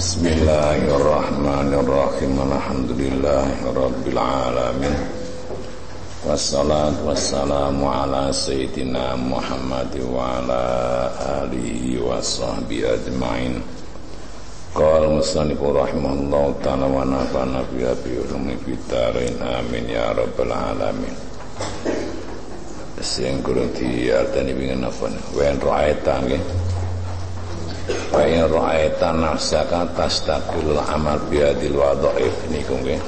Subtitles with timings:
[0.00, 2.32] Bismillahirrahmanirrahim.
[2.40, 4.96] Alhamdulillahirabbil alamin
[6.24, 10.64] Wassalatu wassalamu ala sayyidina Muhammad wa ala
[11.44, 13.60] alihi wa sahbihi ajma'in.
[14.72, 21.12] Qala musannifu rahimahullah ta'ala wa nafa'na biha bi ulumi fitarain amin ya rabbal alamin.
[23.04, 26.69] Sing kurang diartani pingin apa Wen ra'aitan nggih
[28.10, 33.00] Wa in ra'aita nafsaka tastaqilul amal biadil wadhaif niku nggih.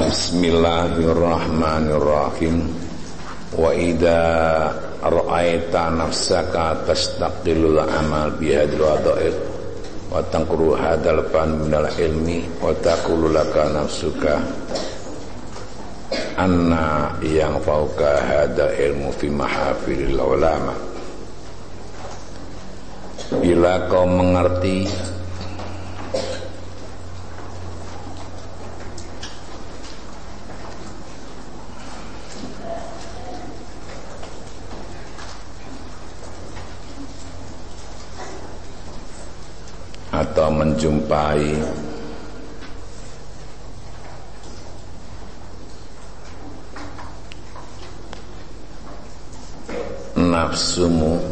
[0.00, 2.56] Bismillahirrahmanirrahim.
[3.52, 4.72] Wa idza
[5.02, 9.51] ra'aita nafsaka tastaqilul amal bihadil wadhaif
[10.12, 14.44] wa tangkuru hadal fan minal ilmi wa taqulu laka nafsuka.
[16.36, 20.76] Anna yang fauka hadal ilmu fi mahafilil ulama.
[23.40, 24.84] Bila kau mengerti
[40.12, 40.48] atau
[40.82, 41.46] menjumpai.
[50.18, 51.22] Nafsumu.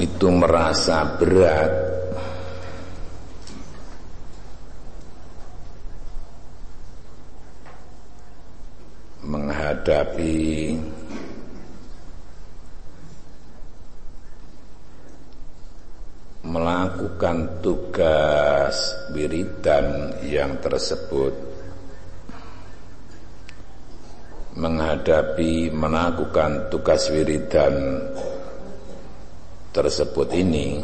[0.00, 1.92] Itu merasa berat.
[9.20, 10.40] Menghadapi
[16.50, 18.74] melakukan tugas
[19.14, 21.30] wiridan yang tersebut.
[24.58, 28.02] Menghadapi melakukan tugas wiridan
[29.70, 30.82] tersebut ini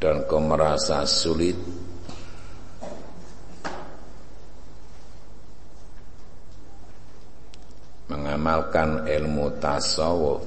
[0.00, 1.77] dan kau merasa sulit
[8.08, 10.40] mengamalkan ilmu tasawuf.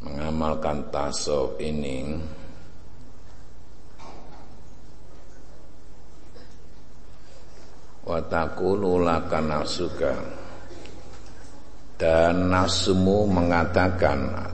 [0.00, 2.16] Mengamalkan tasawuf ini
[8.08, 10.16] watakulu laka nafsuka.
[11.98, 14.48] Dan nafsumu mengatakan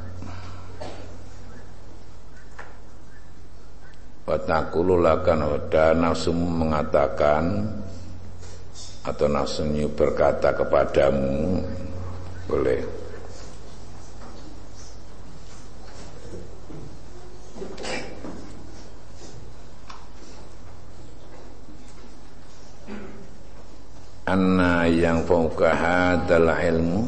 [4.35, 7.71] Watakulu lakan dan nafsu mengatakan
[9.07, 11.63] atau nafsunya berkata kepadamu
[12.51, 12.83] boleh.
[24.27, 25.71] Anna yang fauka
[26.19, 27.07] adalah ilmu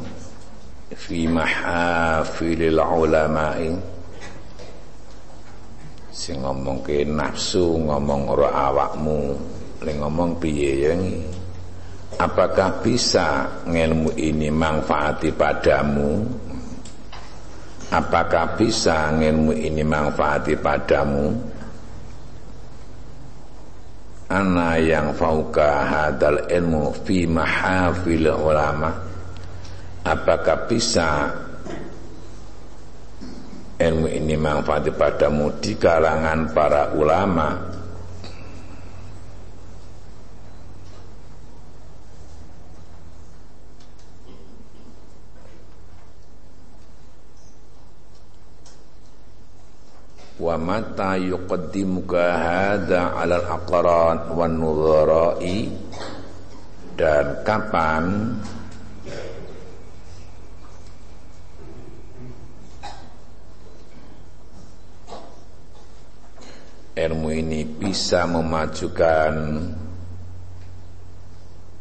[0.94, 3.95] fi mahafilil ulama'i
[6.16, 9.36] sing ngomong ke nafsu ngomong ora awakmu.
[9.84, 10.96] Le ngomong piye ya
[12.16, 16.24] apakah bisa ngelmu ini manfaati padamu?
[17.92, 21.36] Apakah bisa ngelmu ini manfaati padamu?
[24.26, 28.90] Ana yang fauka hadal ilmu fi mahafil ulama.
[30.02, 31.30] Apakah bisa
[33.76, 37.76] ilmu ini manfaat padamu di kalangan para ulama.
[50.36, 55.68] Wa mata yuqaddimuka hadha 'ala al-aqran wan nudhara'i.
[56.96, 58.32] Dan kapan
[66.96, 69.60] ilmu ini bisa memajukan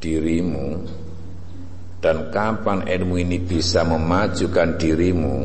[0.03, 0.83] dirimu.
[2.03, 5.37] Dan kapan ilmu ini bisa memajukan dirimu?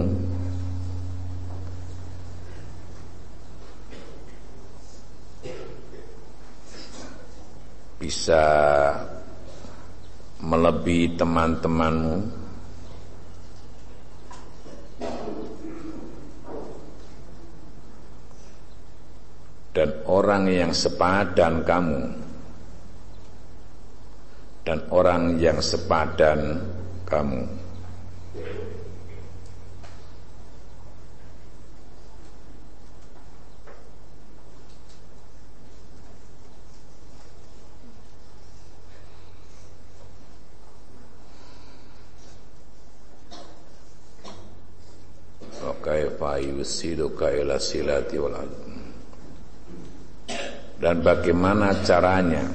[8.03, 8.45] Bisa
[10.43, 12.40] melebihi teman-temanmu
[19.71, 22.21] dan orang yang sepadan kamu
[24.71, 26.63] dan orang yang sepadan
[27.09, 27.59] kamu.
[45.81, 48.37] Kaifa yusiluka ila silati wal
[50.81, 52.49] dan bagaimana caranya?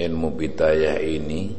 [0.00, 1.52] Ilmu bidayah ini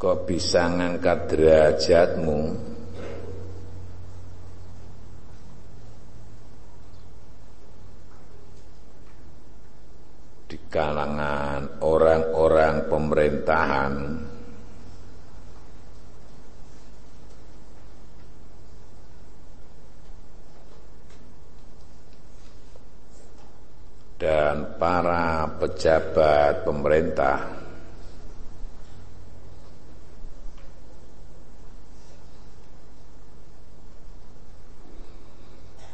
[0.00, 2.71] kok bisa ngangkat derajatmu
[10.72, 13.94] kalangan orang-orang pemerintahan.
[24.16, 27.62] Dan para pejabat pemerintah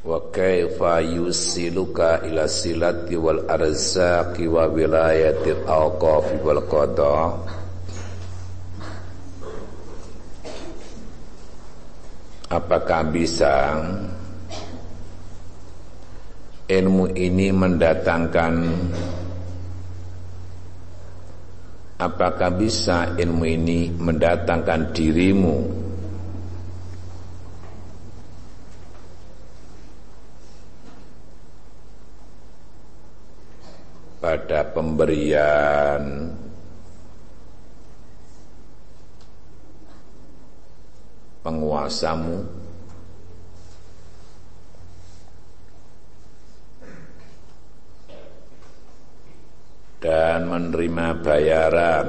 [0.05, 7.35] wa kaifa yusiluka ila silati wal arzaqi wa wilayati al-awqafi wal qada?
[12.55, 13.83] Apakah bisa
[16.71, 18.55] ilmu ini mendatangkan?
[21.99, 25.89] Apakah bisa ilmu ini mendatangkan dirimu
[34.29, 36.33] pada pemberian.
[41.45, 42.39] Penguasamu.
[50.01, 52.09] Dan menerima bayaran.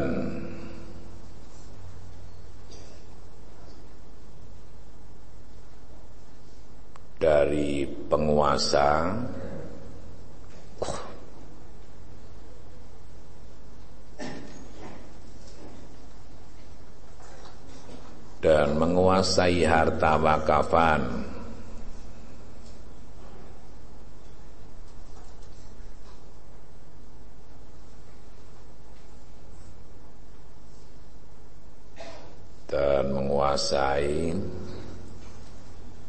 [7.20, 9.12] Dari penguasa
[18.40, 21.28] dan menguasai harta wakafan.
[32.70, 34.30] Dan menguasai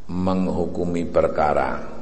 [0.05, 2.00] menghukumi perkara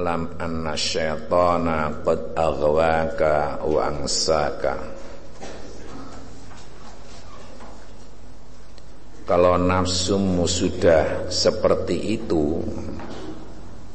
[0.00, 4.80] Fa'lam anna syaitana qad aghwaka wa ansaka
[9.28, 12.64] Kalau nafsumu sudah seperti itu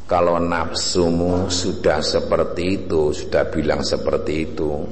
[0.05, 4.85] Kalau nafsumu sudah seperti itu Sudah bilang seperti itu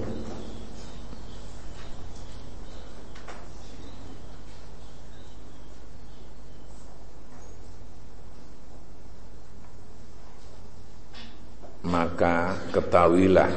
[11.94, 12.58] maka
[12.94, 13.50] ketahuilah.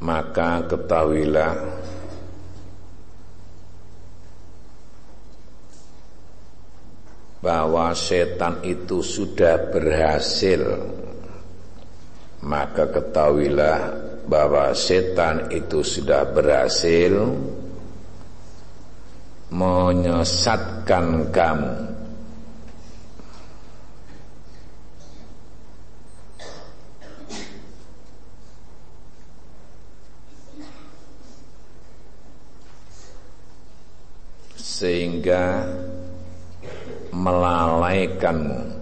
[0.00, 1.52] Maka ketahuilah.
[7.44, 10.64] Bahwa setan itu sudah berhasil.
[12.40, 13.78] Maka ketahuilah
[14.24, 17.12] bahwa setan itu sudah berhasil
[19.52, 21.99] menyesatkan kamu
[34.80, 35.68] sehingga
[37.12, 38.80] melalaikanmu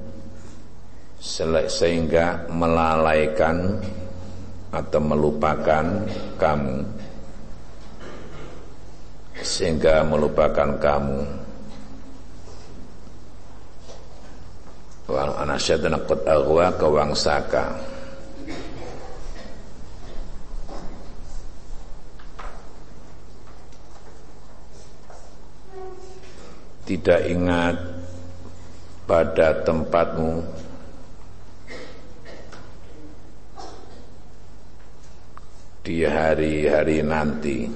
[1.67, 3.83] sehingga melalaikan
[4.71, 6.07] atau melupakan
[6.38, 6.87] kamu.
[9.43, 11.19] Sehingga melupakan kamu.
[15.09, 17.98] Wal anasyadana qad aghwa kawangsaka
[26.88, 27.76] tidak ingat
[29.04, 30.40] pada tempatmu
[35.85, 37.68] di hari-hari nanti.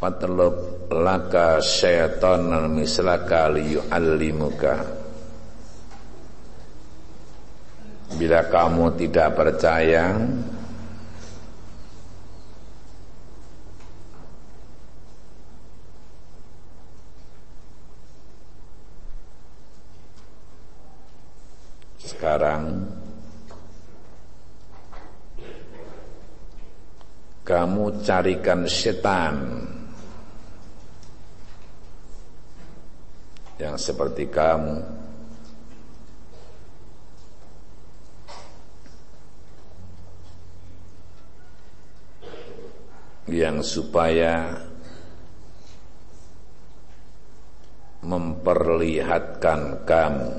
[0.00, 4.99] Fatlub laka syaitan mislaka liyu'allimuka
[8.18, 10.18] bila kamu tidak percaya
[22.20, 22.84] sekarang
[27.48, 29.34] kamu carikan setan
[33.56, 34.99] yang seperti kamu
[43.30, 44.70] yang supaya
[48.00, 50.32] memperlihatkan kamu.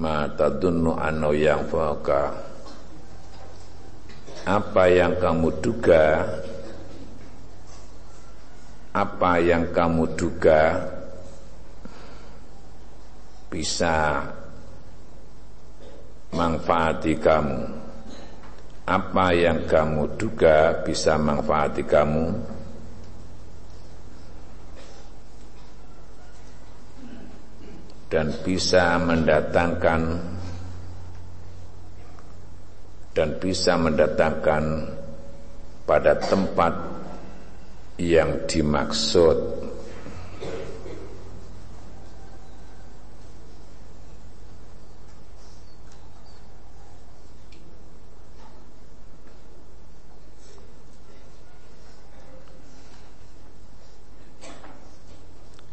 [0.00, 2.32] Mata tadunnu anau yang fauka.
[4.48, 6.24] Apa yang kamu duga?
[8.96, 10.99] Apa yang kamu duga
[13.50, 14.22] bisa
[16.30, 17.60] manfaati kamu.
[18.86, 22.26] Apa yang kamu duga bisa manfaati kamu?
[28.10, 30.02] Dan bisa mendatangkan
[33.14, 34.90] dan bisa mendatangkan
[35.86, 36.74] pada tempat
[37.98, 39.59] yang dimaksud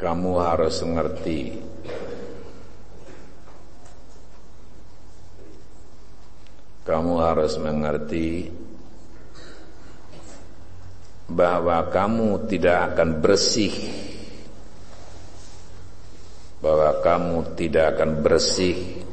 [0.07, 1.59] kamu harus mengerti
[6.87, 8.47] kamu harus mengerti
[11.27, 13.75] bahwa kamu tidak akan bersih.
[16.63, 19.03] Bahwa kamu tidak akan bersih.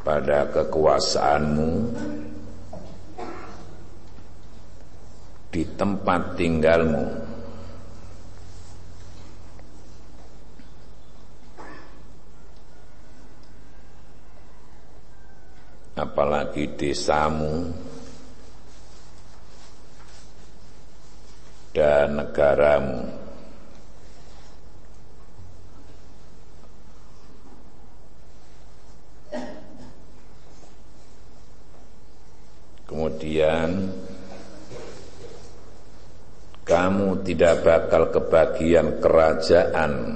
[0.00, 1.70] Pada kekuasaanmu
[5.76, 7.06] tempat tinggalmu.
[15.96, 17.72] Apalagi desamu
[21.72, 23.26] dan negaramu
[32.96, 33.92] kemudian
[36.64, 40.14] kamu tidak bakal kebagian kerajaan.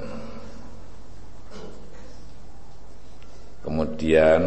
[3.61, 4.41] Kemudian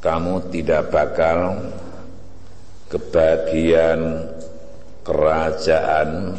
[0.00, 1.68] kamu tidak bakal
[2.88, 4.24] kebagian
[5.04, 6.32] kerajaan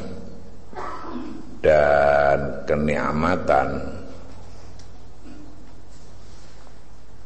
[1.62, 3.70] dan kenikmatan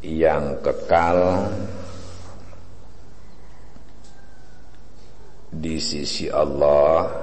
[0.03, 1.47] yang kekal
[5.51, 7.18] di sisi Allah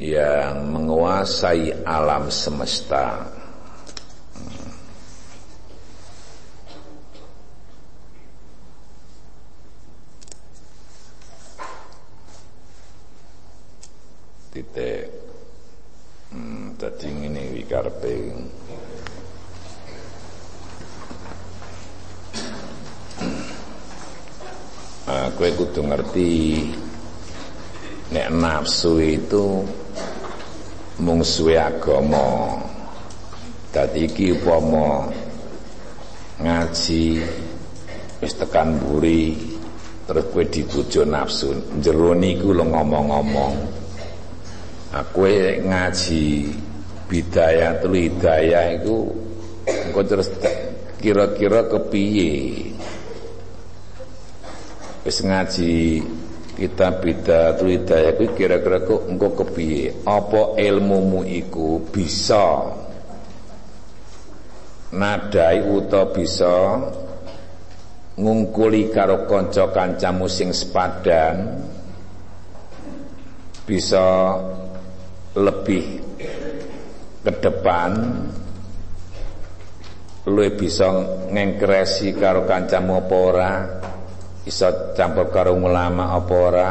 [0.00, 3.36] yang menguasai alam semesta.
[14.50, 15.06] titik
[16.34, 18.14] hmm, dadi ngene iki karepe
[25.06, 26.30] ah kowe kudu ngerti
[28.10, 29.62] nek nafsu itu
[31.00, 32.60] mungsuhe agama.
[33.72, 35.08] Dadi iki upama
[36.42, 37.22] ngaji
[38.20, 39.38] wis tekan buri
[40.04, 41.54] terus kowe dibujo nafsu.
[41.80, 43.54] Jero niku lho ngomong-ngomong.
[44.90, 45.22] Aku
[45.64, 46.50] ngaji
[47.06, 49.06] bidayatul hidayah itu
[49.66, 50.28] engko terus
[50.98, 52.32] kira-kira kepiye?
[55.06, 56.02] Wis ngaji
[56.54, 60.02] kita bidayatul hidayah itu kira-kira kok engko kepiye?
[60.02, 62.74] Apa ilmumu iku bisa
[64.90, 66.80] nadai uta bisa
[68.18, 71.62] ngungkuli karo kanca kancamu sing sepadan?
[73.64, 74.34] Bisa
[75.38, 76.02] lebih
[77.22, 77.90] ke depan?
[80.26, 80.92] Lu bisa
[81.30, 83.52] ngengkresi karo kancamu apa ora
[84.48, 86.70] iso campur karo ulama apa ora?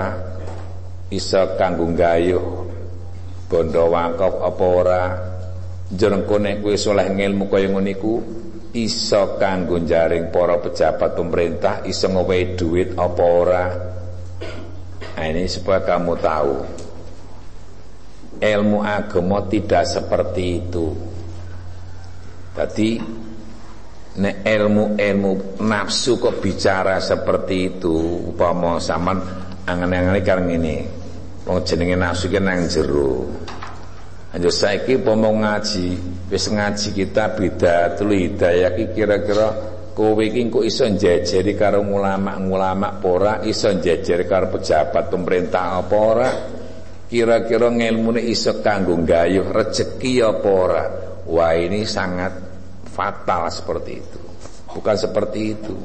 [1.09, 2.69] Iso kanggo gayuh
[3.49, 5.03] bondo wakaf apa ora?
[5.89, 8.13] Jenengko nek kowe saleh ngilmu kaya ngono iku
[8.77, 13.65] iso kanggo jaring para pejabat pemerintah iso ngowehi duit apa ora?
[15.19, 16.55] Nah, ini supaya kamu tahu.
[18.39, 20.95] Ilmu agama tidak seperti itu.
[22.55, 22.95] Tadi
[24.17, 29.21] nek ilmu-ilmu nafsu kok bicara seperti itu upama sampean
[29.69, 30.77] angen-angen karo ngene.
[31.45, 33.29] Wong jenenge nafsu ki nang jero.
[34.33, 35.87] Anjo saiki upama ngaji
[36.29, 39.47] wis ngaji kita beda telu hidayah ki kira-kira
[39.93, 43.41] kowe iki kok iso njejeri karo ulama-ulama ora?
[43.45, 46.29] Iso njejeri karo pejabat pemerintah apa ora?
[47.09, 50.83] Kira-kira ngilmune iso kanggo gayuh rezeki apa ora?
[51.29, 52.48] Wah ini sangat
[52.91, 54.19] fatal seperti itu.
[54.69, 55.75] Bukan seperti itu.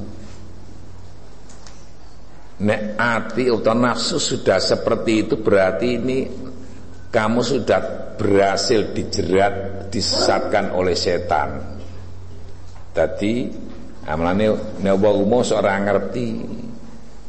[2.54, 6.18] Nek ati atau nafsu sudah seperti itu berarti ini
[7.10, 7.80] kamu sudah
[8.14, 11.78] berhasil dijerat disesatkan oleh setan.
[12.94, 13.50] Tadi
[14.06, 16.28] amalane nek wong umum seorang ngerti.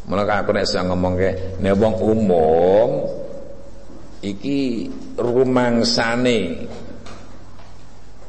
[0.06, 2.90] Mulai aku nek ngomong ke nek umum
[4.22, 6.70] iki rumangsane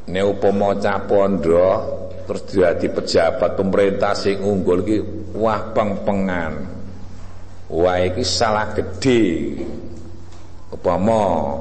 [0.07, 1.67] nek upama capondo
[2.27, 4.99] terus dadi pejabat pemerintah sing unggul iki
[5.35, 6.75] wah pengpengan.
[7.67, 9.55] Wah iki salah gede
[10.71, 11.59] upama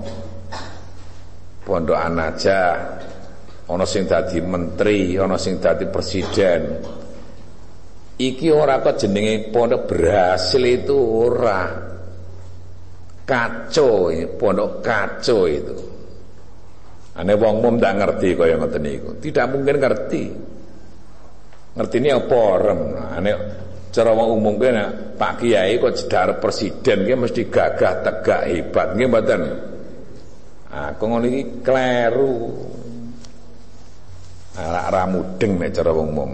[1.65, 2.77] pondokan aja
[3.65, 6.61] ana sing dadi menteri ana sing dadi presiden.
[8.15, 11.67] Iki ora kok jenenge pondok berhasil itu ora.
[13.25, 15.94] Kacau pondok kacau itu
[17.15, 19.15] Ane wong mum tak ngerti kaya ngoten niku.
[19.23, 20.23] Tidak mungkin ngerti.
[21.79, 22.81] Ngerti ini apa rem.
[23.15, 23.31] Ane
[23.95, 29.07] cara wong umum kene Pak Kiai kok jedar presiden ki mesti gagah tegak hebat nggih
[29.07, 29.41] mboten.
[30.75, 32.35] Ah ngono iki kleru.
[34.59, 36.31] Ala ramudeng nek cara wong umum.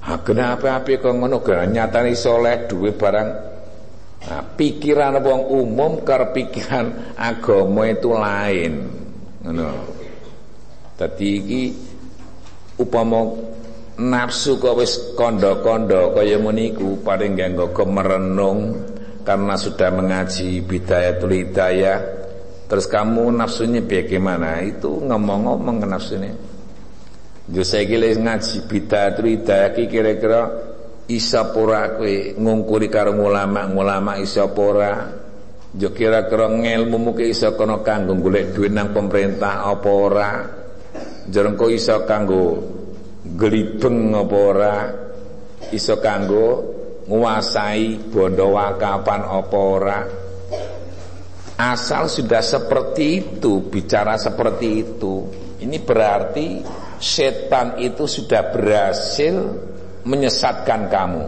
[0.00, 3.52] Ah kenapa api kok ngono nyatane soleh duwe barang
[4.20, 8.99] Nah, pikiran wong umum karo pikiran agama itu lain
[9.44, 9.68] ngono.
[10.96, 11.62] Dadi iki
[12.76, 13.24] upama
[14.00, 18.76] nafsu kok wis kandha-kandha kaya meniku paling ganggo kemerenung
[19.24, 22.20] karena sudah mengaji bidayatul hidayah.
[22.70, 24.62] Terus kamu nafsunya bagaimana?
[24.62, 26.30] Itu ngomong-ngomong nafsunya.
[27.50, 30.42] Yo saiki ngaji bidayatul hidayah ki kira-kira
[31.10, 31.98] isa pura
[32.38, 35.10] ngungkuri karo ulama-ulama isa pura
[35.70, 40.30] Yo kira-kira ngelmu ke iso kanggo golek duit nang pemerintah apa ora?
[41.30, 42.58] Jerengko iso kanggo
[43.38, 44.76] glibeng apa ora?
[45.70, 46.46] Iso kanggo
[47.06, 49.98] nguasai bondo wakapan apa ora?
[51.54, 55.28] Asal sudah seperti itu, bicara seperti itu,
[55.62, 56.66] ini berarti
[56.98, 59.34] setan itu sudah berhasil
[60.02, 61.24] menyesatkan kamu.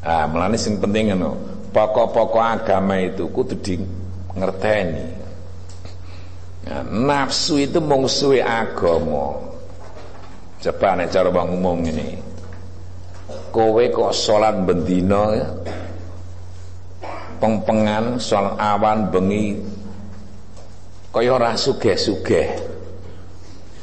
[0.00, 3.80] Ah, melani sing penting ngono pokok-pokok agama itu kudu di
[4.34, 5.04] ngerteni
[6.68, 9.48] nah, nafsu itu mungsuhi agama.
[10.58, 12.18] Coba nih cara bang umum ini
[13.54, 15.48] kowe kok sholat bendino ya?
[17.38, 19.54] Pengpengan sholat awan bengi.
[21.08, 22.48] Kaya ora sugih-sugih?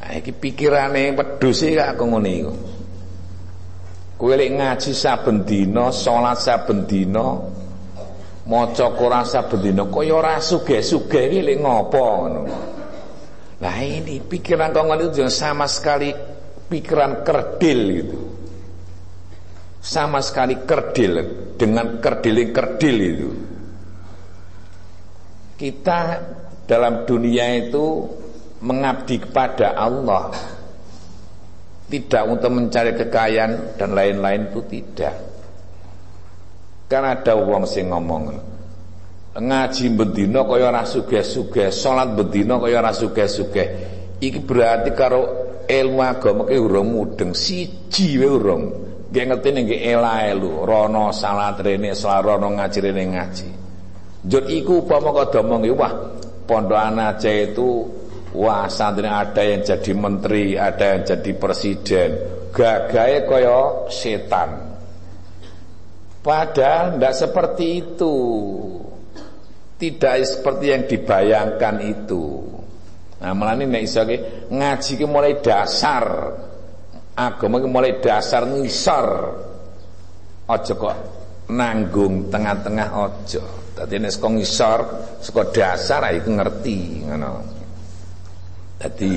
[0.04, 2.54] Nah, iki pikirane wedhus iki kok ngono iku.
[4.16, 7.36] Kowe lek ngaji saben dina salat saben dina
[8.46, 12.42] maca Quran saben dina kaya ora sugih-sugih iki lek ngopo ngono.
[13.62, 16.14] Lah ini pikiran kau itu sama sekali
[16.70, 18.20] pikiran kerdil gitu.
[19.86, 21.14] Sama sekali kerdil
[21.56, 23.30] dengan kerdil-kerdil itu.
[25.56, 26.00] Kita
[26.66, 28.04] dalam dunia itu
[28.66, 30.34] mengabdi kepada Allah.
[31.86, 35.35] Tidak untuk mencari kekayaan dan lain-lain itu tidak.
[36.86, 38.56] Kan ada wong sing ngomong
[39.36, 43.68] ngaji bendina kaya ora sugih-sugih, salat bendina kaya ora sugih-sugih.
[44.24, 45.22] Iki berarti karo
[45.68, 48.64] ilmu agama ki urung mudeng siji wae urung.
[49.12, 53.50] Nggih ngerti ning elae lu, rono salat rene, rono ngaji rene ngaji.
[54.26, 55.94] Jut iku upama kok domong wah
[56.50, 57.86] pondokan Aceh itu
[58.34, 62.10] wah santri ada yang jadi menteri, ada yang jadi presiden.
[62.56, 64.75] Gagahe kaya setan.
[66.26, 68.16] Padahal tidak seperti itu.
[69.78, 72.42] Tidak seperti yang dibayangkan itu.
[73.22, 74.02] Nah malah ini iso
[74.50, 76.34] ngaji ke mulai dasar.
[77.14, 79.08] Agama ke mulai dasar ngisar
[80.46, 80.96] aja kok
[81.54, 83.46] nanggung tengah-tengah aja.
[83.78, 84.80] Dadi nek saka ngisor
[85.22, 87.32] saka dasar iku ngerti ngono.
[88.82, 89.14] Dadi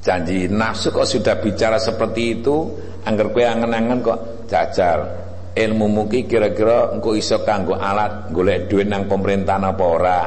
[0.00, 2.56] janji nafsu kok sudah bicara seperti itu
[3.02, 5.25] angger kowe angen-angen kok jajal
[5.56, 10.20] ilmu muki kira-kira engko iso kanggo alat golek duit nang pemerintahan apa ora?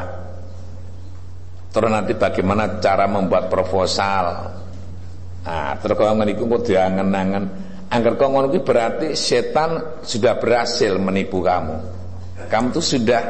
[1.69, 4.25] Terus nanti bagaimana cara membuat proposal?
[5.45, 7.45] Nah terus kalau ngeniku kok diangen-angen.
[7.89, 11.77] Angger kok ngono berarti setan sudah berhasil menipu kamu.
[12.49, 13.21] Kamu tuh sudah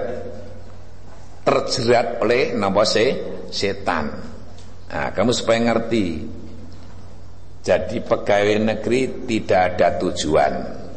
[1.43, 3.05] terjerat oleh napa se
[3.51, 4.07] setan.
[4.87, 6.05] Nah kamu supaya ngerti
[7.59, 10.51] jadi pegawai negeri tidak ada tujuan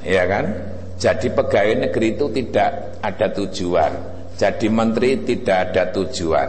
[0.06, 0.71] ya kan
[1.02, 3.92] jadi pegawai negeri itu tidak ada tujuan
[4.38, 6.48] jadi menteri tidak ada tujuan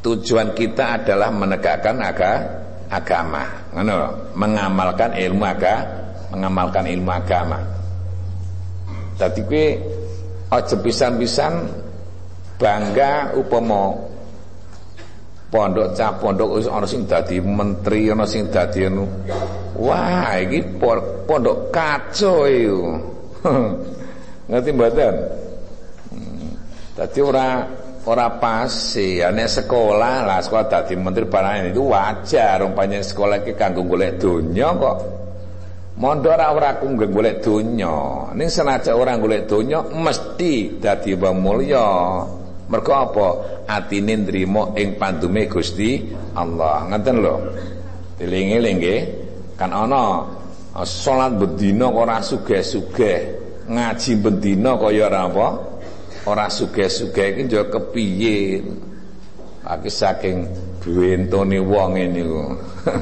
[0.00, 2.32] tujuan kita adalah menegakkan aga,
[2.88, 3.44] agama
[4.32, 6.02] mengamalkan ilmu agama
[6.32, 7.60] mengamalkan ilmu agama.
[9.20, 9.66] Dadi kowe
[10.48, 11.52] aja pisan-pisan
[12.56, 13.92] bangga upama
[15.52, 19.04] pondok cah pondok ana sing dadi menteri ana sing dadi anu.
[19.76, 20.80] Wah, iki
[21.28, 23.11] pondok kaco iku.
[24.50, 25.14] Ngerti mboten?
[26.12, 26.50] Hmm.
[26.98, 27.48] Dadi ora
[28.02, 33.54] ora pas sih ane sekolah lah sekolah dadi menteri barang itu wajar umpamanya sekolah iki
[33.54, 34.96] kanggo golek donya kok
[35.92, 38.26] Mondok ora ora ku golek donya.
[38.32, 41.86] Ning senajan orang golek donya mesti dadi wong mulya.
[42.72, 43.28] Mergo apa?
[43.68, 46.00] Atine nrimo ing pandume Gusti
[46.32, 46.88] Allah.
[46.88, 47.36] Ngoten lho.
[48.16, 48.96] Dilingi-lingi.
[49.60, 50.24] Kan ana
[50.80, 53.44] salat bendina ora sugih-sugih.
[53.68, 55.48] Ngaji bendina kaya ora apa?
[56.24, 58.64] Ora sugih-sugih iki yo kepiye?
[59.68, 60.48] Aki saking
[60.80, 62.56] bentone wong niku.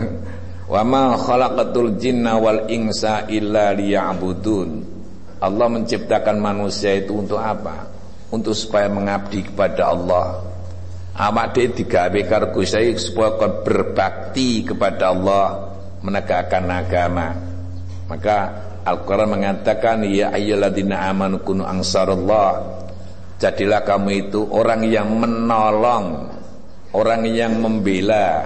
[0.73, 4.71] Wa ma khalaqatul jinna wal insa illa liya'budun.
[5.41, 7.89] Allah menciptakan manusia itu untuk apa?
[8.31, 10.47] Untuk supaya mengabdi kepada Allah.
[11.11, 15.75] Awak dia digawe karo supaya kon berbakti kepada Allah,
[16.07, 17.50] menegakkan agama.
[18.11, 18.37] Maka
[18.83, 22.59] Al-Qur'an mengatakan ya ayyuhalladzina amanu kunu ansarullah.
[23.39, 26.29] Jadilah kamu itu orang yang menolong,
[26.93, 28.45] orang yang membela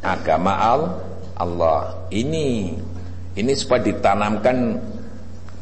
[0.00, 0.94] agama Allah
[1.34, 2.06] Allah.
[2.14, 2.70] Ini
[3.34, 4.78] ini supaya ditanamkan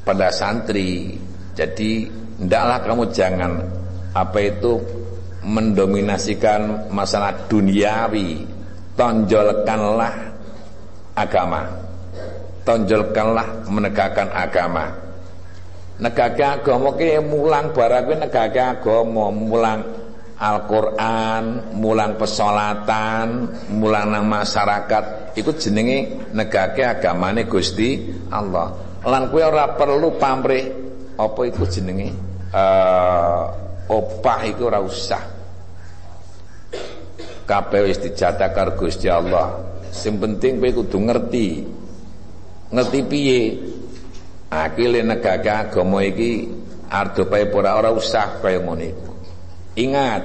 [0.05, 1.16] pada santri.
[1.57, 3.53] Jadi hendaklah kamu jangan
[4.12, 4.77] apa itu
[5.40, 8.45] mendominasikan masalah duniawi.
[8.92, 10.14] Tonjolkanlah
[11.16, 11.82] agama.
[12.62, 14.94] Tonjolkanlah menegakkan agama.
[15.98, 19.81] Negakake agama ki mulang barang kuwi negakake agama, mulang
[20.42, 28.75] Al-Quran, mulang pesolatan, mulang nang masyarakat, itu jenenge negake agamane Gusti Allah.
[29.07, 30.66] Lan ora perlu pamrih
[31.14, 32.11] apa iku jenenge
[32.51, 33.42] uh,
[33.87, 35.22] opah iku ora usah.
[37.46, 38.03] Kabeh wis
[38.79, 39.62] Gusti Allah.
[39.94, 41.82] Sing penting kowe ngerti.
[42.73, 43.41] Ngerti piye?
[44.53, 46.45] Akile negake agama iki
[46.93, 48.89] arep ora ora usah kaya ngono.
[49.73, 50.23] Ingat,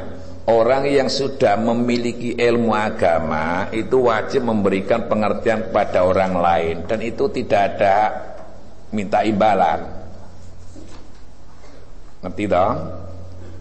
[0.51, 7.31] orang yang sudah memiliki ilmu agama itu wajib memberikan pengertian kepada orang lain dan itu
[7.31, 7.95] tidak ada
[8.91, 9.87] minta imbalan.
[12.23, 12.75] Ngerti dong?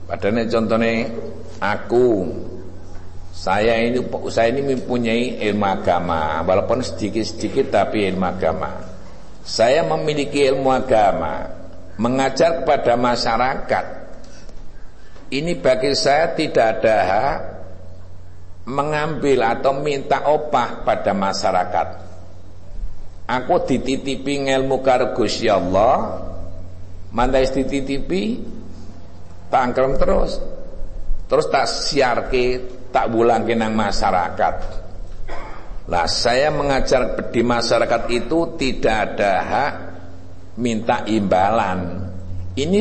[0.06, 0.94] Padahal contohnya
[1.62, 2.06] aku
[3.36, 4.00] saya ini
[4.32, 8.80] saya ini mempunyai ilmu agama walaupun sedikit-sedikit tapi ilmu agama.
[9.44, 11.44] Saya memiliki ilmu agama,
[12.00, 13.84] mengajar kepada masyarakat
[15.26, 17.38] ini bagi saya tidak ada hak
[18.66, 21.88] mengambil atau minta opah pada masyarakat.
[23.26, 26.22] Aku dititipi ilmu karo Gusti Allah,
[27.10, 28.38] mandai dititipi
[29.50, 30.38] tangkrem terus.
[31.26, 32.62] Terus tak siarke,
[32.96, 34.54] tak bulangke nang masyarakat.
[35.92, 39.72] Lah saya mengajar di masyarakat itu tidak ada hak
[40.56, 42.08] minta imbalan.
[42.56, 42.80] Ini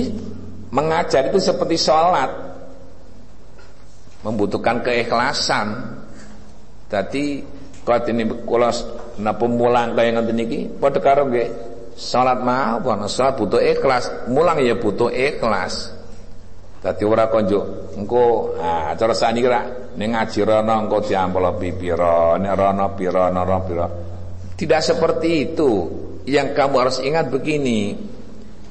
[0.75, 2.27] Mengajar itu seperti sholat
[4.27, 5.95] Membutuhkan keikhlasan
[6.91, 7.39] Jadi
[7.87, 8.71] Kalau ini kalau
[9.15, 11.47] napa mulang kaya ngenten iki padha karo nggih
[11.95, 15.94] salat mawon salat butuh ikhlas mulang ya butuh ikhlas
[16.85, 22.53] dadi ora konjuk engko ah cara sani kira ning ngaji rono engko diampel pipira nek
[22.53, 24.05] rono pira rono pira
[24.55, 25.71] tidak seperti itu.
[26.25, 27.93] Yang kamu harus ingat begini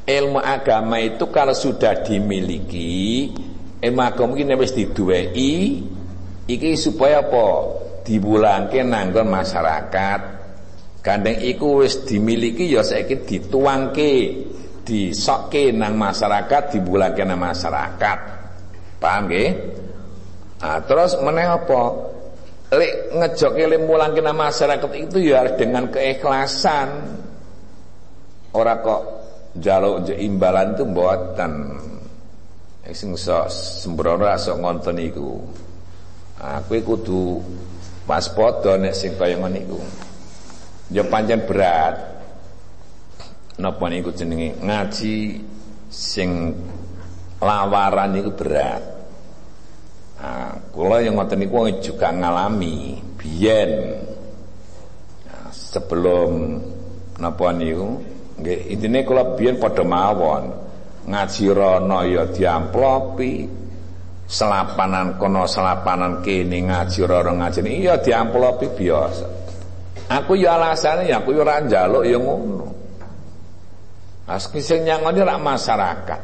[0.04, 3.30] ilmu agama itu kalau sudah dimiliki
[3.78, 5.54] ilmu agama ini wis diduweki
[6.50, 7.46] iki supaya apa?
[8.04, 10.20] Dibulangke nanggon masyarakat.
[11.04, 14.12] Gandeng iku wis dimiliki ya saiki dituangke
[14.84, 18.18] disokke nang masyarakat dibulake nang masyarakat.
[19.00, 19.50] Paham nggih?
[20.60, 21.82] Nah, terus meneh apa?
[22.72, 26.88] Lek ngejoke le mulangke nang masyarakat itu ya dengan keikhlasan.
[28.54, 29.02] Ora kok
[29.58, 31.52] jaluk imbalan itu mboten.
[32.92, 35.40] Sing sok sembrono sok ngonten iku.
[36.44, 37.40] Nah, kowe kudu
[38.04, 38.28] pas
[38.76, 39.80] nek sing kaya ngono iku.
[40.92, 42.13] Ya pancen berat
[43.58, 45.38] napa niku jenenge ngaji
[45.86, 46.50] sing
[47.38, 48.82] lawaran niku berat.
[50.18, 53.70] Nah, kula yang ngoten niku juga ngalami biyen.
[55.28, 56.58] Nah, sebelum
[57.20, 58.00] napa niku
[58.40, 60.44] nggih intine kula biyen padha mawon
[61.06, 63.46] ngaji rono ya diamplopi
[64.24, 69.26] selapanan kono selapanan kene ngaji rono ngaji iya diamplopi biasa.
[70.04, 72.83] Aku ya alasane ya aku ya ora njaluk ya ngono.
[74.40, 76.20] Sing nyangoni rak masyarakat.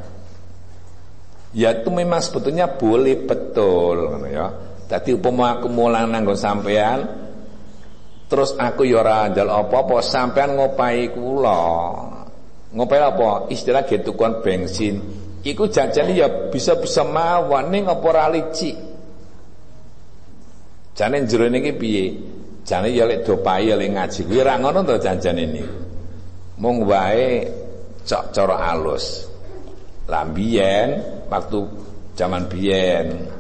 [1.51, 4.49] Ya itu memang sebetulnya boleh betul ya.
[4.87, 7.07] Tadi upama aku mulang nanggo sampean
[8.31, 11.63] terus aku ya ora apa-apa sampean ngopai kula.
[12.71, 13.51] Ngopai apa?
[13.51, 15.03] Istilah gitu kon bensin.
[15.43, 18.77] Iku jajan ya bisa-bisa mawon ning apa ora licik.
[20.95, 22.05] Jane jero niki piye?
[22.63, 25.79] Jane ya lek do payu lek ngaji kuwi ora ngono to janjane niku.
[26.61, 27.60] Mung wae
[28.11, 29.31] cok coro alus.
[30.11, 30.99] Lambien
[31.31, 31.59] waktu
[32.19, 33.31] zaman bien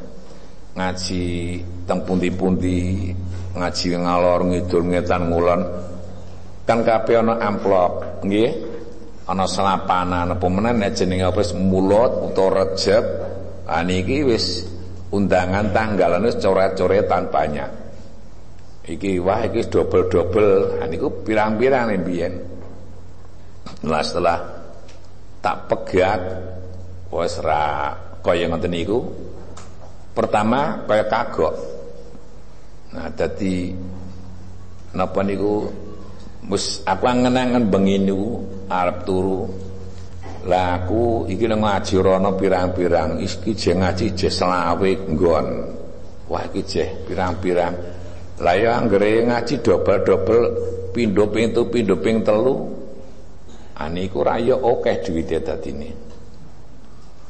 [0.78, 1.58] ngaji
[1.90, 3.10] teng pundi-pundi
[3.58, 5.60] ngaji ngalor ngidul ngetan ngulon
[6.62, 8.70] kan kabeh ana amplop nggih?
[9.26, 13.02] Ana selapanan apa menen jenenge apa mulut utawa rejeb
[13.66, 14.66] ah niki wis
[15.14, 17.70] undangan tanggalan wis coret-coretan banyak
[18.90, 22.42] iki wah iki double-double ah niku pirang-pirang biyen.
[23.86, 24.59] Nah setelah
[25.40, 26.20] tak pegat
[27.10, 29.00] wis ra kaya ngoten niku.
[30.12, 31.54] Pertama kaya kagok.
[32.92, 33.72] Nah dadi
[34.92, 35.70] napa niku
[36.44, 39.48] mus aku angen-angen bengi niku arep turu.
[40.40, 45.46] Lah aku iki nang ngaji rono pirang-pirang iki je ngaji je selawe nggon.
[46.32, 47.74] Wah iki je pirang-pirang.
[48.40, 50.42] Lah ya anggere ngaji dobel-dobel
[50.96, 52.79] pindho ping pindho ping telu
[53.80, 55.90] aniku ah, raya akeh duwite dadine.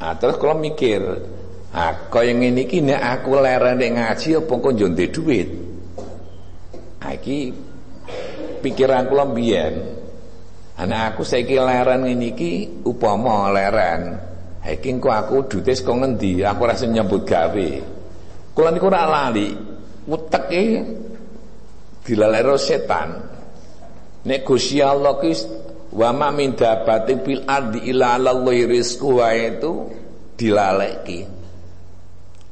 [0.03, 1.01] Ah terus kalau mikir
[1.71, 5.49] ah kaya ngene iki nek aku lerene ngaji apa kok yo ndek dhuwit
[7.07, 7.55] ah iki
[8.59, 9.75] pikiran kula mbiyen.
[10.81, 14.19] Ana aku saiki leren ngene iki upama leren.
[14.67, 16.43] Ha iki kok aku duwite kok ngendi?
[16.43, 17.71] Aku rasa nyebut gawe.
[18.57, 19.55] Kula niku ora lali.
[20.11, 20.65] Uteke
[22.03, 23.09] dilalero setan.
[24.27, 25.33] Nek ki
[25.91, 29.91] Wa ma min dabatin fil ardi illa Allahi rizquha itu
[30.39, 31.27] dilaleki.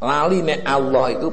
[0.03, 1.29] Lali nek Allah itu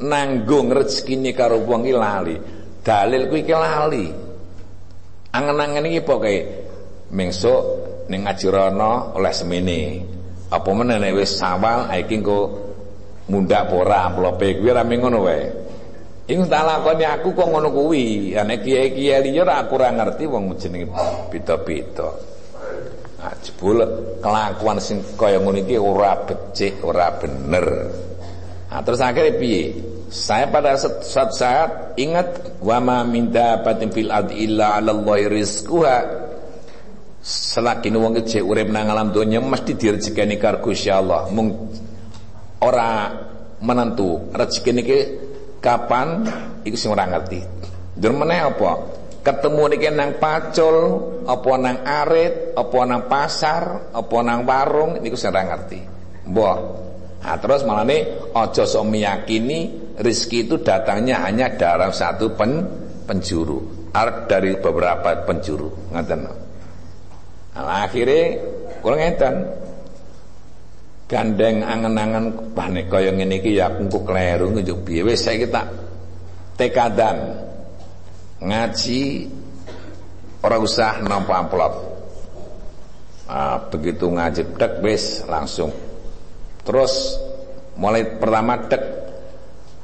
[0.00, 2.36] nanggung rezekine karo wong iki lali.
[2.80, 4.06] Dalil kuwi iki lali.
[5.30, 6.36] Angen-angen iki pokoke
[7.12, 7.62] mengsuk
[8.08, 9.80] ning ngaji rono oleh semene.
[10.50, 12.40] Apa meneh wis sawal iki engko
[13.28, 15.59] mundak ora amplope kuwi ora ngono wae.
[16.30, 18.38] Iku tak lakoni aku kok ngono kuwi.
[18.38, 20.86] Ane kiai-kiai liya ora aku ora ngerti wong jenenge
[21.26, 22.06] beda-beda.
[23.20, 23.82] Nah, jebul
[24.22, 27.66] kelakuan sing kaya ngono iki ora becik, ora bener.
[28.70, 29.74] Nah, terus akhirnya piye?
[30.10, 35.98] Saya pada saat saat ingat wa ma min dabatin fil illa 'ala Allahi rizquha.
[37.20, 41.26] Selagi wong iki urip nang alam donya mesti direzekani karo Gusti Allah.
[41.28, 41.52] Mung
[42.62, 43.12] ora
[43.60, 44.98] menentu rezeki niki
[45.60, 46.24] Kapan
[46.64, 47.40] iku sing ora ngerti.
[47.96, 48.72] Dur meneh apa?
[49.20, 50.76] Ketemu niki nang pacul,
[51.28, 55.80] apa nang arit, apa nang pasar, apa nang warung niku sing ora ngerti.
[56.32, 56.58] Mbah.
[57.20, 62.64] Nah, terus malah nih ojo sok meyakini rizki itu datangnya hanya dalam satu pen,
[63.04, 66.20] penjuru, arep dari beberapa penjuru, ngaten.
[66.24, 68.40] Nah, akhirnya
[68.80, 69.34] kurang ngeten
[71.10, 75.02] gandeng angen-angen panik kaya ngene iki ya aku kleru njuk piye?
[75.02, 75.66] Wis saiki tak
[76.54, 77.50] tekadan.
[78.38, 79.26] Ngaji
[80.46, 81.74] ora usah nampa amplop.
[83.26, 85.74] Ah, begitu ngaji tek wis langsung.
[86.62, 87.18] Terus
[87.74, 88.82] mulai pertama tek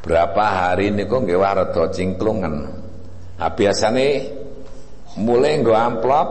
[0.06, 2.70] berapa hari ini kok nggih rada cingklungen
[3.42, 4.06] ah biasane
[5.18, 6.28] mulai nggo amplop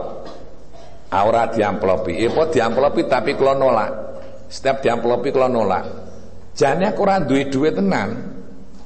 [1.12, 2.16] ora diamplopi.
[2.16, 4.05] Eh di diamplopi tapi kula nolak
[4.46, 5.84] setiap diamplopi kalau nolak.
[6.56, 8.08] Jane aku ora duwe duwe tenan.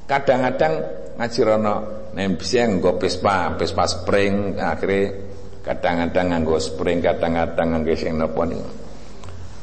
[0.05, 0.73] Kadang-kadang
[1.15, 1.75] ngaji rono
[2.11, 5.15] nek bisa nggo Vespa, Vespa spring akhirnya
[5.61, 8.65] kadang-kadang nganggo spring kadang-kadang nganggo sing napa niku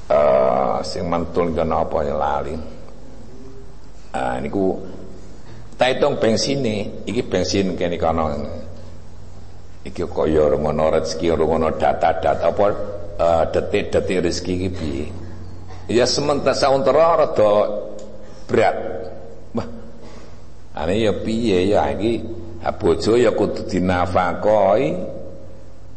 [0.08, 2.54] uh, sing mantul kan apa ya lali
[4.14, 4.78] ah niku
[5.76, 6.64] tak hitung bensin
[7.04, 8.24] iki bensin kene kono
[9.84, 12.66] iki kaya ngono rezeki ngono data-data apa
[13.20, 15.06] uh, detik-detik rezeki iki piye
[15.88, 17.52] ya sementara sauntara rada
[18.44, 18.76] berat.
[19.56, 19.68] Wah
[20.76, 22.22] ane ya piye ya iki?
[22.78, 24.92] Bojo ya kudu dinafakoi.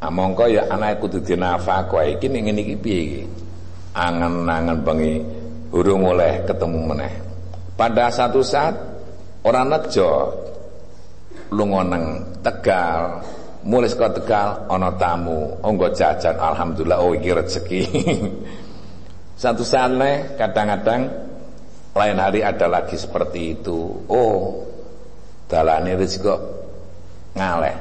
[0.01, 2.17] Amongko ya anak kudu dinafakoi.
[2.17, 3.23] Iki ning ngene iki piye iki?
[3.91, 5.19] Angen-angen bengi
[5.75, 7.13] urung oleh ketemu meneh.
[7.75, 8.71] Pada satu saat
[9.43, 10.31] orang nejo
[11.51, 12.03] lunga nang
[12.39, 13.21] Tegal.
[13.61, 15.59] Mulai saka Tegal ana tamu.
[15.61, 17.81] Onggo jajan alhamdulillah oh iki rezeki
[19.41, 19.89] satu saat
[20.37, 21.09] kadang-kadang
[21.97, 24.05] lain hari ada lagi seperti itu.
[24.05, 24.69] Oh
[25.49, 26.37] dalane rezeki
[27.33, 27.75] ngaleh.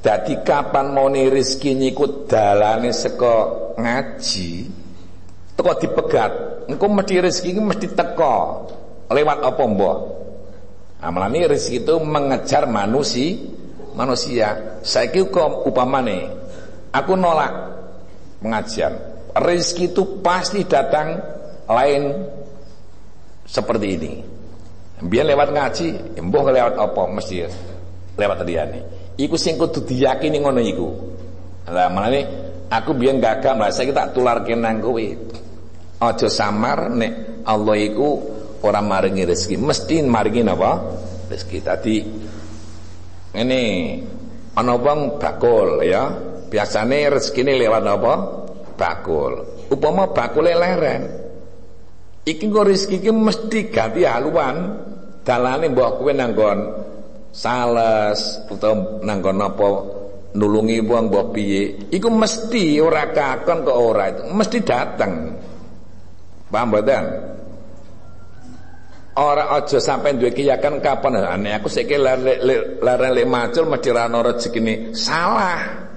[0.00, 4.72] Jadi kapan mau nih rizki nyikut dalane seko ngaji
[5.52, 6.32] teko dipegat.
[6.72, 8.64] Engko mesti rezeki mesti teko.
[9.12, 9.96] Lewat apa mbok?
[11.04, 13.36] Amalane rezeki itu mengejar manusia
[13.92, 14.80] manusia.
[14.80, 16.32] Saiki kok upamane
[16.88, 17.52] aku nolak
[18.40, 21.20] pengajian rezeki itu pasti datang
[21.68, 22.02] lain
[23.48, 24.12] seperti ini
[25.02, 25.86] biar lewat ngaji
[26.22, 27.36] mbok lewat apa mesti
[28.16, 28.82] lewat nih
[29.20, 30.88] Iku sing kudu diyakini ngono iku.
[31.68, 32.20] Lah menane
[32.72, 35.04] aku biyen gagal lah saiki tak tularke nang kowe.
[36.02, 38.08] Aja samar nek Allah iku
[38.64, 40.80] ora maringi rezeki, mesti maringi napa?
[41.28, 41.58] Rezeki.
[41.60, 41.96] Tadi
[43.36, 43.62] ini
[44.56, 46.08] ana wong bakul ya.
[46.48, 48.14] Biasane rezekine lewat apa?
[48.74, 49.66] Bakul.
[49.70, 51.02] Upama bakule leren.
[52.22, 54.56] Iki kok rezeki iki mesti ganti haluan.
[55.22, 56.58] Dalane mbok kowe nanggon
[57.30, 59.66] sales utawa nang napa
[60.34, 61.90] nulungi wong mbok piye.
[61.94, 64.22] Iku mesti ora kakon kok ora itu.
[64.34, 65.12] Mesti datang
[66.50, 67.04] paham mboten?
[69.12, 71.20] Ora aja sampai duwe keyakinan kapan.
[71.20, 74.96] Ane aku saiki leren lek macul mesti ra rezekine.
[74.96, 75.91] Salah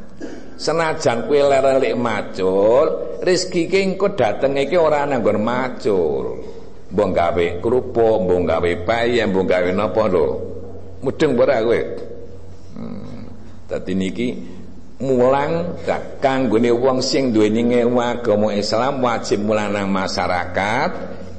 [0.56, 2.88] senajan kowe leren lek macul
[3.20, 6.42] rezeki ki engko dateng iki ora nang macul.
[6.86, 10.28] Mbok gawe kerupuk mbok gawe bayam mbok gawe napa lho.
[11.04, 11.82] Mudeng ora kowe?
[12.76, 13.28] Hmm.
[13.66, 14.28] dadi niki
[15.02, 15.80] mulang
[16.24, 20.90] kanggone wong sing duweni agama Islam wajib mulang nang masyarakat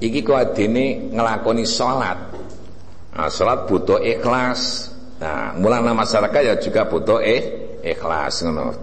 [0.03, 2.19] iki kok adene nglakoni salat.
[3.17, 4.93] Nah, salat butuh ikhlas.
[5.17, 7.43] Nah mulang nang masyarakat ya juga butuh eh
[7.81, 8.77] ikhlas ngono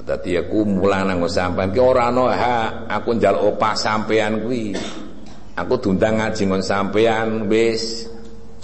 [0.00, 4.72] Dadi aku mulang nang sampean ki ora ana hak aku njaluk opah sampean kuwi.
[5.60, 8.08] Aku diundang ngaji ngon sampean wis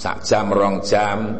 [0.00, 1.36] sak jam rong jam.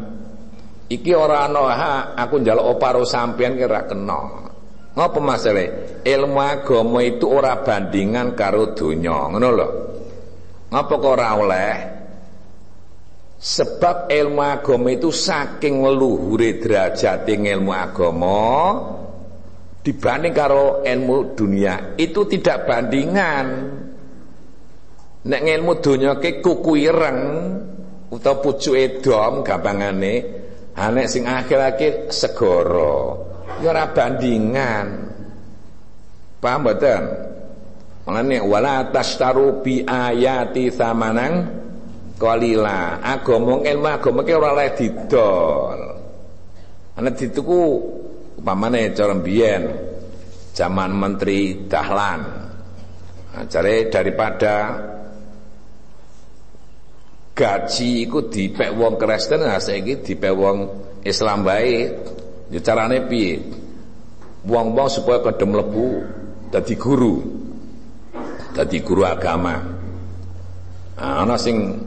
[0.87, 4.21] Iki ora ana hak aku njaluk oparo sampean ki ora kena.
[4.97, 9.67] Ngapa masalah ilmu agama itu ora bandingan karo donya ngono lho.
[10.73, 11.75] Ngapa kok ora oleh?
[13.37, 18.41] Sebab ilmu agama itu saking luhure derajat ilmu agama
[19.87, 23.47] dibanding karo ilmu dunia itu tidak bandingan
[25.23, 27.19] nek ilmu dunia ke kuku ireng
[28.11, 30.13] utawa pucuke dom gampangane
[30.75, 33.31] anek sing akhir-akhir segoro
[33.63, 34.87] ya ora bandingan
[36.43, 37.03] paham mboten
[38.07, 41.43] Mulane wala tastaru bi ayati samanan
[42.15, 43.03] qalila.
[43.03, 45.79] Agama ilmu agama ki ora oleh didol.
[46.95, 47.59] Dituku
[48.37, 49.63] upamane cara mbiyen
[50.53, 52.21] zaman menteri Dahlan.
[53.37, 53.45] Nah,
[53.93, 54.55] daripada
[57.37, 60.57] gaji iku dipek wong Kristen nah saiki dipek wong
[61.05, 61.93] Islam bae
[62.49, 63.37] ya carane piye?
[64.47, 65.87] Wong-wong supaya kedem mlebu
[66.49, 67.19] dadi guru
[68.55, 69.59] dadi guru agama.
[70.97, 71.77] Nah, ana sing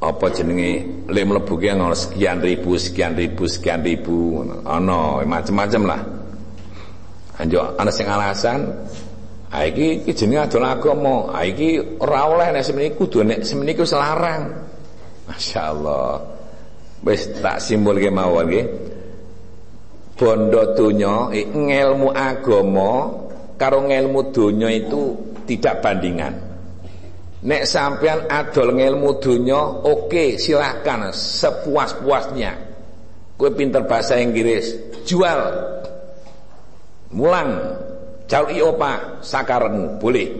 [0.00, 6.00] apa jenenge le mlebu ki ana sekian ribu sekian ribu sekian ribu ana macam-macam lah
[7.36, 8.64] anjo ana sing alasan
[9.50, 11.34] Ha iki iki jenenge adol agama.
[11.34, 14.42] Ha iki ora oleh nek semene kudu nek semene iku selarang.
[15.26, 16.10] Masyaallah.
[17.02, 18.66] Wis tak simpulke mawon nggih.
[20.14, 23.10] Bondo donya ngelmu agama
[23.58, 25.18] karo ngelmu donya itu
[25.50, 26.49] tidak bandingan.
[27.40, 32.52] Nek sampean adol ngelmu donya, oke okay, silahkan sepuas-puasnya.
[33.40, 34.76] Kue pinter bahasa Inggris,
[35.08, 35.40] jual.
[37.10, 37.50] Mulang
[38.30, 40.30] Jalui opa sakarmu boleh.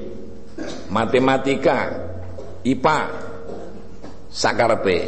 [0.95, 1.91] Matematika,
[2.63, 2.99] IPA,
[4.31, 4.99] sakarpe.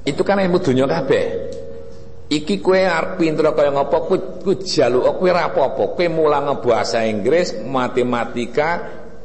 [0.00, 1.24] Itu kan ilmu dunia kabeh.
[2.32, 5.46] Iki kue arep pinter kaya ngapa ku ku jaluk kowe ora
[6.08, 8.82] mulang bahasa Inggris, matematika,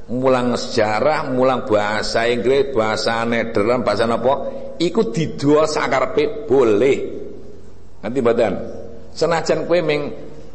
[0.09, 4.33] mulang sejarah, mulang bahasa Inggris, bahasa Nederland, bahasa apa?
[4.81, 6.97] Iku didua sakarepe boleh.
[8.01, 8.53] Nanti badan.
[9.13, 10.01] Senajan kue meng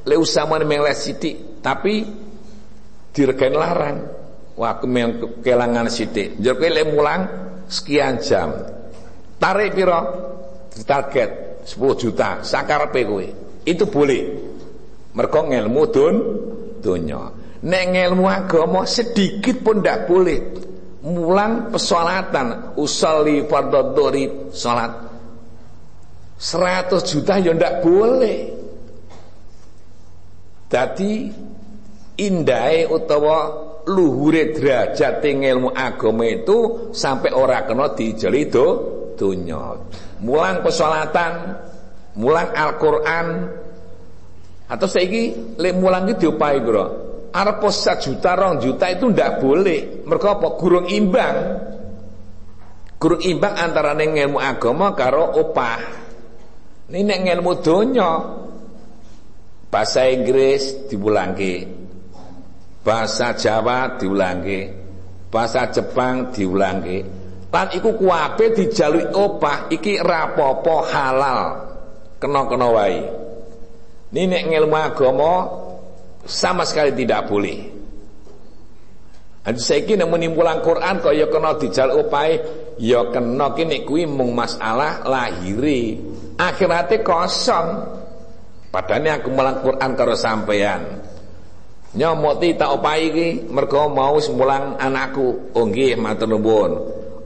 [0.03, 2.03] le usaha meng les sithik, tapi
[3.15, 3.97] diregen larang.
[4.57, 6.41] Wah, aku meng kelangan sithik.
[6.41, 7.21] Njur kowe le mulang
[7.69, 8.57] sekian jam.
[9.37, 10.01] Tarik piro?
[10.77, 13.27] Target 10 juta sakarepe kowe.
[13.63, 14.23] Itu boleh.
[15.13, 16.15] Mergo ngelmu dun
[16.81, 17.46] donya.
[17.65, 20.41] Nek ngelmu agama sedikit pun ndak boleh.
[21.07, 24.91] Mulang pesolatan, usolli fardhu salat
[26.37, 28.39] 100 juta ya ndak boleh.
[30.67, 31.31] Dadi
[32.19, 33.39] indahnya utawa
[33.87, 38.67] luhure derajat ilmu agama itu sampai ora kena dijeli do
[39.15, 39.79] donya
[40.21, 41.57] mulang pesolatan,
[42.17, 43.27] mulang Al-Qur'an.
[44.67, 46.87] Atau saiki lek mulang iki diopahi, Bro.
[47.33, 47.63] Arep
[48.01, 50.05] juta rong juta itu ndak boleh.
[50.07, 50.49] Mergo apa?
[50.57, 51.37] Gurung imbang.
[52.97, 55.81] Gurung imbang antara ilmu agama karo opah.
[56.87, 58.11] Ini nek ilmu donya
[59.69, 61.67] bahasa Inggris diulangke.
[62.87, 64.61] Bahasa Jawa diulangke.
[65.29, 67.27] Bahasa Jepang diulangke.
[67.57, 71.65] Lan iku kuwabe dijalui opah iki rapopo halal.
[72.21, 73.01] Kena-kena wae.
[74.13, 75.33] Ini nek ngilmu agama
[76.27, 77.77] sama sekali tidak boleh.
[79.47, 82.35] Adi saiki nek menimbulan Quran kok ya kena dijaluk opahe,
[82.83, 86.03] ya kena ki nek kuwi mung masalah lahiri.
[86.35, 87.95] Akhirate kosong.
[88.75, 90.99] Padane aku mulang Quran karo sampean.
[91.95, 95.55] Nyomoti tak opahi iki mergo mau semulang anakku.
[95.55, 96.71] Oh nggih matur nuwun.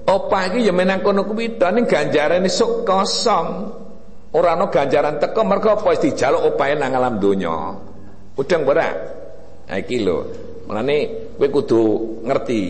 [0.05, 3.49] Opah iki ya menang kono kuwi ning ganjarane sok kosong.
[4.37, 7.90] Ora ana ganjaran teko mergo apa dijaluk opahe nang alam donya.
[8.39, 8.89] Udang ora?
[9.67, 10.19] Ha iki lho.
[10.67, 10.97] Mulane
[11.35, 11.83] kowe kudu
[12.27, 12.61] ngerti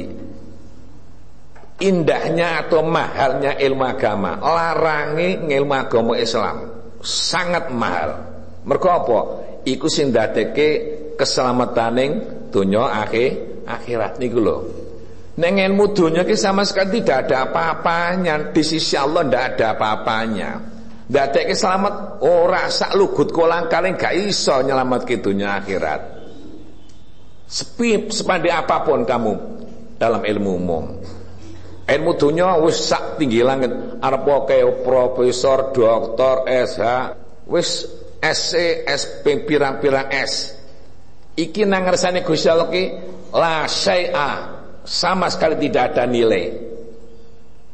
[1.81, 4.41] indahnya atau mahalnya ilmu agama.
[4.41, 6.69] Larangi ilmu agama Islam
[7.01, 8.11] sangat mahal.
[8.65, 9.19] Mergo apa?
[9.65, 10.69] Iku sing ndadekake
[11.17, 12.13] keselamataning
[12.53, 14.59] donya akhir akhirat niku lho.
[15.41, 20.51] Neng ilmu dunia sama sekali tidak ada apa-apanya Di sisi Allah tidak ada apa-apanya
[21.11, 22.23] Ada selamat.
[22.23, 26.01] Orang sak lugut kolang kalian gak iso nyelamat ke dunia akhirat.
[27.51, 29.35] Sepi sepandai apa pun kamu
[29.99, 30.85] Dalam ilmu umum
[31.91, 33.99] Ilmu dunia wis sak tinggi langit.
[33.99, 34.23] Arep
[34.87, 36.83] profesor, doktor, SH
[37.51, 37.91] Wis
[38.23, 40.55] SC, SP, pirang-pirang S.
[41.35, 42.85] Iki nang ngersane Gusti Allah ki
[43.35, 43.67] la
[44.85, 46.70] sama sekali tidak ada nilai.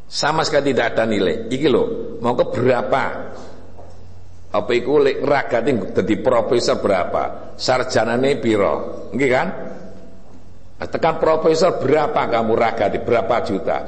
[0.06, 1.50] Sama sekali tidak ada nilai.
[1.50, 3.04] Iki loh, mau ke berapa?
[4.54, 7.54] Apa iku lek ragate dadi profesor berapa?
[7.58, 9.08] Sarjanane piro?
[9.12, 9.48] Nggih kan?
[10.76, 13.78] Tekan profesor berapa kamu ragati berapa juta?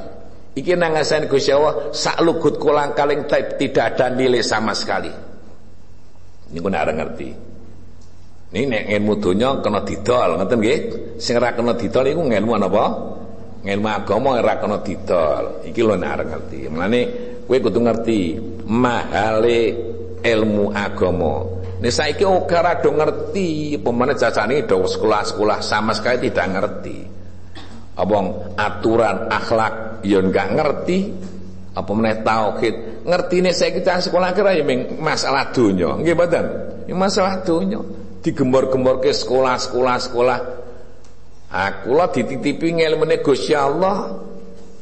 [0.58, 5.12] Iki nang ngasen Gusti Allah sak lugut kolang kaling tidak ada nilai sama sekali.
[6.48, 7.30] Ini kena ngerti.
[8.48, 10.78] Ini nek ilmu donya kena didol, ngoten nggih?
[11.20, 12.84] Sing ora kena didol iku ilmu apa?
[13.68, 15.60] Ilmu agama ora kena didol.
[15.68, 16.58] Iki lho nek arep ngerti.
[16.72, 17.00] Mulane
[17.44, 18.18] kowe kudu ngerti
[18.64, 19.60] mahale
[20.24, 21.44] ilmu agama.
[21.78, 26.98] Nek saiki ora do ngerti, pemane jajane do sekolah-sekolah sama sekali tidak ngerti.
[28.00, 30.98] Abang aturan akhlak ya enggak ngerti.
[31.76, 33.04] Apa meneh tauhid.
[33.04, 34.64] Ngertine saiki sekolah kira ya
[34.96, 35.92] masalah donya.
[36.00, 36.44] Nggih mboten?
[36.88, 37.84] Masalah donya
[38.22, 40.38] digembor-gembor ke sekolah-sekolah sekolah.
[41.48, 44.20] Aku lah dititipi ngelmene Gusti Allah.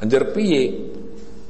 [0.03, 0.95] Anjir piye?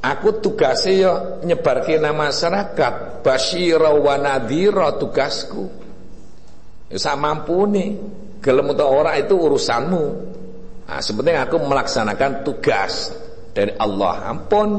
[0.05, 1.13] Aku tugasnya ya
[1.43, 5.67] nyebarke nama masyarakat, basyira wa nadhira tugasku.
[6.93, 7.99] Ya sak mampune.
[8.39, 10.05] Gelem utawa ora itu urusanmu.
[10.87, 13.11] Nah, sebenarnya aku melaksanakan tugas
[13.51, 14.31] dari Allah.
[14.31, 14.71] Ampun.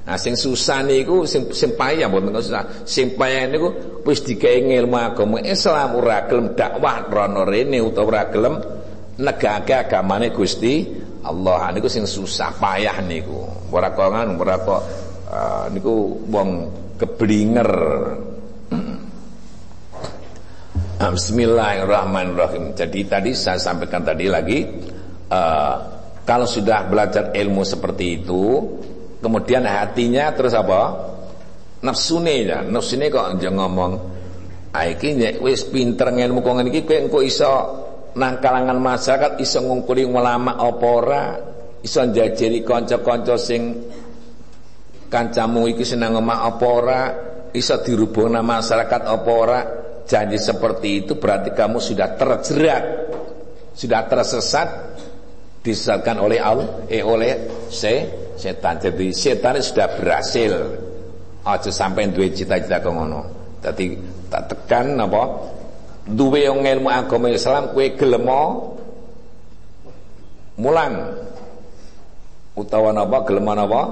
[0.00, 2.82] Nah sing susah niku sing sing payah mboten susah.
[2.82, 3.68] Sing payah niku
[4.02, 8.79] wis dikae ilmu agama Islam ora gelem dakwah rono rene utawa ora gelem
[9.20, 10.88] negake agamane Gusti
[11.20, 13.44] Allah niku sing susah payah niku.
[13.68, 14.80] Ora kok ora kok
[15.28, 16.48] uh, niku wong
[16.96, 17.68] keblinger.
[21.16, 22.72] Bismillahirrahmanirrahim.
[22.72, 24.64] Jadi tadi saya sampaikan tadi lagi
[25.28, 25.76] uh,
[26.24, 28.44] kalau sudah belajar ilmu seperti itu
[29.20, 31.12] Kemudian hatinya terus apa?
[31.84, 33.92] Nafsune ya, nafsune kok aja ngomong.
[34.72, 35.12] Ah iki
[35.44, 36.88] wis pinter ngelmu kok ngene iki
[37.28, 37.52] iso
[38.16, 41.22] nang kalangan masyarakat iso ngungkuli ulama apa ora,
[41.84, 43.78] iso njajeri kanca-kanca sing
[45.06, 47.00] kancamu iki seneng omah apa ora,
[47.54, 49.60] iso masyarakat apa ora.
[50.10, 52.84] Janji seperti itu berarti kamu sudah terjerat
[53.70, 54.68] sudah tersesat
[55.62, 58.82] disesatkan oleh Allah eh oleh se setan.
[58.82, 60.52] Jadi setan sudah berhasil.
[61.40, 63.20] Aja sampai duwe cita-cita kaya ngono.
[63.64, 63.96] Dadi
[64.28, 65.22] tak tekan apa
[66.08, 68.28] duwe ilmu agama Islam kowe gelem
[70.60, 70.94] mulang.
[72.56, 73.82] Utawa napa gelem napa?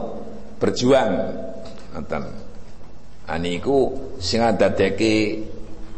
[0.60, 1.12] Berjuang.
[1.96, 2.24] Ngoten.
[3.28, 5.44] Aniku sing dadeke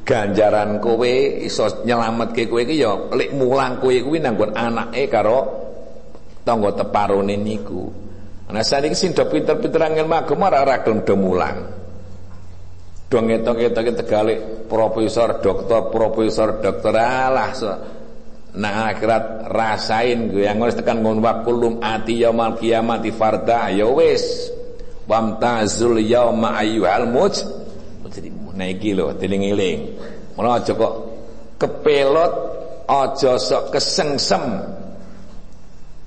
[0.02, 1.12] ganjaran kowe
[1.46, 5.38] iso nyelametke kowe iki ya lek mulang kowe kuwi nanggon anake karo
[6.42, 7.90] tangga teparone niku.
[8.50, 11.79] Saat ini sing do pinter-pinter ilmu agama ora gelem do mulang.
[13.10, 14.34] Do ngetok-ngetok tegale
[14.70, 17.70] profesor, dokter, profesor, dokter alah so.
[18.54, 24.54] Nah akhirat rasain gue yang harus tekan ngon wakulum ati yaumal kiamati farda ya wis.
[25.10, 27.34] Wamtazul yauma ayyuhal muj
[28.10, 29.78] jadi nah iki lho diling-iling.
[30.34, 30.94] Mula aja kok
[31.58, 32.32] kepelot
[32.90, 34.42] aja sok kesengsem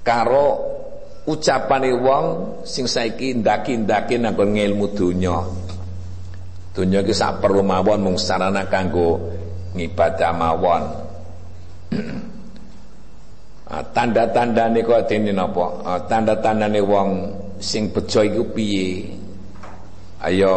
[0.03, 0.47] karo
[1.23, 2.25] ucapane wong
[2.67, 5.63] sing saiki ndaki-ndaki nang ngilmu donya
[6.73, 9.21] donya iki sak perlu mawon mung sarana kanggo
[9.77, 10.83] ngibadah mawon.
[13.73, 15.81] Ah, tanda-tandane kok dene napa?
[15.81, 17.09] Ah, tanda-tandane wong
[17.57, 19.09] sing bejo iku piye?
[20.21, 20.53] Ayo.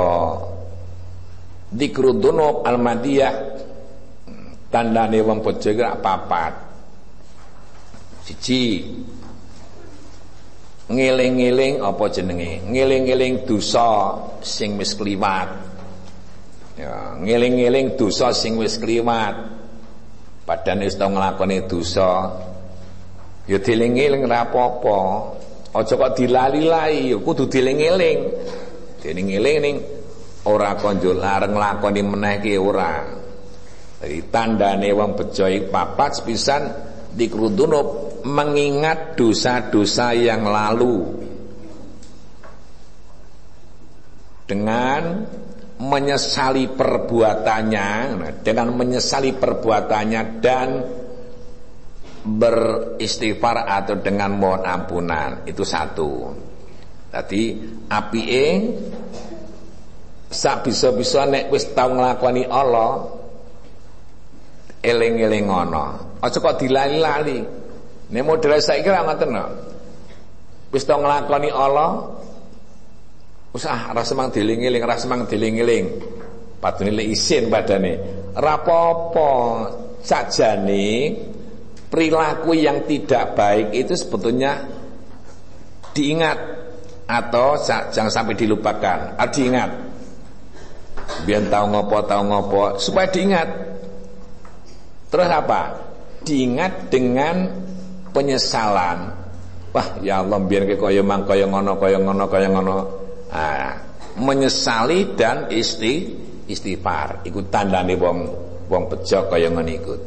[1.73, 3.35] Dikru dunub almadiyah.
[4.69, 6.53] Tandane wong bejo iku papat.
[8.29, 8.85] Siji.
[10.93, 12.69] Ngeling-eling apa jenenge?
[12.69, 14.13] Ngeling-eling dosa
[14.45, 15.76] sing wis kliwat
[16.77, 19.37] ya ngeling-eling dosa sing wis kliwat
[20.45, 22.37] padahal wis tau nglakoni dosa
[23.47, 24.99] Ya dieling-eling ora apa-apa.
[25.71, 28.19] Aja kok dilali-lali, ya kudu dieling-eling.
[28.99, 29.77] Dieling-eling ning
[30.51, 33.07] ora konjo lareng lakoni meneh ki ora.
[34.03, 36.27] Jadi tandane wong bejo papat
[37.17, 37.87] dikrudunub
[38.27, 41.17] mengingat dosa-dosa yang lalu
[44.45, 45.25] dengan
[45.77, 50.69] menyesali perbuatannya nah, dengan menyesali perbuatannya dan
[52.27, 56.33] beristighfar atau dengan mohon ampunan itu satu.
[57.13, 57.43] Tadi
[57.87, 58.47] api e
[60.27, 63.07] sak bisa-bisa nek wis tau nglakoni Allah
[64.83, 65.85] eling-eling ngono.
[66.19, 67.39] Aja kok dilali-lali.
[68.11, 69.31] Nek model saiki ora ngoten.
[70.75, 72.17] Wis tau nglakoni Allah
[73.55, 75.87] usah rasa mang diling-eling, rasa mang diling-eling.
[76.57, 77.53] Padune lek isin
[78.37, 79.31] apa-apa
[80.01, 81.17] sajane
[81.89, 84.65] perilaku yang tidak baik itu sebetulnya
[85.97, 86.39] diingat
[87.07, 89.17] atau jangan sampai dilupakan.
[89.17, 89.71] Ah, diingat.
[91.23, 93.49] Biar tahu ngopo tahu ngopo supaya diingat.
[95.07, 95.87] Terus apa?
[96.27, 97.47] Diingat dengan
[98.11, 99.15] penyesalan.
[99.71, 103.06] Wah, ya Allah biar koyo mang koyo ngono koyo ngono koyo ngono.
[103.31, 103.83] Ah,
[104.17, 106.15] menyesali dan isti
[106.47, 107.27] istighfar.
[107.27, 108.19] Ikut tanda nih wong
[108.71, 110.01] wong bejo koyo ngono ikut.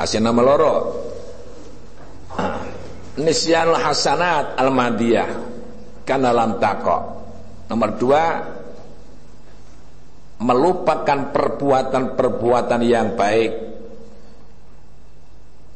[0.00, 0.74] Hasil nama loro.
[3.14, 5.30] Nisyanul hasanat al-madiyah
[6.02, 7.02] karena lam takok.
[7.70, 8.24] Nomor dua
[10.42, 13.52] melupakan perbuatan-perbuatan yang baik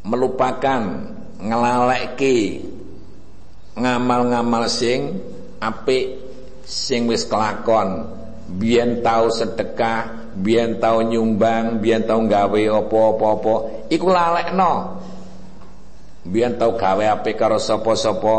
[0.02, 0.82] melupakan
[1.38, 2.66] ngelaleki
[3.78, 5.22] ngamal-ngamal sing
[5.62, 6.27] apik
[6.68, 8.04] sing wis kelakon
[8.60, 13.54] biyen tau sedekah biyen tau nyumbang, biyen tau gawe apa-apa-apa,
[13.90, 15.02] iku lalekno.
[16.28, 18.36] Biyen tau gawe apik karo sapa-sapa,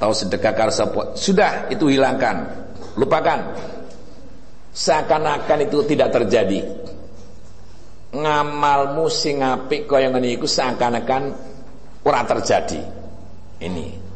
[0.00, 2.66] tau sedekah karo sapa, sudah itu hilangkan.
[2.98, 3.54] Lupakan.
[4.74, 6.62] Seakan-akan itu tidak terjadi.
[8.14, 11.22] Ngamalmu sing apik kaya ngene iku seakan-akan
[12.06, 12.80] ora terjadi.
[13.58, 14.07] Ini.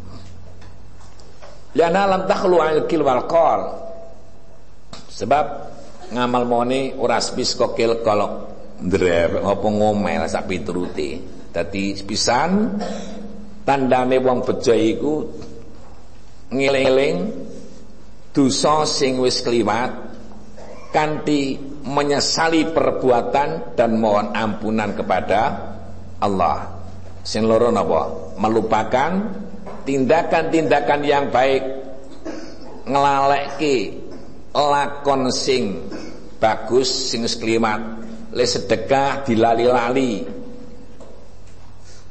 [1.73, 3.61] Liana lam takhlu al wal qol.
[5.13, 5.45] Sebab
[6.13, 8.33] ngamal moni ora spis kokil kolok
[8.83, 11.17] ndrep apa ngomel sak pituruti
[11.55, 12.81] dadi pisan
[13.63, 15.15] tandane wong bejo iku
[16.53, 17.17] ngeling-eling
[18.35, 19.93] dosa sing wis kliwat
[20.93, 25.41] kanthi menyesali perbuatan dan mohon ampunan kepada
[26.21, 26.85] Allah.
[27.23, 28.35] Sing loro napa?
[28.39, 29.11] Melupakan
[29.85, 31.63] tindakan-tindakan yang baik.
[32.83, 34.03] Ngelalekke
[34.53, 35.87] lakon sing
[36.43, 37.81] bagus sing seklimat
[38.35, 40.13] le sedekah dilali-lali.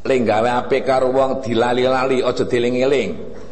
[0.01, 3.09] Le gawe apik karo wong dilali-lali aja dieling-eling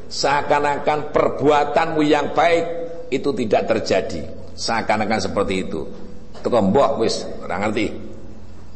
[0.10, 2.66] seakan-akan perbuatanmu yang baik
[3.14, 4.22] itu tidak terjadi.
[4.58, 5.86] Seakan-akan seperti itu.
[6.42, 7.88] Teko mbok wis ora ngerti.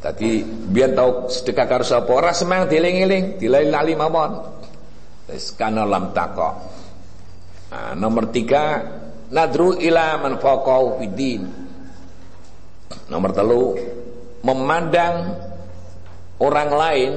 [0.03, 2.11] Tadi biar tahu sedekah karo sapa?
[2.11, 4.52] Ora semang dieling-eling dilali-lali mawon
[5.29, 6.49] wis kana lam tako
[7.71, 8.83] nah, nomor tiga
[9.31, 10.39] nadru ila man
[10.99, 11.41] fiddin
[13.07, 13.75] nomor telu
[14.43, 15.15] memandang
[16.43, 17.13] orang lain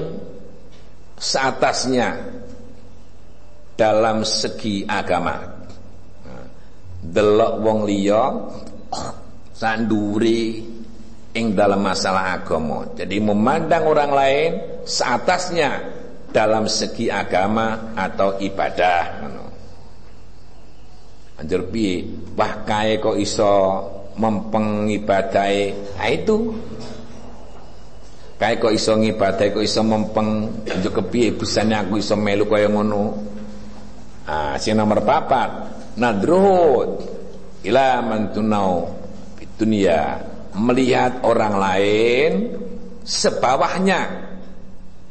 [1.16, 2.36] seatasnya
[3.76, 5.36] dalam segi agama.
[7.06, 8.24] Delok wong liya
[9.52, 10.64] sanduri
[11.36, 12.88] ing dalam masalah agama.
[12.96, 14.50] Jadi memandang orang lain
[14.82, 15.70] seatasnya
[16.36, 19.24] dalam segi agama atau ibadah.
[21.40, 22.04] Anjur piye?
[22.36, 23.52] Wah kae kok iso
[24.20, 25.96] mempeng ibadahe.
[25.96, 26.52] Ha itu.
[28.36, 33.32] Kae kok iso ngibadahe kok iso mempeng anjur kepiye bisane aku iso melu kaya ngono.
[34.28, 37.00] Ah, sing nomor papat, nadruhut
[37.64, 38.90] ila man tunau
[39.56, 40.20] dunia
[40.52, 42.32] melihat orang lain
[43.06, 44.25] sebawahnya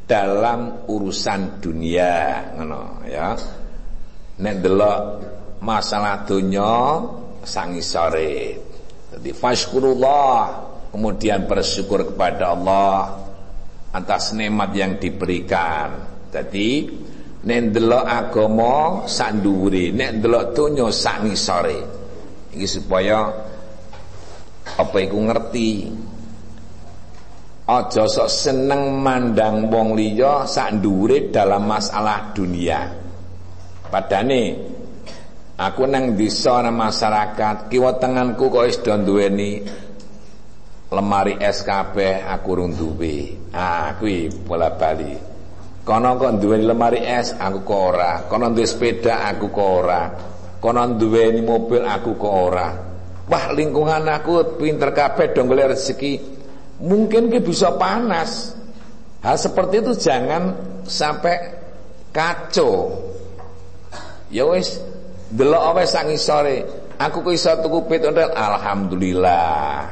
[0.06, 3.34] dalam urusan dunia ngono ya.
[4.36, 5.00] Nek delok
[5.60, 7.02] masalah dunia
[7.42, 8.66] sangi sore
[9.16, 10.36] jadi fashkurullah
[10.92, 13.16] kemudian bersyukur kepada Allah
[13.94, 16.04] atas nikmat yang diberikan.
[16.28, 16.84] Jadi
[17.48, 18.74] nek delok agama
[19.08, 21.80] sak dhuwure nek delok donya sak ngisore.
[22.52, 23.24] Iki supaya
[24.76, 25.70] apa iku ngerti
[27.66, 32.94] aja sok seneng mandang wong liya sak dhuwure dalam masalah dunia
[33.90, 34.42] padane
[35.58, 39.66] aku nang desa nang masyarakat kiwa tenganku kok wis do duweni
[40.94, 45.36] lemari es kabeh aku rung duwe ah kuwi bola bali
[45.86, 48.26] Kono kok duweni lemari es, aku kok ora.
[48.26, 50.10] Kono duwe sepeda, aku kok ora.
[50.58, 52.66] Kono duweni mobil, aku kok ora.
[53.30, 56.35] Wah, lingkungan aku pinter kabeh dong golek rezeki.
[56.80, 58.52] Mungkin ke bisa panas.
[59.24, 60.54] Hal seperti itu jangan
[60.84, 61.56] sampai
[62.12, 62.92] kacau.
[64.28, 64.78] Ya wis,
[65.32, 66.62] delok awe sang isore.
[66.96, 69.84] Aku kok iso tuku pit ondel, alhamdulillah.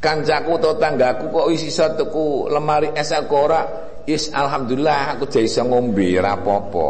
[0.00, 3.48] Kancaku atau tanggaku kok iso tuku lemari es aku
[4.06, 6.88] Yes alhamdulillah aku jadi iso ngombe apa-apa.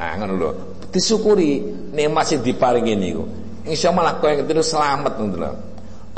[0.00, 0.50] Ah ngono lho.
[0.88, 1.60] Disyukuri
[1.92, 3.28] nikmat sing diparingi niku.
[3.68, 5.50] Insya Allah kowe ngerti selamat ngono lho.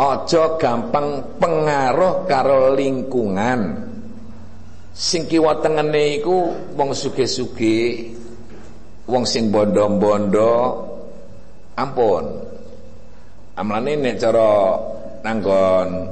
[0.00, 3.84] Aja gampang pengaruh karo lingkungan.
[4.96, 8.16] Sing kiwa tengene iku wong sugih-sugih,
[9.04, 10.56] wong sing bondo-bondo
[11.76, 12.24] ampun.
[13.60, 14.80] Amlane nek cara
[15.20, 16.08] nanggon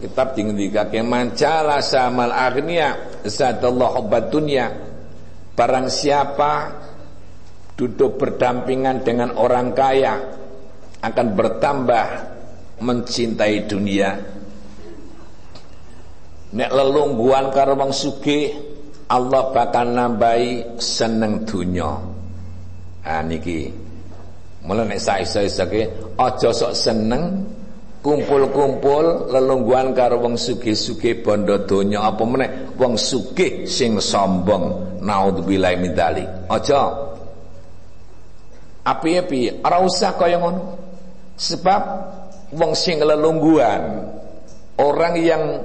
[0.00, 4.72] kitab dingendikake mancala samal agniya zadallahu hubbad dunya
[5.52, 6.52] barang siapa
[7.76, 10.14] duduk berdampingan dengan orang kaya
[11.04, 12.33] akan bertambah
[12.80, 14.10] mencintai dunia.
[16.54, 18.54] Nek lelungguan karo wong sugih
[19.10, 21.90] Allah bakal nambahi seneng dunya.
[23.04, 23.68] Ah niki.
[24.64, 25.82] Mulane nek saisa-isake
[26.16, 27.44] aja sok seneng
[28.00, 32.06] kumpul-kumpul lelungguan karo wong sugih-sugih bondo donya.
[32.06, 32.50] Apa meneh?
[32.80, 34.96] Wong sugih sing sombong.
[35.04, 36.80] Naudzubillah min dzalik aja.
[38.84, 40.80] Api-api ora usah kaya ngono.
[41.34, 41.82] Sebab
[42.54, 44.14] wong sing lelungguan.
[44.74, 45.62] Orang yang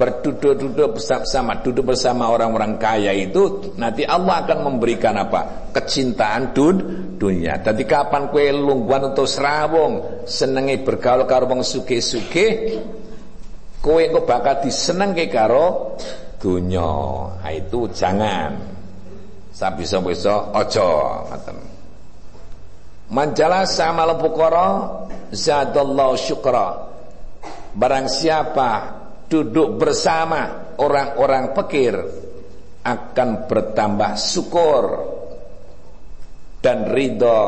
[0.00, 5.68] berduduk-duduk bersama duduk bersama orang-orang kaya itu nanti Allah akan memberikan apa?
[5.76, 6.76] Kecintaan dun
[7.20, 7.60] dunia.
[7.60, 12.46] Jadi kapan kue lungguan untuk serawong senengi bergaul karo wong suke-suke
[13.84, 15.96] kue kok bakal disenengi karo
[16.40, 17.36] dunia.
[17.52, 18.56] Itu jangan.
[19.52, 20.00] Sapi bisa
[20.56, 20.88] ojo
[23.10, 26.90] manjala sama lepukoro zadallahu syukra.
[27.70, 28.70] Barang siapa
[29.30, 31.94] duduk bersama orang-orang pekir
[32.82, 34.84] akan bertambah syukur
[36.58, 37.38] dan ridho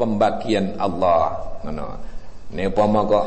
[0.00, 1.60] pembagian Allah.
[2.46, 3.26] Ne upama kok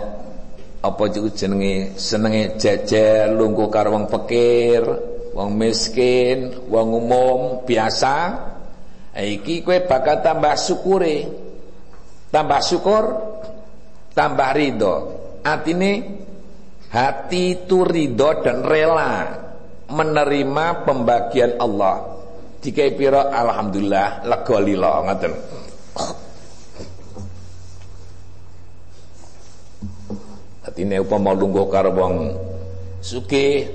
[0.80, 2.00] apa jenenge?
[2.00, 4.82] Senenge jejer lungguh karo wong pekir
[5.36, 8.48] wong miskin wong umum biasa.
[9.20, 11.49] Iki kowe bakal tambah syukure
[12.30, 13.04] tambah syukur
[14.14, 14.96] tambah ridho
[15.44, 16.20] artine
[16.90, 19.30] Hati itu ridho dan rela
[19.94, 22.18] menerima pembagian Allah.
[22.60, 25.34] Jika piro alhamdulillah lega lila ngoten.
[30.66, 32.16] Atine upama lungguh karo wong
[33.06, 33.70] sugih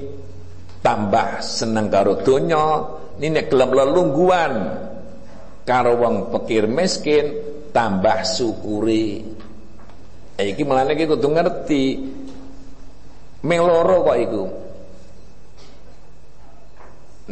[0.82, 2.82] tambah seneng karo donya,
[3.22, 4.52] nek gelem lelungguan
[5.62, 9.26] karo wong pikir miskin tambah syukuri.
[10.38, 11.84] Iki mulane iki kudu ngerti.
[13.44, 14.44] Meloro kok iku.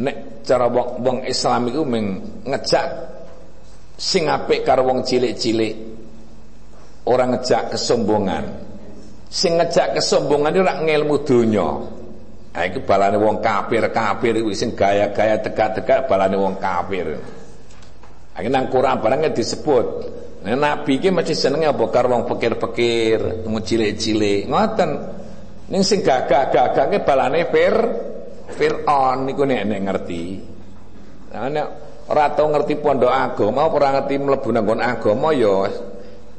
[0.02, 2.06] Nek cara wong, wong Islam iku meng
[2.42, 2.86] ngejak
[3.96, 5.74] sing apik karo wong cilik-cilik.
[7.06, 8.44] Orang ngejak kesombongan.
[9.32, 11.68] Sing ngejak kesombongan ora ngelmu donya.
[12.52, 17.16] Ha iku balane wong kafir-kafir iku sing gaya-gaya tegak-tegak balane wong kafir.
[18.36, 20.20] Ha nang Quran barangnya disebut.
[20.42, 24.50] Nah, Nabi iki mesti senenge apa karo wong pikir-pikir, cilik-cilik.
[24.50, 24.90] Ngoten.
[25.70, 27.74] Ning sing gagah-gagah ki balane fir
[28.52, 30.24] Fir'aun niku nek nek ngerti.
[31.32, 31.66] Nah nek
[32.12, 35.72] ora tau ngerti pondok agama, ora ngerti mlebu nang agama ya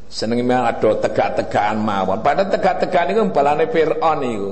[0.06, 2.22] senenge ada tegak-tegakan mawon.
[2.22, 4.52] Padahal tegak-tegakan niku balane Fir'aun niku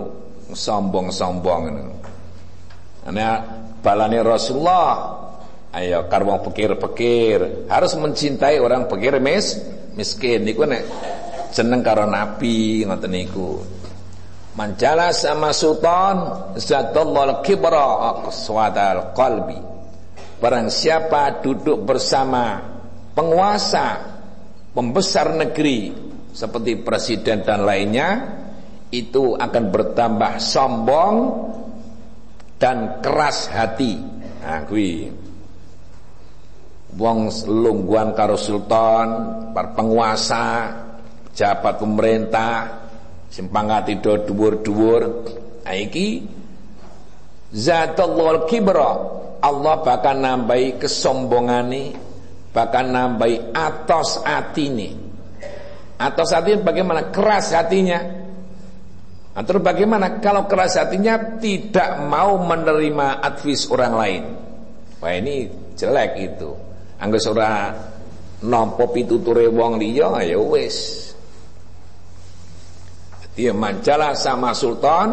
[0.50, 1.96] sombong-sombong ngono.
[3.06, 3.28] Ana
[3.86, 4.90] balane Rasulullah
[5.72, 9.56] ayo karo pikir-pikir harus mencintai orang pikir mis
[9.96, 10.84] miskin niku nek
[11.52, 13.60] seneng karo nabi ngoten niku.
[14.52, 19.60] Manjala sama sultan zatallal kibra aqswadal qalbi.
[20.44, 22.60] Barang siapa duduk bersama
[23.16, 24.12] penguasa
[24.76, 25.96] pembesar negeri
[26.36, 28.10] seperti presiden dan lainnya
[28.92, 31.16] itu akan bertambah sombong
[32.60, 33.96] dan keras hati.
[34.42, 34.68] Nah,
[36.96, 39.08] wong lungguan karo sultan,
[39.56, 40.48] para penguasa,
[41.32, 42.82] jabat pemerintah,
[43.32, 45.02] simpangati do dhuwur-dhuwur.
[45.64, 46.26] Nah, iki
[47.56, 48.92] zatullah kibra.
[49.42, 51.98] Allah bakal nambahi kesombongane,
[52.54, 54.94] bakal nambahi atos atine.
[55.98, 57.10] Atos hati bagaimana?
[57.10, 58.22] Keras hatinya.
[59.32, 64.24] Nah, terus bagaimana kalau keras hatinya tidak mau menerima advis orang lain?
[65.02, 66.71] Wah ini jelek itu.
[67.02, 67.74] Anggo ora
[68.46, 71.10] nampa pituture wong liya ya wis.
[73.34, 75.10] Dia mancalah sama sultan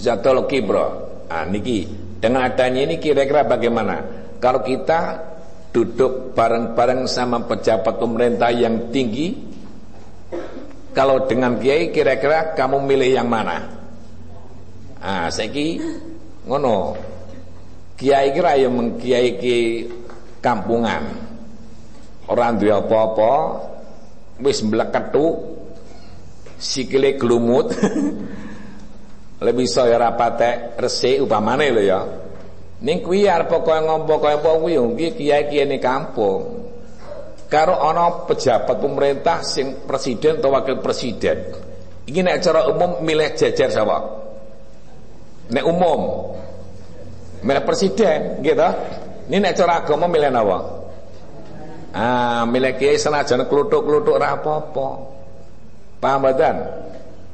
[0.00, 1.04] Zatul Kibra.
[1.28, 1.84] Ah niki
[2.22, 4.00] dengan adanya ini kira-kira bagaimana?
[4.40, 5.20] Kalau kita
[5.74, 9.36] duduk bareng-bareng sama pejabat pemerintah yang tinggi
[10.96, 13.68] kalau dengan kiai kira-kira kamu milih yang mana?
[14.96, 15.76] Ah, saiki
[16.48, 16.96] ngono.
[18.00, 19.56] Kiai kira ya mengkiai ki
[20.40, 21.25] kampungan.
[22.26, 23.32] Orang duwe apa-apa
[24.42, 25.26] wis mleketu
[26.58, 27.70] sikile glumut.
[29.46, 32.00] Lebih saya rapate resik upamane lho ya.
[32.82, 34.76] Ning kuwi arep pokoke ngompo kaya apa kuwi
[35.16, 36.66] kiai-kiai kampung
[37.46, 41.54] karo ana pejabat pemerintah sing presiden atau wakil presiden.
[42.06, 43.98] Iki nek cara umum milih jajar sapa?
[45.50, 46.32] Nek umum
[47.42, 48.70] milih presiden, gitu.
[49.26, 50.58] Ini nek cara agama milih napa?
[51.96, 54.88] Ah, milih kiai senajan kluthuk-kluthuk apa-apa.
[55.96, 56.56] Paham mboten?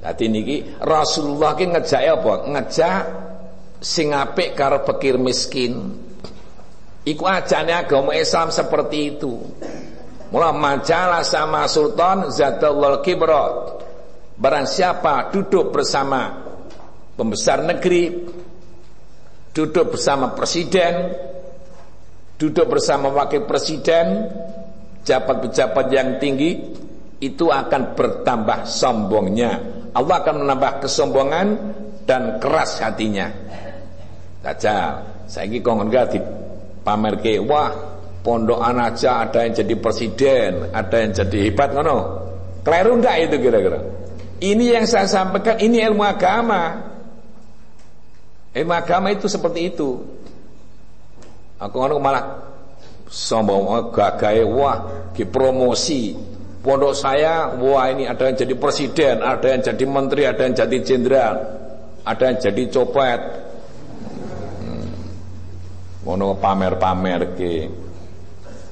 [0.02, 2.34] Dadi niki Rasulullah ki ngejake apa?
[2.46, 2.98] Ngejak
[3.82, 5.98] sing apik karo pikir miskin.
[7.02, 9.34] Iku ajane agama Islam seperti itu.
[10.30, 13.82] Mula majalah sama sultan zatullah kibrat.
[14.38, 16.38] Barang siapa duduk bersama
[17.18, 18.30] pembesar negeri,
[19.50, 21.14] duduk bersama presiden,
[22.42, 24.26] duduk bersama wakil presiden,
[25.06, 26.74] jabat-pejabat yang tinggi,
[27.22, 29.62] itu akan bertambah sombongnya.
[29.94, 31.46] Allah akan menambah kesombongan
[32.02, 33.30] dan keras hatinya.
[34.42, 36.18] Ini kongon gak
[36.82, 37.70] pamer ke, wah
[38.26, 41.98] pondok aja ada yang jadi presiden, ada yang jadi hebat ngono.
[42.66, 43.78] Keliru enggak itu kira-kira?
[44.42, 46.90] Ini yang saya sampaikan ini ilmu agama.
[48.50, 50.02] Ilmu agama itu seperti itu.
[51.62, 52.24] Aku ngono malah
[53.06, 53.62] sombong.
[53.70, 56.10] Oh, gagai wah di promosi
[56.62, 60.76] pondok saya wah ini ada yang jadi presiden ada yang jadi menteri ada yang jadi
[60.82, 61.34] jenderal
[62.02, 63.20] ada yang jadi copet.
[66.02, 66.34] Hmm.
[66.42, 67.70] pamer-pamer ke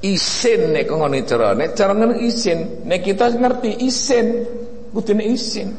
[0.03, 1.55] isin nek ngene cara.
[1.55, 2.83] Nek cara ngono isin.
[2.83, 4.43] Nek kita ngerti isin
[4.91, 5.71] kudune isin.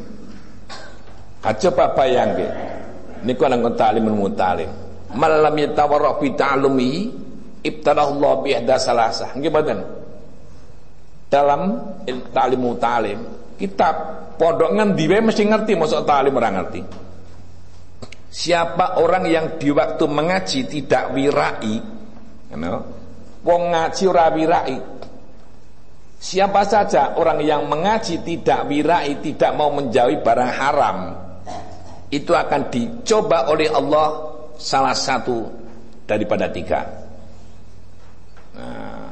[1.42, 2.46] Aja pak bayangke
[3.26, 4.81] niku nang ta'limul mutalim
[5.14, 6.90] malam yatawarra bi ta'lumi
[7.62, 9.36] ibtalahu bi ihda salasah.
[9.38, 9.78] Nggih mboten?
[11.32, 11.60] Dalam
[12.34, 12.60] ta'lim.
[12.60, 13.20] Mutalim
[13.56, 13.94] kitab
[14.36, 16.80] pondok ngendi wae mesti ngerti mosok ta'lim ora ngerti.
[18.32, 21.76] Siapa orang yang di waktu mengaji tidak wirai
[22.52, 22.80] you know,
[23.42, 24.78] Wong ngaji ora wirai.
[26.22, 30.98] Siapa saja orang yang mengaji tidak wirai, tidak mau menjauhi barang haram,
[32.14, 34.31] itu akan dicoba oleh Allah
[34.62, 35.50] salah satu
[36.06, 36.86] daripada tiga.
[38.54, 39.10] Nah,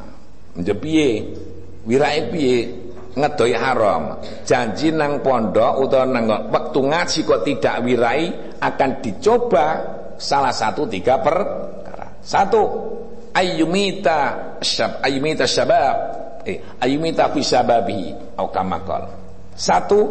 [0.55, 1.27] menjepiye,
[1.83, 2.59] wirai piye?
[3.11, 4.23] ngedoi haram.
[4.47, 8.31] Janji nang pondok utawa nang waktu ngaji kok tidak wirai
[8.63, 9.67] akan dicoba
[10.15, 12.23] salah satu tiga perkara.
[12.23, 12.63] Satu
[13.35, 15.97] ayyumita syab ayyumita syabab.
[16.47, 19.21] Eh ayyumita fi syababi au kamakal
[19.61, 20.09] satu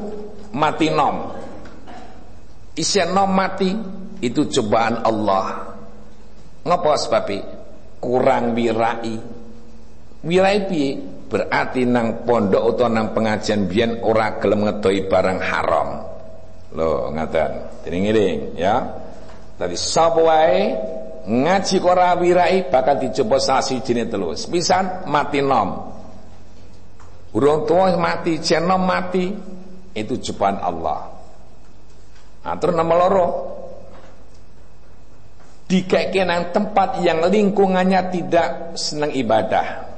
[0.53, 1.33] mati nom
[2.75, 3.71] isen nom mati
[4.19, 5.71] itu cobaan Allah.
[6.67, 7.27] Ngapa sebab
[8.03, 9.15] kurang wirai.
[10.23, 10.89] Wirai piye?
[11.29, 15.89] Berarti nang pondok atau nang pengajian biyen ora gelem ngedoi barang haram.
[16.73, 17.51] Lho ngaten.
[17.85, 18.75] Diring ya.
[19.53, 20.59] Tadi sapa wae
[21.29, 25.69] ngaji ora wirai bakal dicoba sasi jine telu pisan mati nom.
[27.29, 29.29] Urung tua mati jenom mati
[29.93, 31.18] itu cobaan Allah
[32.45, 33.27] nah, terus nomor loro
[35.69, 36.15] dikekek
[36.49, 39.89] tempat yang lingkungannya tidak senang ibadah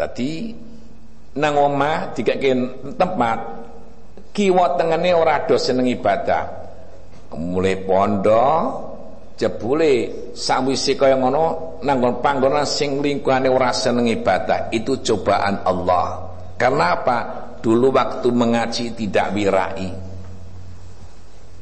[0.00, 0.48] Tadi
[1.36, 2.56] nang omah dikake
[2.96, 3.38] tempat
[4.32, 6.56] kiwa tengene ora do seneng ibadah.
[7.36, 8.62] Mulai pondok
[9.36, 9.92] jebule
[10.32, 16.32] sawise kaya ngono nang panggonan sing lingkungannya ora seneng ibadah itu cobaan Allah.
[16.56, 17.18] Karena apa?
[17.60, 20.09] Dulu waktu mengaji tidak wirai.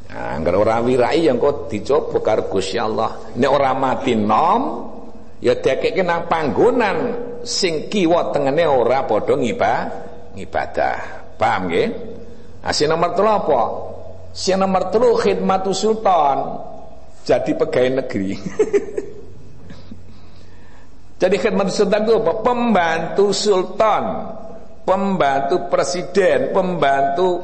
[0.09, 3.37] Nah, anggar ora wirai yang kok dicoba karo Gusti Allah.
[3.37, 4.89] Nek ora mati nom
[5.39, 6.97] ya dekeke nang panggonan
[7.45, 10.97] sing kiwa tengene ora padha ngibadah.
[11.37, 11.89] Paham nggih?
[12.65, 13.63] Nah, sing nomor telu apa?
[14.33, 16.67] Sing nomor telu khidmatu sultan.
[17.29, 18.33] Jadi pegawai negeri.
[21.21, 22.33] Jadi khidmat sultan itu apa?
[22.41, 24.05] Pembantu sultan,
[24.89, 27.43] pembantu presiden, pembantu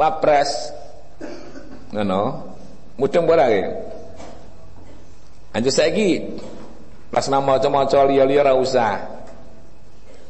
[0.00, 0.79] wapres.
[1.90, 2.22] Ngono.
[3.00, 3.66] Mudeng ora nggih?
[5.56, 6.08] Anjir saiki
[7.10, 8.94] Pas maca-maca liya-liya ora usah.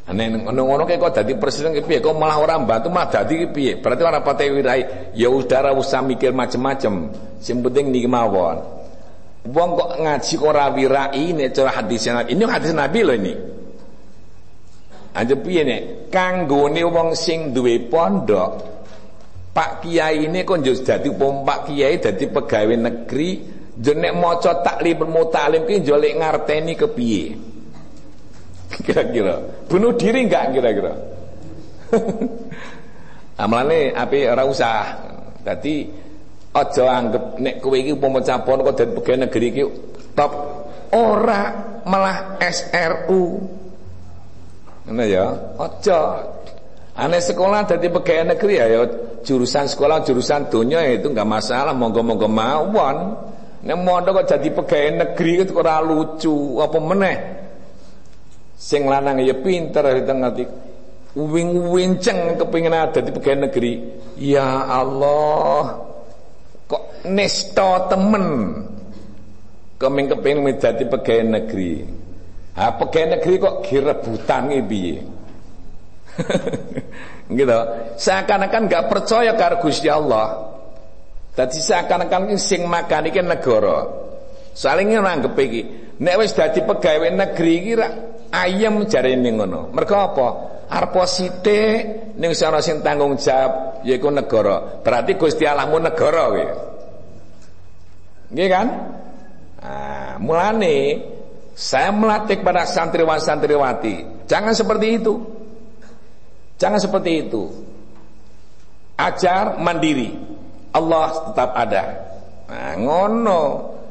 [0.08, 1.98] Ane ngono-ngono kok dadi presiden ki piye?
[2.00, 3.72] Kok malah ora bantu mah dadi ki piye?
[3.78, 5.12] Berarti ora pate wirai.
[5.12, 7.12] Ya udah ora usah mikir macem-macem.
[7.38, 8.64] Sing penting niki mawon.
[9.44, 12.32] Wong kok ngaji kok ora wirai nek cara hadis Nabi.
[12.32, 13.34] Ini hadis Nabi loh ini.
[15.12, 18.79] Aja piye nek kanggone wong sing duwe pondok
[19.50, 23.30] Pak Kiai ini kok dadi Pak Kiai dadi pegawai negeri
[23.80, 27.32] Jenek maca taklim mutalim ki jolek ngarteni kepiye?
[28.84, 29.40] Kira-kira
[29.72, 30.92] bunuh diri enggak kira-kira?
[33.42, 34.84] Amalane api ora usah.
[35.40, 35.88] Dadi
[36.52, 39.62] aja anggap nek kowe iki umpama capon kok dadi pegawai negeri iki
[40.12, 40.32] top
[40.92, 41.42] ora
[41.88, 43.24] malah SRU.
[44.84, 45.24] Ngono ya,
[45.56, 46.00] aja.
[47.00, 48.80] Ane sekolah dadi pegawai negeri ya, ya
[49.24, 53.16] jurusan sekolah jurusan dunia itu enggak masalah monggo-monggo mawon.
[53.64, 57.16] Nek mondok kok jadi pegawai negeri itu ora lucu apa meneh.
[58.60, 60.44] Sing lanang ya pinter itu ngerti.
[61.16, 63.72] Wing-winceng kepingin ada di pegawai negeri.
[64.20, 65.80] Ya Allah.
[66.68, 68.24] Kok nesto temen.
[69.80, 71.72] Keming kepingin menjadi pegawai negeri.
[72.60, 75.19] Ha pegawai negeri kok girebutan piye?
[77.38, 77.58] gitu.
[77.96, 80.50] Seakan-akan gak percaya karo Gusti Allah.
[81.34, 83.86] Dadi seakan-akan sing makan iki negara.
[84.52, 85.62] Saling nganggep iki.
[86.00, 87.72] Nek wis dadi pegawai negeri iki
[88.34, 89.70] ayam jarene ngono.
[89.72, 90.28] Apa?
[90.70, 94.82] Arep sithik ning sana sing tanggung jawab yaiku negara.
[94.84, 96.46] Berarti Gusti Allahmu negara kuwi.
[98.30, 98.66] Nggih kan?
[99.60, 101.02] Nah, mulane
[101.58, 105.39] saya melatih pada santriwan santriwati, jangan seperti itu.
[106.60, 107.48] Jangan seperti itu.
[109.00, 110.12] Ajar mandiri.
[110.76, 111.82] Allah tetap ada.
[112.52, 113.42] Nah, ngono.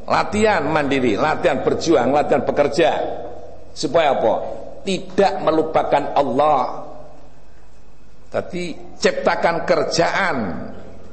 [0.09, 2.91] Latihan mandiri, latihan berjuang, latihan bekerja.
[3.77, 4.33] Supaya apa?
[4.81, 6.89] Tidak melupakan Allah.
[8.33, 10.37] Tapi ciptakan kerjaan.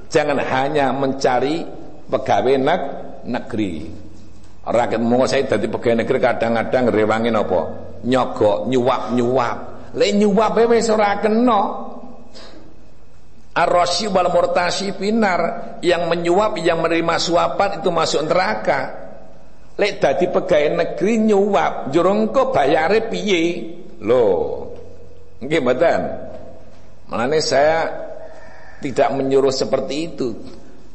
[0.09, 1.61] Jangan hanya mencari
[2.09, 2.83] pegawai neg
[3.29, 3.75] negeri.
[4.65, 7.61] Rakyat saya jadi pegawai negeri kadang-kadang rewangin apa?
[8.01, 9.76] Nyogok, nyuap-nyuap.
[9.97, 11.63] Le nyuap wis ora kena.
[13.57, 15.41] Ar-Rasyi wal murtasi pinar
[15.81, 18.81] yang menyuap yang menerima suapan itu masuk neraka.
[19.81, 23.73] Lek dadi pegawai negeri nyuap, jurung kok bayare piye?
[24.05, 24.73] Loh.
[25.41, 26.01] Nggih mboten.
[27.09, 27.79] Makanya saya
[28.85, 30.37] tidak menyuruh seperti itu.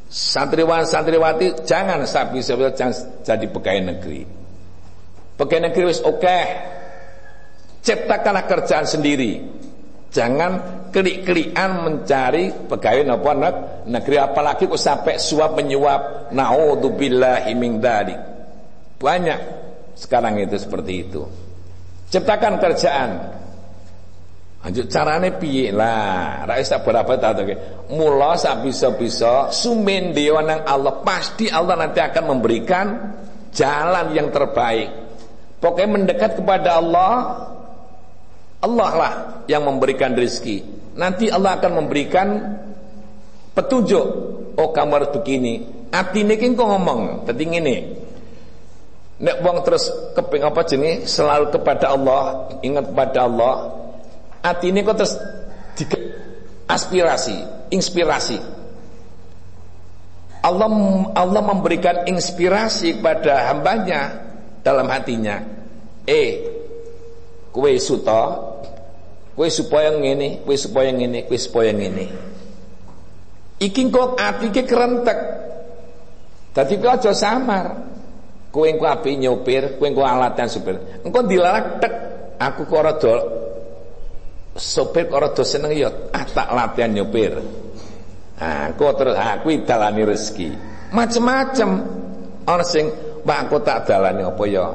[0.06, 4.22] Santriwan santriwati jangan sapi jangan jadi pegawai negeri.
[5.34, 6.22] Pegawai negeri wis oke.
[6.22, 6.42] Okay.
[7.82, 9.42] Ciptakanlah kerjaan sendiri.
[10.12, 13.32] Jangan klik-klikan mencari pegawai napa
[13.88, 18.20] negeri apalagi kok sampai suap menyuap naudzubillahi min dzalik
[19.00, 19.40] banyak
[19.96, 21.24] sekarang itu seperti itu
[22.12, 23.10] ciptakan kerjaan
[24.62, 26.46] Anjuk carane piye lah?
[26.46, 27.42] Ra tak berapa tak
[27.90, 32.86] Mula sak bisa-bisa sumende nang Allah pasti Allah nanti akan memberikan
[33.50, 34.86] jalan yang terbaik.
[35.58, 37.10] Pokoknya mendekat kepada Allah
[38.62, 39.12] Allah lah
[39.50, 40.62] yang memberikan rezeki.
[40.94, 42.28] Nanti Allah akan memberikan
[43.58, 44.06] petunjuk.
[44.54, 45.66] Oh kamu harus begini.
[45.92, 47.76] Ati ini kok ngomong, tadi ini.
[49.22, 49.86] Nek wong terus
[50.16, 53.54] keping apa jenis selalu kepada Allah, ingat kepada Allah,
[54.42, 55.14] hati ini kok terus
[56.66, 58.40] aspirasi, inspirasi.
[60.42, 60.66] Allah
[61.14, 64.26] Allah memberikan inspirasi kepada hambanya
[64.66, 65.38] dalam hatinya.
[66.02, 66.42] Eh,
[67.54, 68.51] kue suto,
[69.32, 72.04] kue supaya ngene, kue supaya ngene, kue supaya ngene.
[73.62, 75.18] Iki kok ati ke kerentek.
[76.52, 77.66] Dadi kok aja samar.
[78.52, 80.76] Kowe engko api nyopir, kowe engko alatan supir.
[81.00, 81.94] Engko dilalak tek,
[82.36, 82.92] aku kok ora
[84.52, 87.32] sopir kok seneng ya ah tak latihan nyopir.
[88.76, 89.48] Kok terus aku
[90.04, 90.48] rezeki.
[90.92, 91.70] Macem-macem.
[92.42, 92.90] Ana sing
[93.22, 94.66] Pak aku tak dalani apa ya?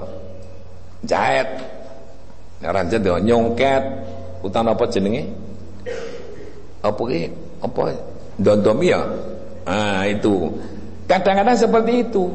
[1.03, 1.49] Jahit.
[2.63, 3.83] Ora jahit nyongket
[4.45, 5.29] utawa apa jenenge?
[6.83, 7.31] Apa ki?
[7.63, 7.95] Apa
[8.37, 9.01] dondomi ya?
[9.67, 10.53] Ah, itu.
[11.09, 12.25] Kadang-kadang seperti itu.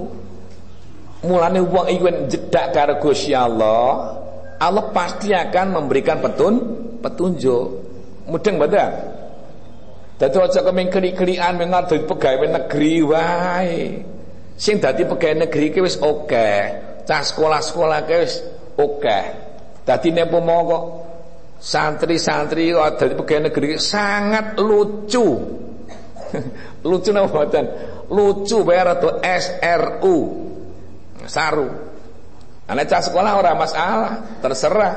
[1.23, 4.19] Mulane wong iku jedak karo Gusti Allah,
[4.59, 6.55] Allah pasti akan memberikan petun
[6.99, 7.67] petunjuk.
[8.27, 8.91] Mudeng badan.
[10.19, 13.79] Dadi aja kemeng keli-kelian mengar dadi pegawai negeri wae.
[14.55, 16.51] Sing dadi pegawai negeri ki wis oke.
[17.03, 18.39] Cah sekolah-sekolah ki wis
[18.79, 19.19] oke.
[19.83, 20.83] Dadi nek kok
[21.63, 25.27] santri-santri dadi pegawai negeri sangat lucu.
[26.91, 27.65] lucu mboten?
[28.11, 30.19] Lucu bayar atau SRU.
[31.31, 31.71] Saru.
[32.67, 34.95] Anak cah sekolah orang masalah, terserah.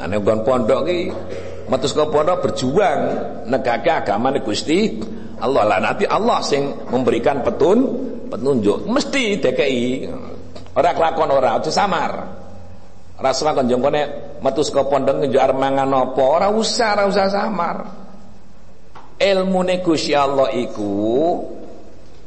[0.00, 0.98] Ane bukan pondok ki
[1.68, 3.00] metu ke pondok berjuang
[3.52, 4.96] negake agama Gusti
[5.44, 7.78] Allah lah nanti Allah sing memberikan petun
[8.32, 9.84] petunjuk mesti DKI
[10.72, 12.39] ora kelakon ora aja samar
[13.20, 14.02] ora selakon jongkone
[14.40, 16.22] metu ke pondok ngejo arep mangan apa?
[16.24, 17.76] Ora usah ora usah samar.
[19.20, 19.60] Ilmu
[20.16, 20.92] Allah iku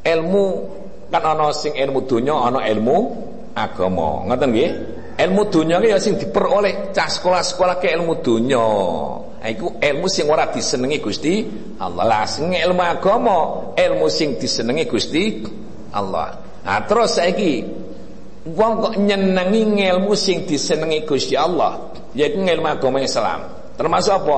[0.06, 0.44] ilmu
[1.10, 2.96] kan ana sing ilmu dunya ana ilmu
[3.58, 4.22] agama.
[4.30, 4.70] Ngoten nggih?
[5.14, 8.66] Ilmu dunia ya sing diperoleh cah sekolah-sekolah ke ilmu dunia
[9.46, 11.46] iku ilmu sing ora disenengi Gusti
[11.78, 12.02] Allah.
[12.06, 13.38] Lah sing ilmu agama
[13.74, 15.42] ilmu sing disenengi Gusti
[15.94, 16.38] Allah.
[16.66, 17.62] Nah terus saiki
[18.44, 24.36] wong kok nyenengi ilmu sing disenengi Gusti Allah yaitu ilmu agama Islam termasuk apa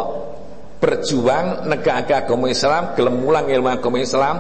[0.78, 4.36] berjuang negara agama Islam gelem mulang ilmu agama Islam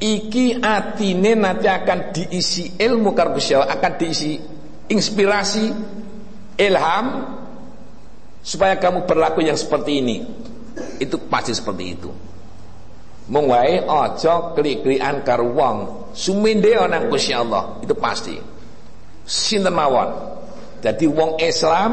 [0.00, 5.66] iki atine nanti akan diisi ilmu karo akan diisi inspirasi,
[6.58, 7.06] ilham
[8.42, 10.16] supaya kamu berlaku yang seperti ini.
[11.00, 12.10] Itu pasti seperti itu.
[13.26, 15.76] Mengwae ojo klik-klikan karo wong,
[17.10, 18.36] Gusti Allah, itu pasti.
[19.26, 20.38] Sinten mawon.
[20.80, 21.92] Jadi wong Islam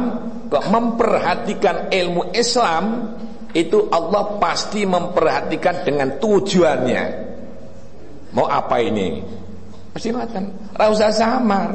[0.53, 3.09] kok memperhatikan ilmu Islam
[3.57, 7.03] itu Allah pasti memperhatikan dengan tujuannya.
[8.34, 9.21] Mau apa ini?
[9.93, 10.73] Pasti ngoten.
[10.77, 11.69] Ora samar.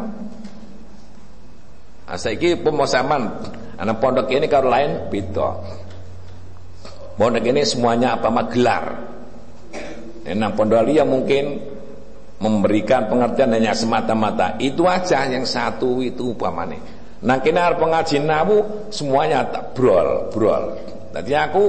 [2.08, 3.30] Nah, saiki pemosaman
[3.78, 5.48] anak pondok ini kalau lain beda.
[7.14, 8.84] Pondok ini semuanya apa magelar.
[10.28, 11.62] Nah, pondok yang mungkin
[12.38, 16.78] memberikan pengertian hanya semata-mata itu aja yang satu itu upamane.
[17.18, 18.62] Nah kena pengajian nabu
[18.94, 20.78] semuanya tak brol brol.
[21.10, 21.64] Tadi aku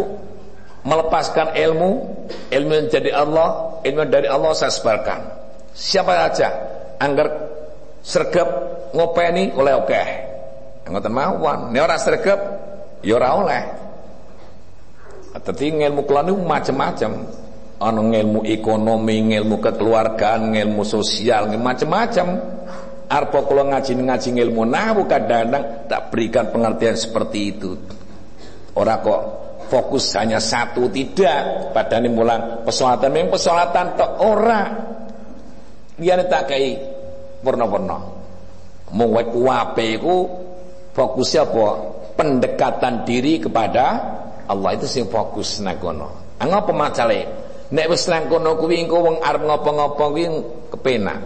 [0.85, 1.89] melepaskan ilmu,
[2.53, 5.19] ilmu yang jadi Allah, ilmu dari Allah saya sebarkan.
[5.73, 6.47] Siapa saja
[7.01, 7.49] anggar
[8.05, 8.47] sergap
[8.93, 10.03] ngopeni oleh oke.
[10.89, 11.85] Ngoten mawon nek
[13.05, 13.63] ya ora oleh
[15.37, 17.11] Tetapi ilmu kula macam-macam
[17.79, 22.27] ana ilmu ekonomi ilmu kekeluargaan ilmu sosial macam-macam
[23.09, 27.71] arep kula ngaji-ngaji ilmu nahwu kadang-kadang tak berikan pengertian seperti itu
[28.75, 29.21] ora kok
[29.71, 34.61] fokus hanya satu tidak padane mulang pesolatan memang pesolatan tok ora
[35.97, 36.75] liyane tak kei
[37.41, 37.97] purna-purna
[38.93, 39.25] mung wae
[39.97, 40.39] ku
[40.99, 41.67] Fokusnya apa?
[42.19, 43.85] Pendekatan diri kepada
[44.49, 46.35] Allah itu sing fokus nang kono.
[46.43, 47.47] Ngapa macale?
[47.69, 50.25] Nek wis nang kono kuwi engko wong arep ngopo-ngopo kuwi
[50.73, 51.19] kepenak.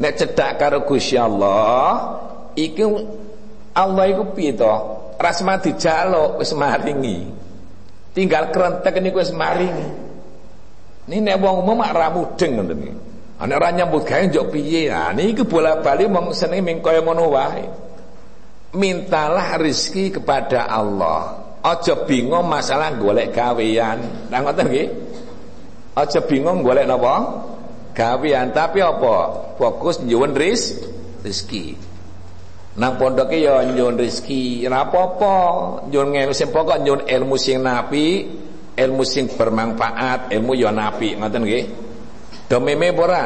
[0.00, 2.18] Nek cedak karo Gusti Allah,
[2.56, 2.82] iki
[3.76, 4.74] Allah iku piye to?
[5.20, 7.28] Rasma dijaluk wis maringi.
[8.16, 9.88] Tinggal krentek niku wis maringi.
[11.04, 12.94] Ini nek wong umum mak ra mudeng ngoten iki.
[13.34, 14.88] Ana ora nyambut gawe njok piye?
[14.88, 17.66] Ah niki bola-bali mong seneng ming kaya ngono wae
[18.74, 24.28] mintalah rizki kepada Allah aja bingung masalah golek gawean.
[24.32, 24.88] Lah ngoten nggih.
[25.94, 27.46] Aja bingung golek napa?
[27.94, 29.16] Gawean, tapi apa?
[29.54, 30.82] Fokus nyuwun ris
[31.22, 31.78] rezeki.
[32.74, 35.34] Nang pondoke ya nyuwun rezeki, ora apa-apa.
[35.86, 38.26] Nyuwun ngene sing pokok nyuwun ilmu sing napi,
[38.74, 41.64] ilmu sing bermanfaat, ilmu ya napi, ngoten nggih.
[42.50, 43.24] Do meme ora?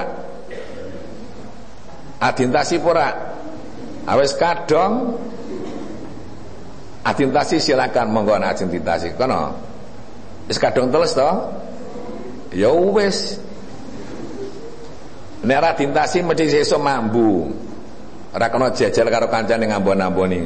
[2.21, 3.09] Adintasi ora?
[4.09, 5.17] Awes kadong
[7.09, 9.17] Adintasi silakan monggo adintasi.
[9.17, 9.57] Kono.
[10.45, 11.31] Wis kadung teles to?
[12.53, 13.37] Ya wis.
[15.45, 17.53] Nek ora adintasi mesti sesuk mambu.
[18.35, 20.39] Ora kena jajal karo kancane ngambon-amboni.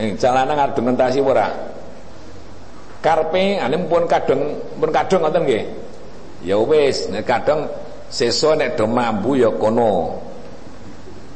[0.00, 1.48] Eh, jalanan argumentasi ora?
[3.00, 5.64] Karpe ane pun kadung pun kadung ngoten nggih.
[6.44, 7.68] Ya wis, nek kadung
[8.08, 10.20] sesuk nek do mambu ya kono.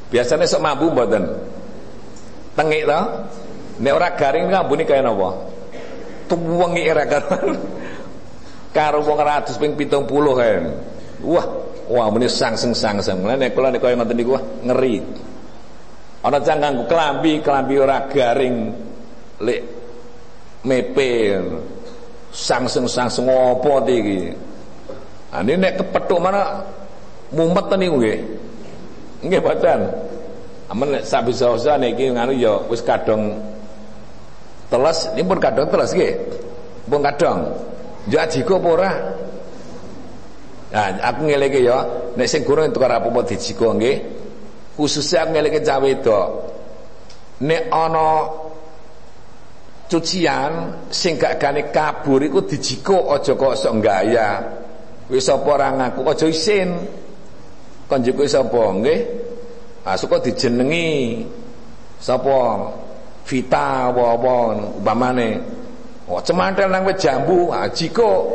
[0.08, 1.24] Biasanya sok mambu mboten.
[2.56, 3.00] Tengik to.
[3.80, 5.34] Nek ora garing ngambune kaya napa?
[6.30, 7.73] Tuwengi ora karuan.
[8.74, 10.54] Karo wong 100 ping 70 kae.
[11.22, 11.46] Wah,
[11.86, 13.22] wah muni sangseng sangseng.
[13.22, 14.34] Mulane nek kula nek kaya ngoten niku
[14.66, 14.98] ngeri.
[16.26, 18.74] Ana cangkang kelambi, kelambi ora garing
[19.46, 19.62] lek
[20.66, 21.38] mepe.
[22.34, 24.34] Sangseng sangseng apa iki?
[25.30, 26.66] Ane nek kepethuk mana
[27.30, 28.18] mumet niku nggih.
[29.22, 29.80] Nggih boten.
[30.66, 33.38] Amun sak bisa-bisa niki nganu ya wis kadung
[34.66, 36.18] teles, ini pun kadung teles nggih.
[36.90, 37.54] Pun kadung.
[38.08, 38.92] Jo ajiko apa ora?
[40.74, 43.96] Nah, aku ngeleke ya, nek sing gurung tukar apa-apa dijiko nggih.
[44.74, 46.28] Khususnya aku ngeleke cah wedok.
[47.46, 48.08] Nek ana
[49.86, 50.52] cucian
[50.90, 54.30] sing gak gane kabur iku dijiko aja kok sok gaya.
[55.06, 56.70] Wis apa ora ngaku aja isin.
[57.86, 59.00] Kon jiko sapa nggih?
[59.84, 61.20] Ah dijenengi
[62.00, 62.72] sapa
[63.24, 65.30] Vita apa umpamane.
[66.04, 68.28] Oh cemantel nang wit jambu, ah jiko.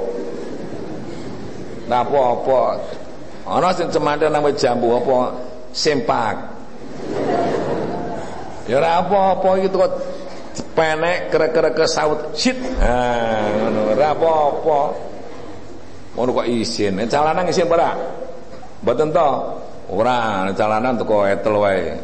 [1.86, 2.82] Nah apa-apa.
[3.46, 5.38] Ana sing cemantel nang wit jambu apa
[5.70, 6.36] sempak.
[8.66, 9.94] Ya ora apa-apa iki kok
[10.74, 12.58] penek kere-kere ke saut shit.
[12.82, 14.80] Ah ngono ora apa-apa.
[16.18, 16.98] Ngono kok isin.
[17.06, 17.94] Calanan isin ora?
[18.82, 19.30] Mboten to.
[19.90, 21.98] Ora, calanan teko etel wae.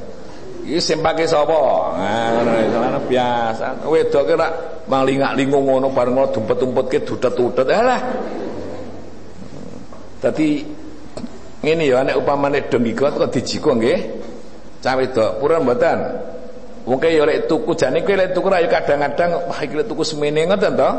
[0.65, 1.93] Iki sing pake sapa?
[1.93, 3.85] Nah, biasa.
[3.85, 4.51] Wedoke rak
[4.89, 7.69] malingak-lingung ngono bareng ngono dumpet-dumpetke dudet-dudet.
[7.69, 8.01] Alah.
[10.25, 10.65] Dadi
[11.61, 13.99] ngene ya nek upamane demikian kok dijiko nggih.
[14.81, 15.97] Cah wedok purun mboten.
[16.89, 20.01] Mungkin ya lek tuku jane kowe lek tuku ra ya kadang-kadang wah iki lek tuku
[20.01, 20.89] semene ngoten to.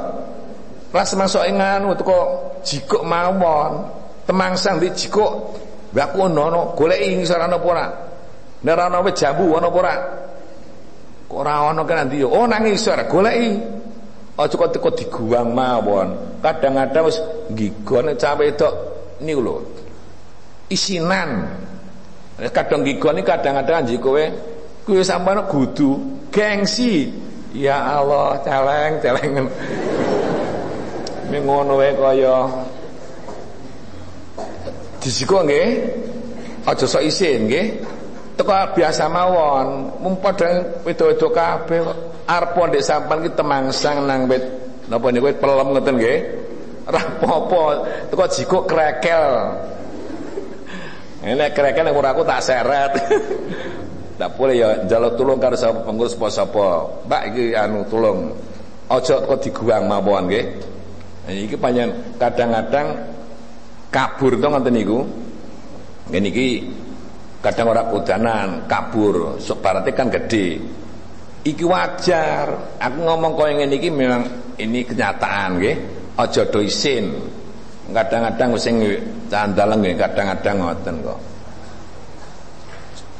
[0.94, 2.18] Ras masuk nganu teko
[2.62, 3.90] jikok mawon.
[4.26, 5.54] Temangsang di jikok
[5.96, 7.88] Lah aku ono goleki ngisor ana apa?
[8.64, 9.94] Nek ana wit jambu ana apa ora?
[11.28, 12.32] Kok ora ana kan ndi yo?
[12.32, 13.50] Oh nang ngisor goleki.
[14.36, 16.40] Aja kok teko diguang mawon.
[16.44, 17.18] Kadang-kadang wis
[17.52, 18.74] ngigon cah wedok
[19.24, 19.56] niku lho.
[20.68, 21.48] Isinan.
[22.52, 24.20] Kadang ngigon kadang-kadang anji kowe
[24.84, 25.96] kowe sampeyan gudu
[26.28, 27.08] gengsi.
[27.56, 29.48] Ya Allah, celeng, celeng.
[31.32, 32.44] Ning ngono wae kaya
[35.00, 35.68] disiko nggih
[36.66, 37.66] aja sok isin nggih
[38.36, 39.96] teko biasa mawon.
[39.98, 41.80] Mung padha wedo-wedo kabeh
[42.28, 44.44] arep ndek sampean ki temangsang nang wit
[44.86, 46.18] napa niku wit pelem ngoten nggih?
[46.86, 47.62] Ora apa-apa.
[48.12, 49.26] Teko jiko krekel.
[51.26, 52.92] Ini krekel ora aku tak seret.
[54.16, 56.88] Tak boleh ya njaluk tulung karo sapa pengurus sapa.
[57.04, 58.32] Mbak iki anu tulung.
[58.88, 60.44] Aja kok diguang mawon nggih.
[61.28, 62.96] Iki panjen kadang-kadang
[63.92, 65.04] kabur to ngoten niku.
[66.08, 66.64] Ngene iki
[67.46, 69.38] kadang ora kudanan kabur.
[69.38, 70.58] Sok barate kan gede.
[71.46, 72.74] Iki wajar.
[72.82, 74.26] Aku ngomong kaya ngene iki memang
[74.58, 75.76] ini kenyataan nggih.
[76.18, 77.14] Aja do isin.
[77.94, 78.82] Kadang-kadang sing
[79.30, 79.94] candaleng nggih.
[79.94, 81.20] Kadang-kadang ngoten kok.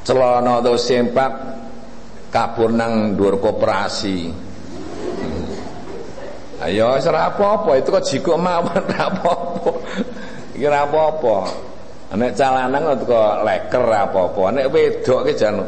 [0.03, 1.33] Celana to sempak
[2.35, 4.27] kabur nang dhuwur koperasi.
[6.67, 7.79] Ayo ora apa-apa.
[7.79, 9.71] Itu kok jiko mawon apa-apa.
[10.59, 11.39] Iki apa-apa.
[12.07, 14.43] Nek calanan kok leker apa-apa.
[14.55, 15.59] Nek wedok ki jan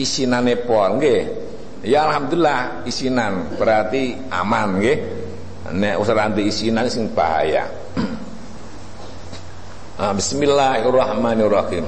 [0.00, 0.96] isinane pol.
[1.84, 4.98] Ya alhamdulillah isinan berarti aman nggih.
[5.76, 7.68] Nek usah anti isinan sing bahaya.
[10.00, 11.84] ah, Bismillahirrahmanirrahim.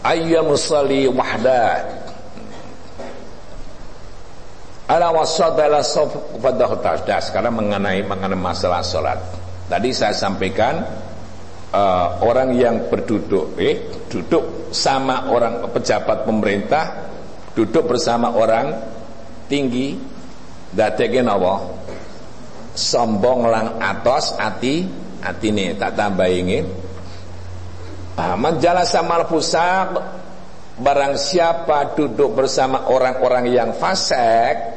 [0.00, 1.84] Ayyamu sholli wahdah.
[4.86, 9.18] Ala wasadala sof pada sekarang mengenai mengenai masalah salat.
[9.66, 10.78] Tadi saya sampaikan
[11.76, 16.84] uh, orang yang berduduk, eh, duduk sama orang pejabat pemerintah,
[17.52, 18.72] duduk bersama orang
[19.52, 19.96] tinggi
[20.72, 21.64] dadekke napa
[22.76, 24.84] sombong lang atos ati
[25.24, 26.68] atine tak tambah ingin
[28.20, 29.96] ah, menjala samal pusak
[30.76, 34.76] barang siapa duduk bersama orang-orang yang fasik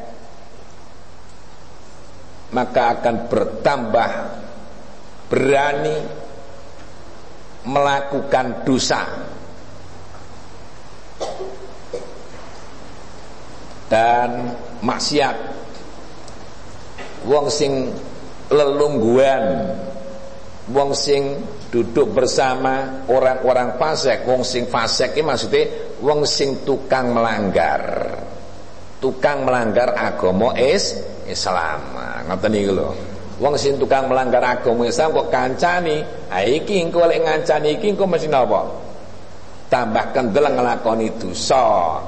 [2.56, 4.12] maka akan bertambah
[5.28, 6.19] berani
[7.70, 9.06] melakukan dosa.
[13.90, 15.38] Dan maksiat.
[17.30, 17.94] Wong sing
[18.50, 19.76] lelungguan
[20.70, 21.42] wong sing
[21.74, 25.64] duduk bersama orang-orang fasik wong sing fasik ini maksudnya
[26.02, 28.14] wong sing tukang melanggar.
[29.02, 31.98] Tukang melanggar agama is Islam.
[32.30, 32.90] Ngoten niku lho
[33.40, 38.04] wong sing tukang melanggar agama Islam kok kancani ha iki engko lek ngancani iki engko
[38.04, 38.68] mesti napa
[39.72, 42.04] tambah kendel nglakoni dosa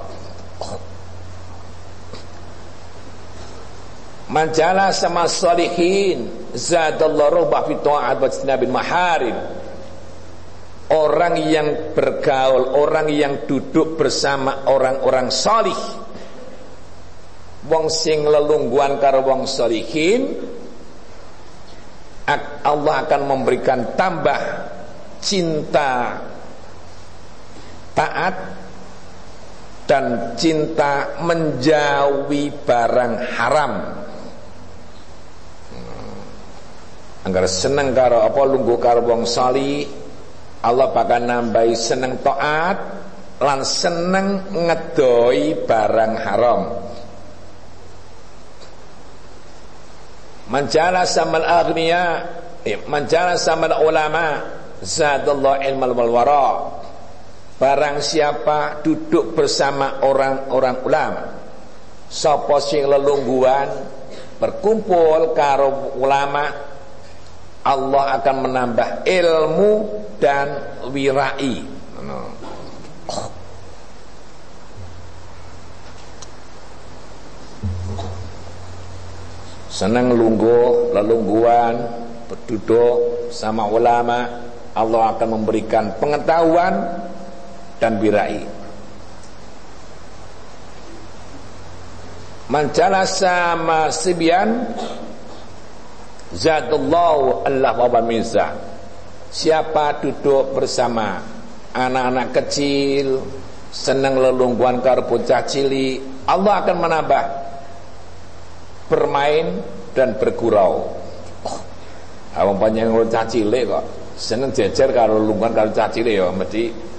[4.32, 9.36] Manjala sama salihin zadallahu rubah fi ta'at wa maharim.
[10.88, 15.76] Orang yang bergaul, orang yang duduk bersama orang-orang salih.
[17.68, 20.40] Wong sing lelungguan karo wong salihin
[22.68, 24.40] Allah akan memberikan tambah
[25.22, 26.18] cinta
[27.94, 28.36] taat
[29.86, 33.74] dan cinta menjauhi barang haram.
[37.22, 39.86] Anggar seneng karo apa lungguh karo wong sali
[40.62, 42.78] Allah bakal nambahi seneng taat
[43.42, 46.62] lan seneng ngedoi barang haram
[50.52, 52.04] Manjala samal aghniya
[52.68, 54.44] eh, Manjala samal ulama
[54.84, 56.48] Zadallah ilmal wal wara
[57.56, 61.24] Barang siapa duduk bersama orang-orang ulama
[62.12, 63.72] Sapa sing lelungguan
[64.42, 66.50] berkumpul karo ulama
[67.62, 69.72] Allah akan menambah ilmu
[70.18, 71.62] dan wirai.
[79.82, 81.74] Senang lungguh, lelungguan,
[82.30, 84.30] berduduk sama ulama,
[84.78, 87.02] Allah akan memberikan pengetahuan
[87.82, 88.46] dan wirai.
[92.46, 94.70] Manjala sama sibian
[96.30, 98.54] Zadullahu Allah wa mizah
[99.34, 101.26] Siapa duduk bersama
[101.74, 103.24] anak-anak kecil
[103.72, 107.24] senang lelungguan karo bocah cili Allah akan menambah
[108.92, 109.64] bermain
[109.96, 110.92] dan bergurau.
[111.48, 111.60] Oh,
[112.36, 113.86] awang panjang bocah cilik kok.
[114.20, 116.92] Seneng jejer karo lelungguan karo bocah cilik ya mesti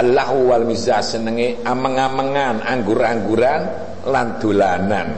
[0.00, 3.60] Allahu wal mizah senenge ameng-amengan anggur-angguran
[4.08, 5.08] lan dolanan.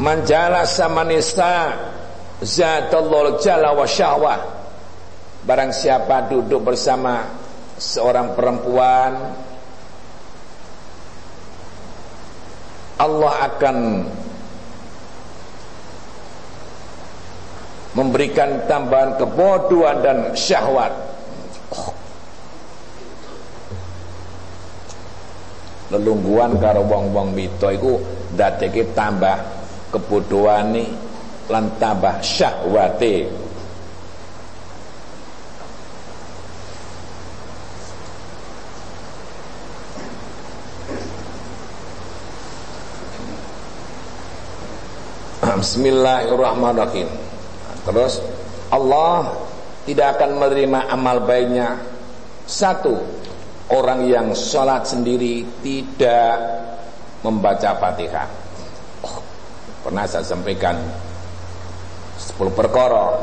[0.00, 1.76] Manjala sama nisa
[2.40, 4.40] Zatullah jala wa syahwah.
[5.44, 7.28] Barang siapa duduk bersama
[7.80, 9.12] Seorang perempuan
[13.00, 13.76] Allah akan
[17.90, 20.94] Memberikan tambahan kebodohan dan syahwat.
[25.90, 27.98] Lelungguan karo wong-wong mito iku
[28.38, 29.42] dadeke tambah
[29.90, 30.86] kebodohane
[31.50, 33.26] lan tambah syahwate
[45.60, 47.08] Bismillahirrahmanirrahim.
[47.84, 48.24] Terus
[48.72, 49.36] Allah
[49.84, 51.76] tidak akan menerima amal baiknya.
[52.48, 53.20] Satu
[53.70, 56.34] Orang yang sholat sendiri tidak
[57.22, 58.26] membaca fatihah.
[59.86, 60.74] Pernah saya sampaikan
[62.18, 63.14] 10 perkara.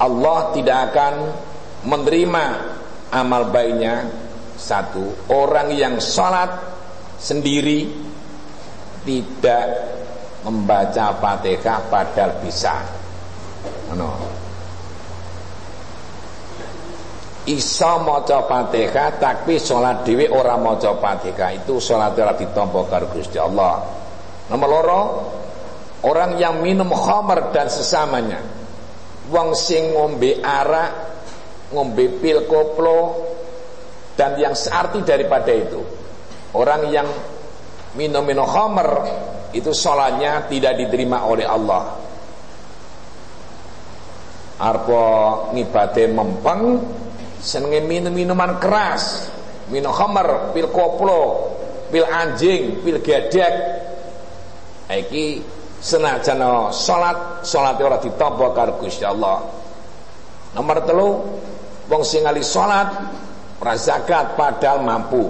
[0.00, 1.14] Allah tidak akan
[1.84, 2.44] menerima
[3.12, 4.08] amal baiknya.
[4.56, 6.48] Satu orang yang sholat
[7.20, 7.92] sendiri
[9.04, 9.91] tidak
[10.42, 12.82] membaca fatihah padahal bisa
[13.94, 14.10] no.
[17.42, 23.34] Isa maca fatihah tapi sholat dewi orang maca fatihah itu sholat ora ditampa karo Gusti
[23.38, 24.02] Allah
[24.52, 25.00] Nomor loro
[26.04, 28.44] orang yang minum khamar dan sesamanya.
[29.32, 30.92] Wong sing ngombe arak,
[31.72, 33.16] ngombe pil koplo
[34.12, 35.80] dan yang searti daripada itu.
[36.52, 37.08] Orang yang
[37.96, 39.08] minum-minum khamar
[39.52, 42.00] itu sholatnya tidak diterima oleh Allah.
[44.62, 45.04] Arpo
[45.52, 46.80] ngibate mempeng
[47.42, 49.28] senenge minum minuman keras.
[49.68, 51.52] Minum khamar pil koplo
[51.92, 53.54] pil anjing pil gedek.
[54.92, 55.40] Iki
[55.80, 59.40] senajan salat salate ora ditampa karo Gusti Allah.
[60.52, 61.08] Nomor telu
[61.88, 62.92] wong sing ali salat
[63.58, 65.26] ora zakat padahal mampu.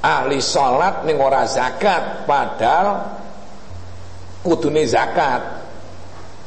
[0.00, 3.19] Ahli salat ning ora zakat padahal
[4.44, 5.60] kudune zakat.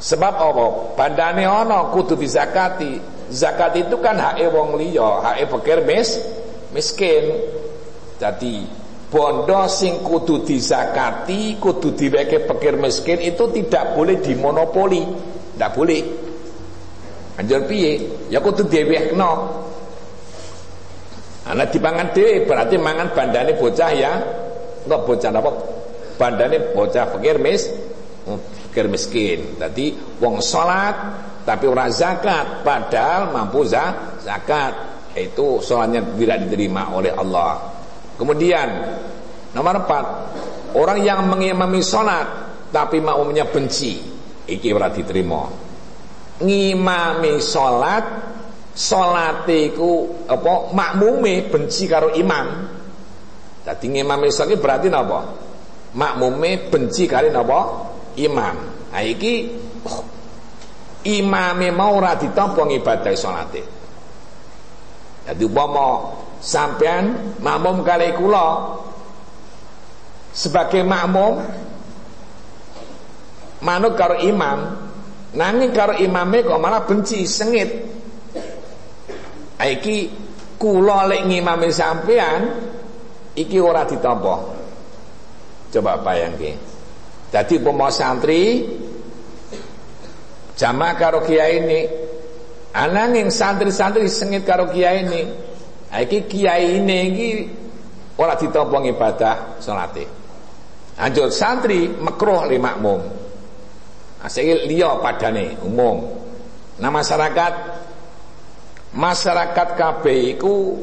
[0.03, 0.65] Sebab apa?
[0.99, 2.99] Bandane ana kudu dizakati.
[3.31, 6.19] Zakat itu kan hak wong liya hak pikir mis
[6.75, 7.39] miskin.
[8.19, 8.67] Jadi
[9.07, 15.01] bondo sing kudu dizakati kudu diweke pikir miskin itu tidak boleh dimonopoli.
[15.55, 16.03] Tidak boleh.
[17.39, 18.03] Anjur piye?
[18.27, 19.31] Ya kudu diwekno.
[21.43, 24.13] Anak dipangan dhewe berarti mangan bandane bocah ya.
[24.83, 25.72] Enggak bocah apa
[26.15, 27.68] bandane bocah pikir mis
[28.73, 29.61] fakir miskin.
[29.61, 30.95] Tadi wong salat
[31.45, 34.73] tapi ora zakat padahal mampu zakat.
[35.14, 37.69] Itu salatnya tidak diterima oleh Allah.
[38.18, 38.98] Kemudian
[39.53, 40.06] nomor empat
[40.73, 42.26] orang yang mengimami salat
[42.73, 44.02] tapi makmumnya benci,
[44.49, 45.45] iki ora diterima.
[46.41, 48.06] Ngimami salat
[48.73, 52.73] salatiku apa makmume benci karo imam.
[53.61, 55.42] Dadi ngimami salat berarti napa?
[55.93, 57.59] Makmume benci karo napa?
[58.17, 58.55] imam.
[58.93, 59.49] Nah iki
[59.89, 60.01] oh,
[61.09, 63.63] imame mau ora ditampa ibadah salate.
[65.23, 66.13] Jadi umpama
[66.43, 68.75] sampean makmum kali kula
[70.35, 71.39] sebagai makmum
[73.63, 74.75] manut karo imam
[75.31, 77.71] nanging karo imame kok malah benci sengit
[79.63, 80.11] iki
[80.59, 82.41] kula lek ngimami sampean
[83.39, 84.62] iki ora ditampa
[85.73, 86.53] coba bayangke
[87.33, 88.69] jadi umpama santri
[90.53, 91.79] jamaah karo kiai ini
[92.77, 95.21] ananging santri-santri sengit karo kiai ini
[95.89, 97.29] iki kiai ini iki
[98.21, 100.23] ora ditampa ibadah salate
[100.97, 103.01] anjur santri makruh li makmum.
[104.23, 105.99] Asik liya padane umum.
[106.79, 107.53] Nah masyarakat
[108.95, 110.79] masyarakat kabeh iku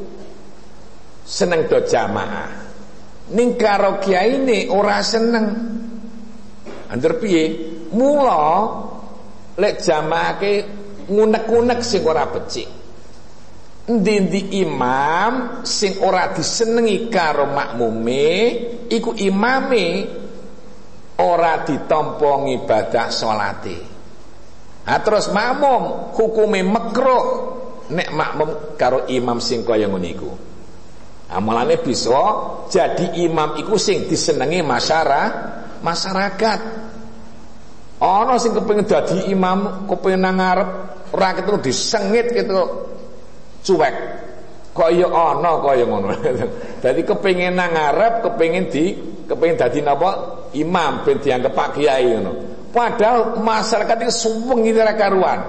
[1.25, 2.70] seneng do jamaah
[3.31, 5.47] ning karo ini ora seneng
[6.91, 7.45] Anjir piye?
[7.95, 8.67] Mula
[9.55, 10.53] lek jamaake
[11.07, 12.67] ngunek-ngunek sing ora becik.
[13.91, 18.27] Endi-endi imam sing ora disenengi karo makmume,
[18.87, 19.87] iku imame
[21.23, 23.79] ora ditampa ibadah salate.
[24.87, 27.25] Ha terus makmum hukume makruh
[27.91, 30.11] nek makmum karo imam sing kaya ngene.
[31.31, 32.19] Amalane bisa
[32.67, 36.61] jadi imam iku sing disenengi masyarakat masyarakat.
[38.01, 40.69] Ana sing kepengin dadi imam, kepengin nang ngarep
[41.13, 42.89] rakyat itu disengit gitu
[43.69, 43.95] cuek.
[44.73, 46.15] Kaya ana kaya ngono.
[46.83, 48.97] Dadi kepengin nang ngarep, kepengin di
[49.27, 50.11] kepengin dadi napa?
[50.57, 52.33] Imam ben dianggep Pak Kiai ngono.
[52.71, 55.41] Padahal masyarakat itu suwengi ora karuan.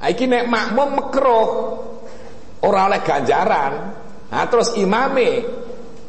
[0.00, 1.48] Iki nek makmum makruh
[2.64, 3.72] ora oleh ganjaran.
[4.34, 5.46] Nah terus imame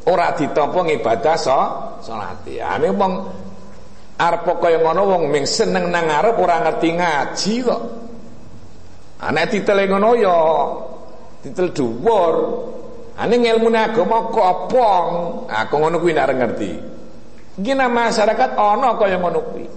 [0.09, 1.61] ora ditampa ibadah so
[2.01, 2.57] salate.
[2.57, 3.13] Ane wong
[4.17, 7.81] arep kaya ngono wong ming seneng nang arep ora ngerti ngaji kok.
[9.21, 10.37] Ane titel ngono ya
[11.45, 12.35] titel dhuwur.
[13.21, 15.07] Ane ngilmune agama kopong.
[15.45, 16.71] Aku ngono kuwi nek ngerti.
[17.61, 19.69] Iki masyarakat ana kaya ngono kuwi.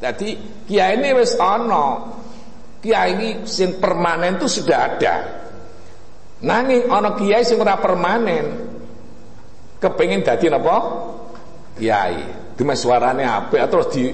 [0.00, 2.16] Dadi kiai ini wis ana.
[2.80, 5.14] Kiai sing permanen itu sudah ada.
[6.40, 8.68] Nanging ana kiai sing ora permanen.
[9.80, 10.76] Kepengin dadi napa?
[11.80, 12.20] kiai
[12.60, 14.04] cuma suarane apik terus di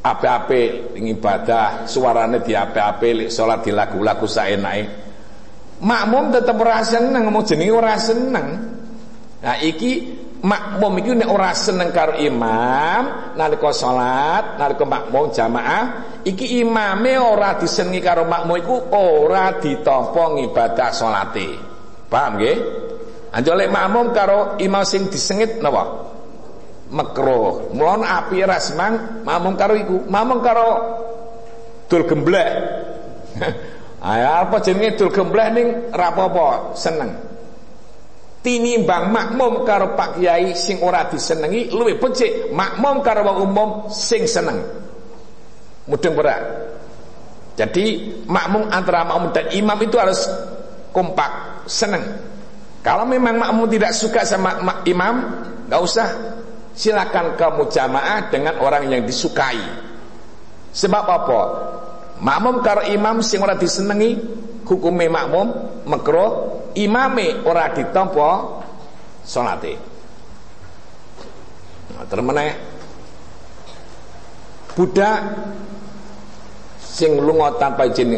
[0.00, 4.88] apik-apik ibadah suarane di apik-apik salat di lagu-lagu saenake
[5.84, 8.46] makmum tetep ora seneng mau jenenge ora seneng
[9.44, 15.84] nah iki makmum iki nek ora seneng karo imam nalika salat nalika makmum jamaah
[16.22, 21.48] iki imame ora disenengi karo makmum iku ora ditampa ibadah salate
[22.12, 22.56] paham nggih
[23.32, 26.04] anjole makmum karo imam sing disengit napa
[26.94, 27.74] makruh.
[27.74, 30.68] Mulane api rasmang mamung karo iku, mamung karo
[31.90, 32.50] dul gemblek.
[34.04, 37.33] Ayo apa jenenge dul gemblek ning rapopo seneng.
[38.44, 44.28] Tinimbang makmum karo Pak Kiai sing ora disenengi luwih becik makmum karo wong umum sing
[44.28, 44.60] seneng.
[45.88, 46.44] Mudeng berat.
[47.56, 50.28] Jadi makmum antara makmum dan imam itu harus
[50.92, 52.04] kompak, seneng.
[52.84, 56.08] Kalau memang makmum tidak suka sama imam, nggak usah
[56.76, 59.56] silakan kamu jamaah dengan orang yang disukai.
[60.76, 61.42] Sebab apa?
[62.20, 64.20] Makmum karo imam sing ora disenengi
[64.68, 65.46] hukume makmum
[65.88, 68.30] makruh imame ora ditampa
[69.22, 69.74] salate.
[71.94, 72.24] Nah, terus
[74.74, 75.18] budak
[76.82, 78.10] sing lunga tanpa izin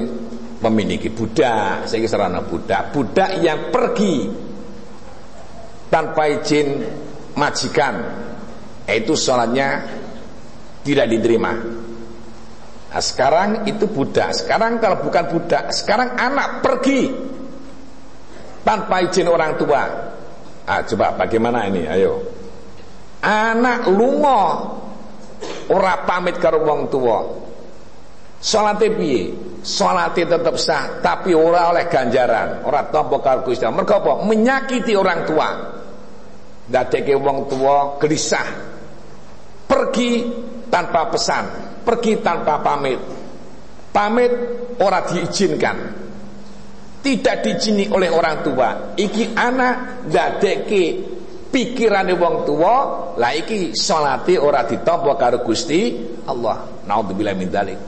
[0.65, 2.97] memiliki budak saya serana budak.
[2.97, 4.33] Budak yang pergi
[5.93, 6.69] tanpa izin
[7.37, 7.95] majikan
[8.89, 9.85] itu sholatnya
[10.81, 11.53] tidak diterima.
[12.87, 14.33] Nah, sekarang itu budak.
[14.33, 17.36] Sekarang kalau bukan budak sekarang anak pergi
[18.67, 19.83] tanpa izin orang tua
[20.67, 22.27] ah, coba bagaimana ini ayo
[23.23, 24.75] anak lunga
[25.71, 27.47] ora pamit karo wong tua
[28.47, 29.33] Salate piye?
[29.67, 34.23] Salate tetap sah, tapi ora oleh ganjaran, ora tampa karo Gusti Allah.
[34.23, 35.49] Menyakiti orang tua.
[36.67, 38.47] Dadeke wong tua gelisah.
[39.67, 40.11] Pergi
[40.71, 41.45] tanpa pesan,
[41.83, 43.03] pergi tanpa pamit.
[43.91, 44.31] Pamit
[44.79, 46.06] ora diizinkan.
[47.07, 48.99] Tidak diizini oleh orang tua.
[48.99, 50.85] Iki anak dadeke
[51.55, 52.75] pikirane wong tua,
[53.15, 55.95] lah iki salate ora ditampa karo Gusti
[56.27, 56.67] Allah.
[56.83, 57.79] Nauzubillah min dzalik.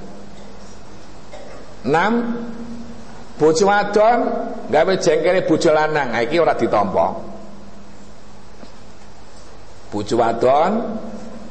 [1.82, 4.19] 6 bojo wadon
[4.66, 7.07] gawe jengkele bojo lanang ha iki ora ditampa
[9.95, 10.73] bojo wadon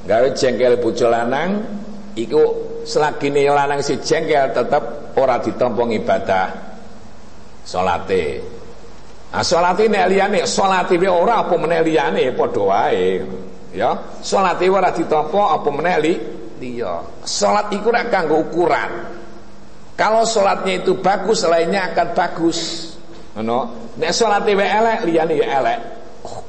[0.04, 1.64] gawe jengkele bojo lanang
[2.20, 2.44] iku
[2.84, 6.67] selagine lanang si jengkel tetep ora ditampa ibadah
[7.68, 8.40] salate
[9.36, 13.20] ah salate nek liyane salate ora apa meneh liyane padha wae
[13.76, 13.92] ya
[14.24, 16.14] salate ora ditampa apa meneh li
[16.64, 19.18] liya salat iku ora kanggo ukuran
[19.98, 22.94] kalau sholatnya itu bagus, lainnya akan bagus.
[23.42, 25.80] No, nek sholatnya wa elek, liyane ya elek.
[26.22, 26.42] Oh.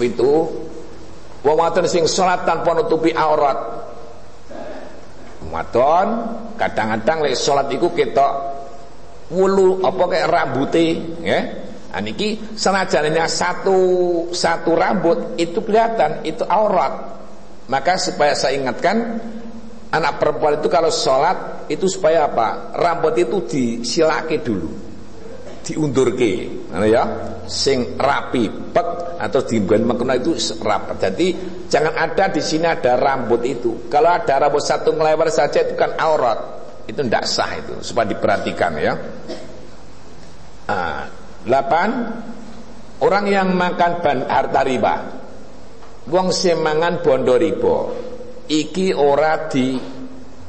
[0.00, 0.32] Itu
[1.44, 3.84] wadon sing sholat tanpa nutupi aurat.
[5.50, 6.08] Wadon
[6.58, 8.32] kadang-kadang lek sholat iku ketok
[9.30, 10.86] wulu apa kayak rambuté,
[11.22, 11.40] ya.
[11.96, 13.78] Aniki senajannya satu
[14.28, 17.16] satu rambut itu kelihatan itu aurat.
[17.66, 19.18] Maka supaya saya ingatkan
[19.86, 22.74] Anak perempuan itu kalau sholat itu supaya apa?
[22.74, 24.85] Rambut itu disilake dulu,
[25.66, 26.46] diundurke,
[26.86, 27.02] ya,
[27.50, 31.10] sing rapi, pek atau dibuat makna itu rapat.
[31.10, 31.34] Jadi
[31.66, 33.90] jangan ada di sini ada rambut itu.
[33.90, 36.38] Kalau ada rambut satu melewar saja itu kan aurat,
[36.86, 38.94] itu tidak sah itu, supaya diperhatikan ya.
[40.70, 41.10] Nah,
[41.42, 41.88] delapan
[43.02, 44.94] orang yang makan ban harta riba,
[46.06, 47.78] wong semangan bondo riba
[48.46, 49.74] iki ora di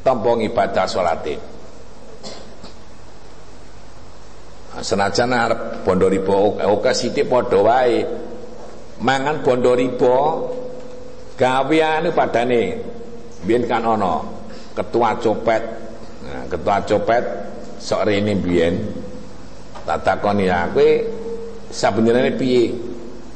[0.05, 1.35] tombong ibadah salate.
[4.66, 6.35] Nah, senajan arep bondo riba
[6.67, 8.05] oke sithik padha wae.
[8.97, 10.15] Mangan bondo riba
[11.37, 12.61] gaweane padane
[13.45, 14.21] biyen kan ana
[14.73, 15.63] ketua copet.
[16.27, 17.23] Nah, ketua copet
[17.77, 18.73] sok rene biyen
[19.87, 20.89] tak takoni ya kowe
[21.71, 22.75] sabenere piye?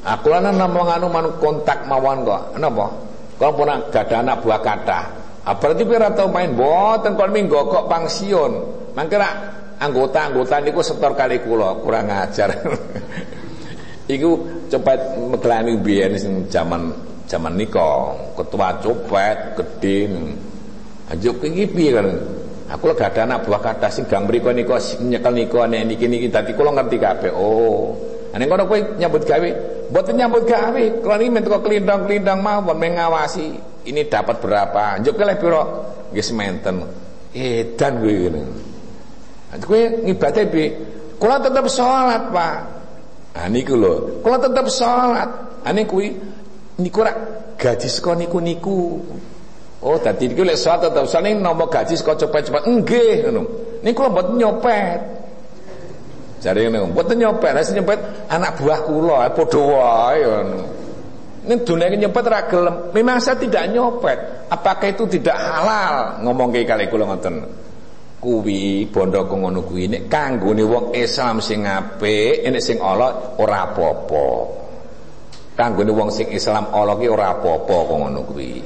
[0.01, 2.57] Aku lan namung anu man kontak mawon kok.
[2.57, 2.89] Napa?
[3.37, 4.99] Kalau pun gak ada anak buah kata.
[5.45, 8.65] Ah, berarti pira tau main boten kon minggu kok pangsion.
[8.97, 9.29] Mangkira
[9.81, 12.53] anggota-anggota niku setor kali kula kurang ajar.
[14.15, 14.29] Iku
[14.69, 16.93] cepet meglani biyen sing zaman
[17.57, 20.11] nika ketua copet gede.
[21.11, 22.07] Ajuk iki piye kan?
[22.71, 26.27] Aku lagi ada anak buah kata sing gang mriko nika nyekel nika nek niki niki
[26.31, 27.31] dadi kula ngerti kabeh.
[27.35, 27.95] Oh,
[28.31, 29.49] Ane kono kowe nyambut gawe,
[29.91, 30.83] mboten nyambut gawe.
[31.03, 33.59] Kalau ini mentuk kelindang-kelindang mawon mengawasi
[33.91, 35.03] ini dapat berapa.
[35.03, 35.63] Njuk keleh pira?
[36.15, 36.75] Nggih sementen.
[37.35, 38.70] Edan kowe ngene.
[39.59, 40.67] Kowe ngibadate piye?
[41.19, 42.55] Kula tetep salat, Pak.
[43.35, 44.23] Ah niku lho.
[44.23, 45.27] Kula tetep salat.
[45.67, 46.15] Ane kuwi
[46.79, 47.17] niku rak
[47.59, 48.99] gaji saka niku-niku.
[49.81, 52.63] Oh, dadi niku lek salat tetep saling nomor gaji saka cepet-cepet.
[52.63, 53.41] Nggih ngono.
[53.83, 54.99] Niku mboten nyopet.
[56.41, 57.99] Jare ngene, mboten nyopet, nek nyopet
[58.33, 60.59] anak buah kula padha wae ngono.
[61.41, 62.93] Ini dunia nyopet ra gelem.
[62.93, 64.47] Memang saya tidak nyopet.
[64.49, 66.21] Apakah itu tidak halal?
[66.21, 67.35] Ngomong kayak kali kula ngoten.
[68.21, 74.25] Kuwi bondo ngono kuwi nek kanggone wong Islam sing apik, nek sing ala ora apa-apa.
[75.57, 78.61] Kanggone wong sing Islam ala ki ora apa-apa kok ngono kuwi.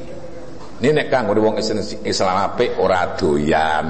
[0.84, 1.08] Ini nek
[1.40, 1.56] wong
[2.04, 3.88] Islam apik ora doyan.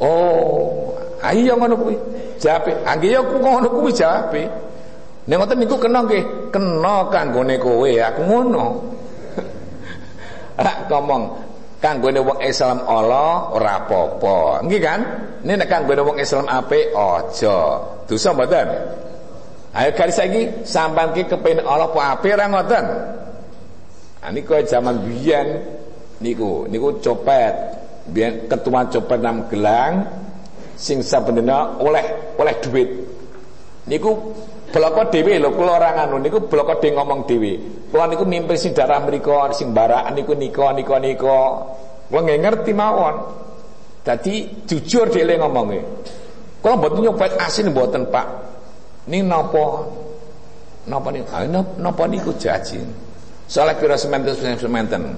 [0.00, 1.96] Oh, ayo ngono kuwi.
[2.40, 4.42] Jape, angge ya aku ngono kuwi jape.
[5.28, 8.64] Nek ngoten niku kena nggih, kena kanggone kowe, aku ngono.
[10.56, 11.22] Rak ngomong
[11.84, 14.64] kanggone wong Islam Allah ora apa-apa.
[14.64, 15.00] Nggih kan?
[15.44, 17.58] Nek nek kanggone wong Islam apik aja.
[18.08, 18.68] Dosa mboten?
[19.76, 22.84] Ayo kali saiki sampean ki kepengin Allah apa apik ora ngoten?
[24.24, 25.60] Ah niku zaman biyen
[26.24, 27.52] niku niku copet.
[28.08, 30.08] Biyen ketua copet nam gelang
[30.80, 31.44] sing saben
[31.80, 32.04] oleh
[32.40, 32.88] oleh duit
[33.84, 34.32] niku
[34.74, 37.52] bloko dhewe lho kula ora nganu niku bloko dhewe ngomong dhewe.
[37.94, 41.38] Kula niku mimpin sing darah mriku sing barak niku nika nika nika.
[42.10, 43.14] Kula nggih ngerti mawon.
[44.02, 45.86] Dadi jujur dhewe ngomongnya
[46.64, 48.26] kula mboten nyopet asin mboten Pak.
[49.04, 49.84] Ini napa?
[50.88, 51.44] Napa niku ah,
[51.76, 52.84] napa niku jajin
[53.44, 55.16] soalnya kira sementen sementen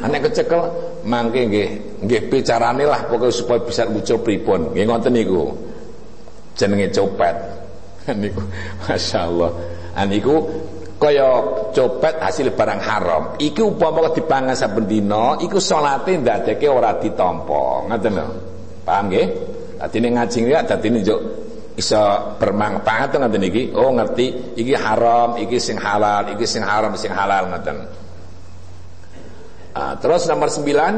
[0.00, 0.64] Anek kecekel
[1.04, 1.68] mangke nggih
[2.08, 4.72] nggih bicarane lah pokoknya supaya bisa muncul pripun.
[4.72, 5.52] Nggih ngoten niku.
[6.56, 7.36] Jenenge copet.
[8.18, 8.42] Niku
[8.88, 9.50] masyaallah.
[9.94, 10.46] Ah niku
[11.00, 11.28] kaya
[11.72, 13.22] copet hasil barang haram.
[13.40, 17.88] Iki upama dipangan saben dina, iku salate ndadeke ora ditampa.
[17.88, 18.26] Ngoten lho.
[18.84, 19.26] Paham nggih?
[19.80, 21.20] Dadi ning ngaji ya dadi njuk
[21.80, 23.72] iso bermanfaat ngoten iki.
[23.72, 27.76] Oh ngerti, iki haram, iki sing halal, iki sing haram, sing halal ngoten.
[29.70, 30.92] Uh, terus nomor sembilan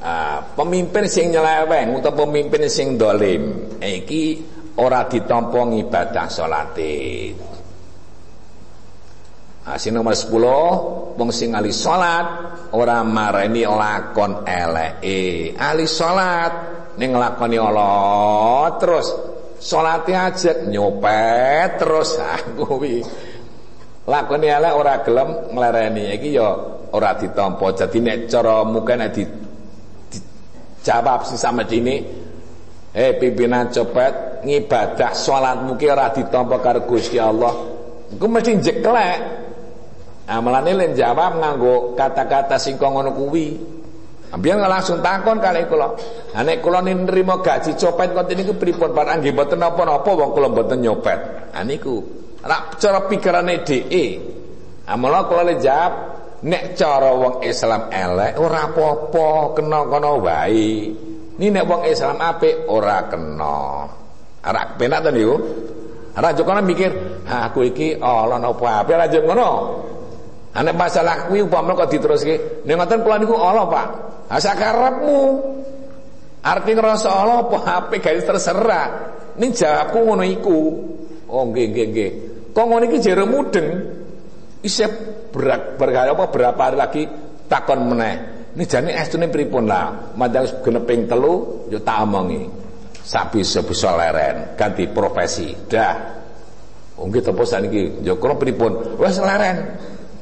[0.00, 4.38] uh, pemimpin sing nyeleweng atau pemimpin sing dolim iki
[4.78, 6.94] ora ditampa ibadah salate.
[9.60, 10.72] Uh, sing nomor sepuluh
[11.20, 12.26] wong sing ahli salat
[12.72, 15.52] ora marani lakon eleke.
[15.52, 16.52] Ahli salat
[16.96, 19.06] ning nglakoni Allah terus
[19.60, 23.04] salate aja nyopet terus ah kuwi.
[24.08, 26.48] Lakoni elek ora gelem nglereni iki ya
[26.96, 27.76] ora ditampa.
[27.76, 29.22] Jadi nek cara mungkin nek di,
[30.08, 32.00] dijawab sing sama dini
[32.90, 37.54] eh pimpinan copet ngibadah salat mungkin ora ditampa karo Gusti Allah.
[38.10, 39.18] Iku mesti jeklek.
[40.30, 43.78] Amalane len jawab nganggo kata-kata sing ngono kuwi.
[44.30, 45.90] Biar langsung takon kali kula.
[46.38, 50.48] Lah nek kula nrimo gaji copet konten niku pripun Pak nggih mboten napa-napa wong kula
[50.54, 51.50] mboten nyopet.
[51.50, 51.98] Ha niku
[52.46, 54.06] rak cara pikirane dheke.
[54.86, 55.92] Amala kula le jawab
[56.40, 60.88] Nek cara wong Islam elek ora apa-apa, kena kono wae.
[61.40, 63.88] Ini nek wong Islam apik ora kena.
[64.44, 65.36] Ora penak to niku?
[66.12, 66.92] Ora jokono mikir,
[67.24, 69.50] "Ha aku iki Allah napa apik ora ngono."
[70.52, 73.86] Anek masalah kuwi upama kok diteruske, nek ngoten kula niku Allah, Pak.
[74.28, 75.18] Ha sakarepmu.
[76.44, 78.88] Arti ngerasa Allah apa apik garis terserah.
[79.40, 80.58] Ning jawabku ngono iku.
[81.30, 82.10] Oh nggih nggih nggih.
[82.52, 83.68] Kok ngono iki jero mudeng.
[84.60, 84.92] Isep
[85.32, 87.02] berak berkali apa berapa hari lagi
[87.48, 88.39] takon meneh.
[88.50, 90.14] Ini jane estune pripun lah.
[90.18, 92.42] Madang genep ping telu yo tak omongi.
[93.00, 93.62] Sak bisa
[93.94, 95.54] leren, ganti profesi.
[95.70, 96.18] Dah.
[97.00, 98.98] Mungkin tepo saniki yo kula pripun?
[98.98, 99.56] Wes leren.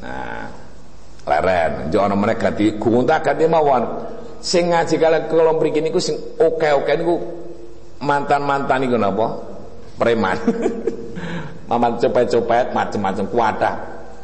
[0.05, 0.45] Nah,
[1.25, 1.89] leren.
[1.89, 3.83] Yo ana meneh ganti gunta ganti mawon.
[4.39, 7.17] Sing ngaji kalian kula mriki niku sing oke-oke niku
[8.05, 9.27] mantan-mantan niku napa?
[9.99, 10.37] Preman.
[11.69, 13.75] Maman copet-copet macam-macam kuadah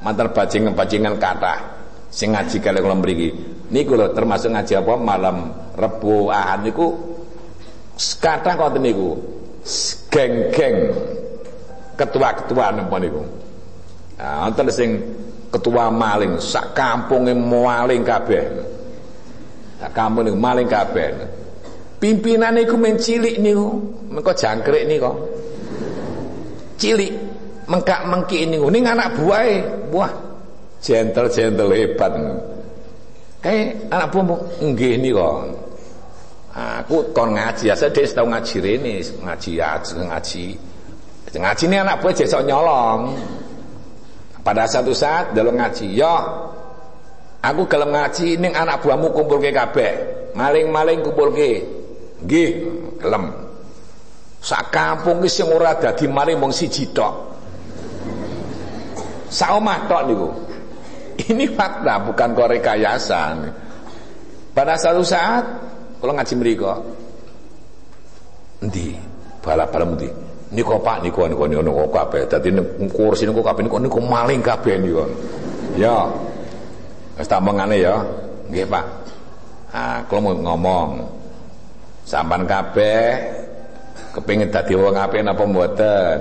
[0.01, 1.74] mantan bajingan-bajingan kata
[2.15, 3.29] sing ngaji kali kula mriki.
[3.75, 4.95] Niku lho termasuk ngaji apa?
[4.95, 5.37] Malam
[5.75, 6.95] Rebo Ahad niku
[8.23, 9.19] kata kok niku
[10.15, 10.95] geng-geng
[11.99, 13.23] ketua-ketua napa niku.
[14.15, 14.91] Nah wonten sing
[15.51, 18.45] ketua maling sak kampunge maling kabeh.
[19.83, 21.11] Sak kampung niku maling kabeh.
[21.99, 23.67] Pimpinan niku mencilik niku
[24.15, 25.11] mengko jangkrik niku
[26.79, 27.11] cilik
[27.65, 29.43] mengkak mengki ini ning anak buah
[29.89, 30.13] buah
[30.85, 32.13] gentle gentle hebat.
[33.41, 35.37] Kayak anak buah nggih kok
[36.55, 40.47] aku kon ngaji ya saya tau ngaji rene ngaji ngaji.
[41.35, 43.17] Ngaji ini anak buah jesok nyolong.
[44.45, 46.21] Pada satu saat dalam ngaji ya
[47.41, 49.93] aku gelem ngaji ning anak buahmu kumpul ke kabeh.
[50.37, 51.65] Maling-maling kumpul ke
[52.23, 52.49] nggih
[53.01, 53.33] gelem.
[54.45, 57.33] Sak kampung ki sing ora dadi maling mung siji tok.
[59.33, 60.29] Saomah tok niku.
[61.31, 63.23] Ini fakta bukan korekayasa.
[64.55, 65.45] Pada satu saat
[65.99, 66.75] kalau ngaji mriko
[68.63, 68.97] endi
[69.45, 70.09] bala-bala endi
[70.55, 72.55] niku Pak niku niku niku kabeh dadi
[72.95, 75.05] kursi niku kabeh niku niku maling kabeh niku.
[75.75, 76.07] Ya.
[77.19, 77.99] Tak mengane ya.
[78.51, 78.87] Nggih Pak.
[79.75, 80.89] Ah, kalau mau ngomong
[82.07, 83.19] sampan kabeh
[84.15, 86.17] kepingin dadi wong apik napa mboten?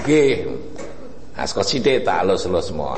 [0.00, 0.48] Nggih.
[1.34, 2.94] Asko sithik tak semua.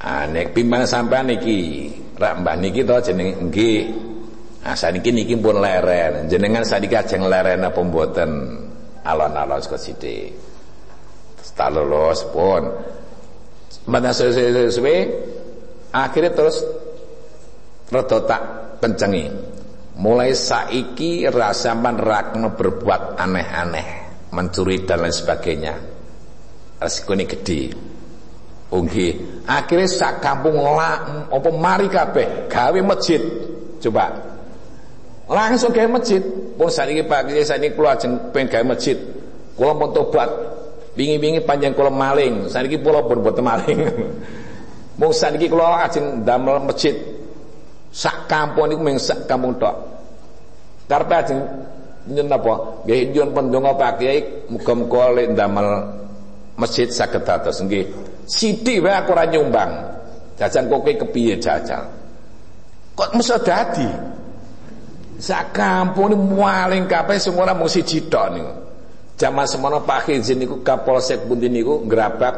[0.00, 3.80] Ah nek pimpinan sampean niki, rak Mbah niki to jeneng nggih.
[4.64, 6.28] Ah saniki niki pun leren.
[6.28, 8.30] Jenengan sadiki ajeng leren apa mboten?
[9.00, 10.36] Alon-alon saka sithik.
[11.56, 11.72] Tak
[12.32, 12.62] pun.
[13.88, 14.96] Mana suwe
[15.92, 16.64] akhirnya terus
[17.92, 18.42] rada tak
[18.80, 19.28] kencengi.
[20.00, 23.88] Mulai saiki rasaman rakno berbuat aneh-aneh,
[24.32, 25.74] mencuri dan lain sebagainya
[26.80, 27.62] resikone gede.
[28.70, 28.86] Oh.
[29.50, 33.18] Akhire sak kampung lah apa mari kabeh gawe masjid.
[33.82, 34.14] Coba.
[35.26, 36.22] Langsung gawe masjid.
[36.54, 38.94] pun sakniki Pak Kiai sakniki kula ajeng pengen gawe masjid.
[39.58, 40.30] Kula pun tobat.
[40.94, 43.78] Wingi-wingi panjang kula maling, sakniki kula pun boten maling.
[45.00, 46.94] Mung sakniki kula ajeng damel masjid.
[47.90, 49.74] Sak kampung niku mung sak kampung tok.
[50.86, 51.40] Karepe ajeng
[52.06, 52.86] nyun napa?
[52.86, 55.66] Nggih nyun pendonga Pak Kiai muga-muga damel
[56.54, 58.09] masjid saged dados nggih.
[58.30, 59.72] Sithik wae aku ora nyumbang.
[60.38, 61.82] Jajan kowe kepiye jajal?
[62.94, 63.90] Kok mesti dadi?
[65.20, 68.38] Sak kampung maling kabeh sing ora mung siji tok.
[69.20, 72.34] Zaman semono Pak Khizin niku Kapolsek Bunti niku ngrabak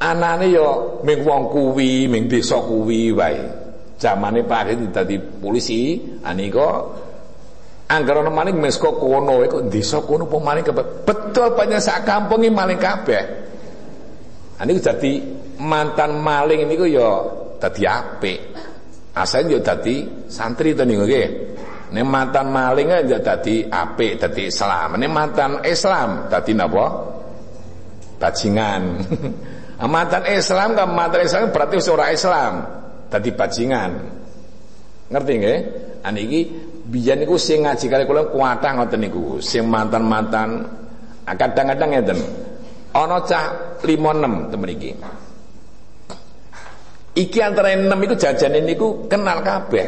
[0.00, 3.44] anane yo ming wong kuwi, ming desa kuwi wae.
[4.00, 6.88] Zamane Pak Khizin dadi polisi, anika
[7.92, 10.64] anggar ana maling mes kok kono kok desa kono apa maling.
[11.04, 13.47] Betul panjang sak kampung maling kabeh.
[14.58, 15.22] Aniku dadi
[15.62, 17.10] mantan maling niku yo
[17.62, 18.40] dadi apik.
[19.14, 21.28] Asal yo dadi santri to niku nggih.
[21.88, 25.00] Ini mantan maling aja dadi apik, dadi Islam.
[25.00, 26.86] Ini mantan Islam dadi napa?
[28.18, 28.82] Bajingan.
[29.94, 32.52] mantan Islam kan mantan Islam berarti seorang Islam,
[33.08, 33.90] dadi bajingan.
[35.08, 35.58] Ngerti nggih?
[36.04, 36.40] Aniki
[36.88, 39.40] biyen niku sing ngaji kali kula kuatah ngoten niku.
[39.40, 40.68] Sing mantan-mantan
[41.24, 42.18] kadang-kadang ngeten.
[42.98, 44.90] Ana cah 56 temen iki.
[47.14, 49.86] Iki antara 6 iku jajane niku kenal kabeh.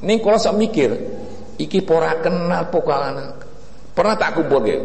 [0.00, 0.90] Ning kula sok mikir,
[1.60, 3.36] iki pora kenal pokalane.
[3.92, 4.80] Pernah tak kumpulke.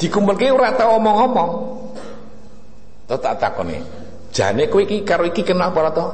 [0.00, 1.50] Dikumpulke ora tau omong-omong.
[3.04, 3.76] Terus tak takoni,
[4.32, 6.06] jane kowe iki karo iki kenal apa to?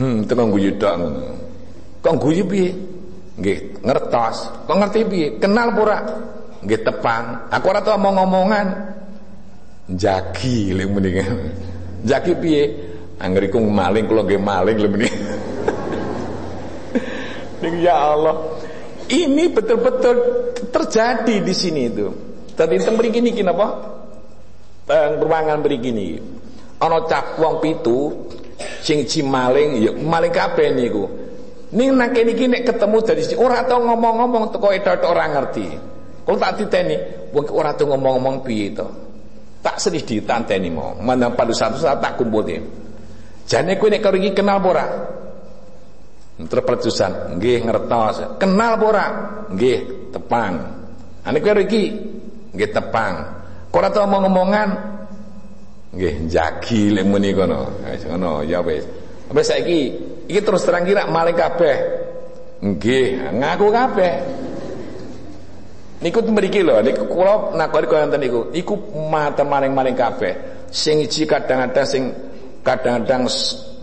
[0.00, 1.20] Hmm, tengok guyu tok ngono.
[2.00, 2.72] Kok guyu piye?
[3.36, 4.64] Nggih, ngertos.
[4.64, 5.26] Kok ngerti piye?
[5.36, 6.00] Kenal pura?
[6.64, 7.52] Nggih tepang.
[7.52, 8.96] Aku ora tau omong-omongan.
[9.86, 11.38] Jagi lek mendingan.
[12.02, 12.62] Jagi piye?
[13.22, 15.38] Anggeriku maling kula nggih maling lek mendingan.
[17.86, 18.34] ya Allah.
[19.06, 20.16] Ini betul-betul
[20.74, 22.10] terjadi di sini itu.
[22.58, 23.94] Tadi teng mriki niki napa?
[24.90, 26.18] Teng ruangan mriki niki.
[26.82, 28.26] Ana cah wong pitu
[28.82, 31.06] sing maling ya maling kabeh niku.
[31.78, 35.66] Ning nang kene iki nek ketemu dari sini ora tau ngomong-ngomong teko etok ora ngerti.
[36.26, 36.98] Kalau tak diteni,
[37.30, 39.05] wong ora tau ngomong-ngomong piye to.
[39.66, 40.94] Tak sedih ditanteni mau.
[41.02, 42.62] Mana pada satu saat tak kumpulin.
[43.50, 44.86] Jane kowe nek karo iki kenal ora?
[46.38, 48.38] Terperjusan, nggih ngertos.
[48.38, 49.06] Kenal ora?
[49.50, 50.54] Nggih, tepang.
[51.26, 51.82] Ane kowe iki
[52.54, 53.14] nggih tepang.
[53.74, 54.68] Kok ora tau omong-omongan?
[55.98, 57.66] Nggih, jagi lek muni kono.
[57.90, 58.06] Wis
[58.46, 58.86] ya wis.
[59.34, 59.80] Wis saiki
[60.30, 61.76] iki terus terang kira maling kabeh.
[62.62, 64.14] Nggih, ngaku kabeh.
[65.96, 68.40] Niku mriki lho, niku kula nakoni kaya ngoten niku.
[68.52, 68.74] Iku
[69.08, 70.68] mata maling-maling kabeh.
[70.68, 72.02] Sing iki kadang-kadang sing
[72.60, 73.30] kadang-kadang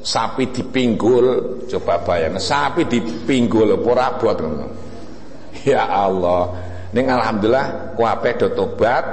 [0.04, 1.26] sapi dipinggul
[1.72, 4.36] coba bayang sapi dipinggul ora buat
[5.64, 6.52] ya Allah
[6.92, 9.04] ning alhamdulillah kabeh do tobat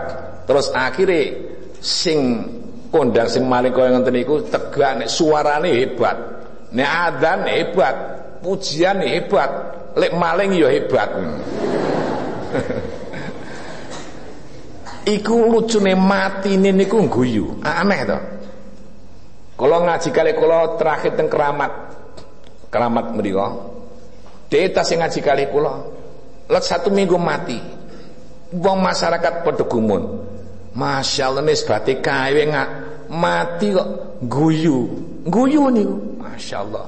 [0.51, 1.31] terus akhirnya
[1.79, 2.43] sing
[2.91, 6.19] kondang sing maling kaya ngoten niku tegak nek suarane hebat
[6.75, 7.95] nek adzan hebat
[8.43, 9.51] pujian hebat
[9.95, 11.07] lek maling ya hebat
[15.17, 18.19] iku lucune matine niku guyu aneh to
[19.61, 21.69] kalau ngaji kali kalau terakhir teng keramat,
[22.73, 23.45] keramat mriko.
[24.49, 25.85] Deta sing ngaji kali kula.
[26.49, 27.61] Let satu minggu mati.
[28.57, 30.25] Wong masyarakat padha gumun.
[30.73, 32.69] Masyaallah nisbate kae ngak
[33.13, 34.89] mati kok guyu.
[35.29, 36.25] Guyu niku.
[36.25, 36.87] Masyaallah.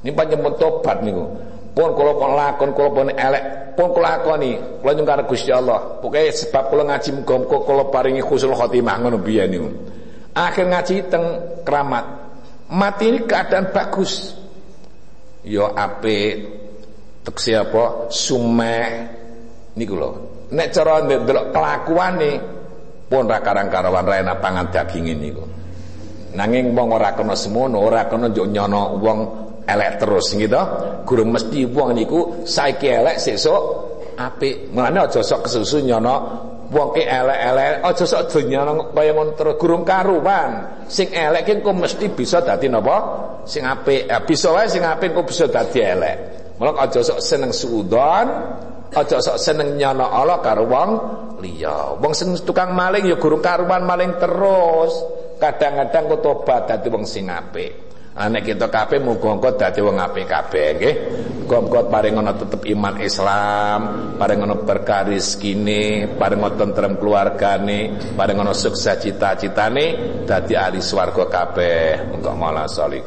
[0.00, 1.28] Ini panjenengan tobat niku.
[1.74, 5.98] Pun kula pun lakon kula pun elek, pun kula lakoni, kula nyung Gusti Allah.
[5.98, 9.68] Pokoke sebab kula ngaji muga-muga kula paringi husnul khotimah ngono biyen niku.
[10.38, 11.24] Akhir ngaji teng
[11.66, 12.06] keramat.
[12.70, 14.38] Mati ini keadaan bagus.
[15.42, 16.46] Yo ape
[17.26, 18.86] teksi apa sumeh
[19.74, 20.10] niku lho.
[20.54, 22.30] Nek cara ndelok kelakuane
[23.10, 25.42] pun ra karang-karawan ra enak pangan daging niku.
[26.34, 29.18] Nanging wong ora kena semono, ora kena njuk nyono wong
[29.64, 30.62] elek terus gitu.
[31.04, 33.62] Guru mesti wong niku saiki elek sesuk
[34.16, 34.70] apik.
[34.70, 36.16] Mulane aja sok kesusu nyono
[36.70, 38.60] wong ki elek-elek aja sok donya
[38.92, 39.54] kaya ngono terus.
[39.56, 42.96] Gurung karuan sing elek ki engko mesti bisa dadi napa?
[43.44, 44.08] Sing apik.
[44.08, 46.16] Ya, bisa wae sing apik engko bisa dadi elek.
[46.60, 48.26] Mulane aja sok seneng suudon
[48.94, 50.90] aja sok seneng nyono Allah karo wong
[51.42, 51.98] liya.
[51.98, 54.92] Wong sing tukang maling ya gurung karuan maling terus.
[55.34, 57.83] Kadang-kadang kok tobat dadi wong sing apik
[58.14, 60.94] Anak kita kabeh muga-muga dadi wong apik kabeh nggih.
[61.42, 63.80] Muga-muga paring ana tetep iman Islam,
[64.14, 69.86] paring ana berkah rezekine, paring ana tentrem keluargane, paring ana sukses cita-citane
[70.30, 72.14] dadi ahli swarga kabeh.
[72.14, 73.02] Muga malah salih.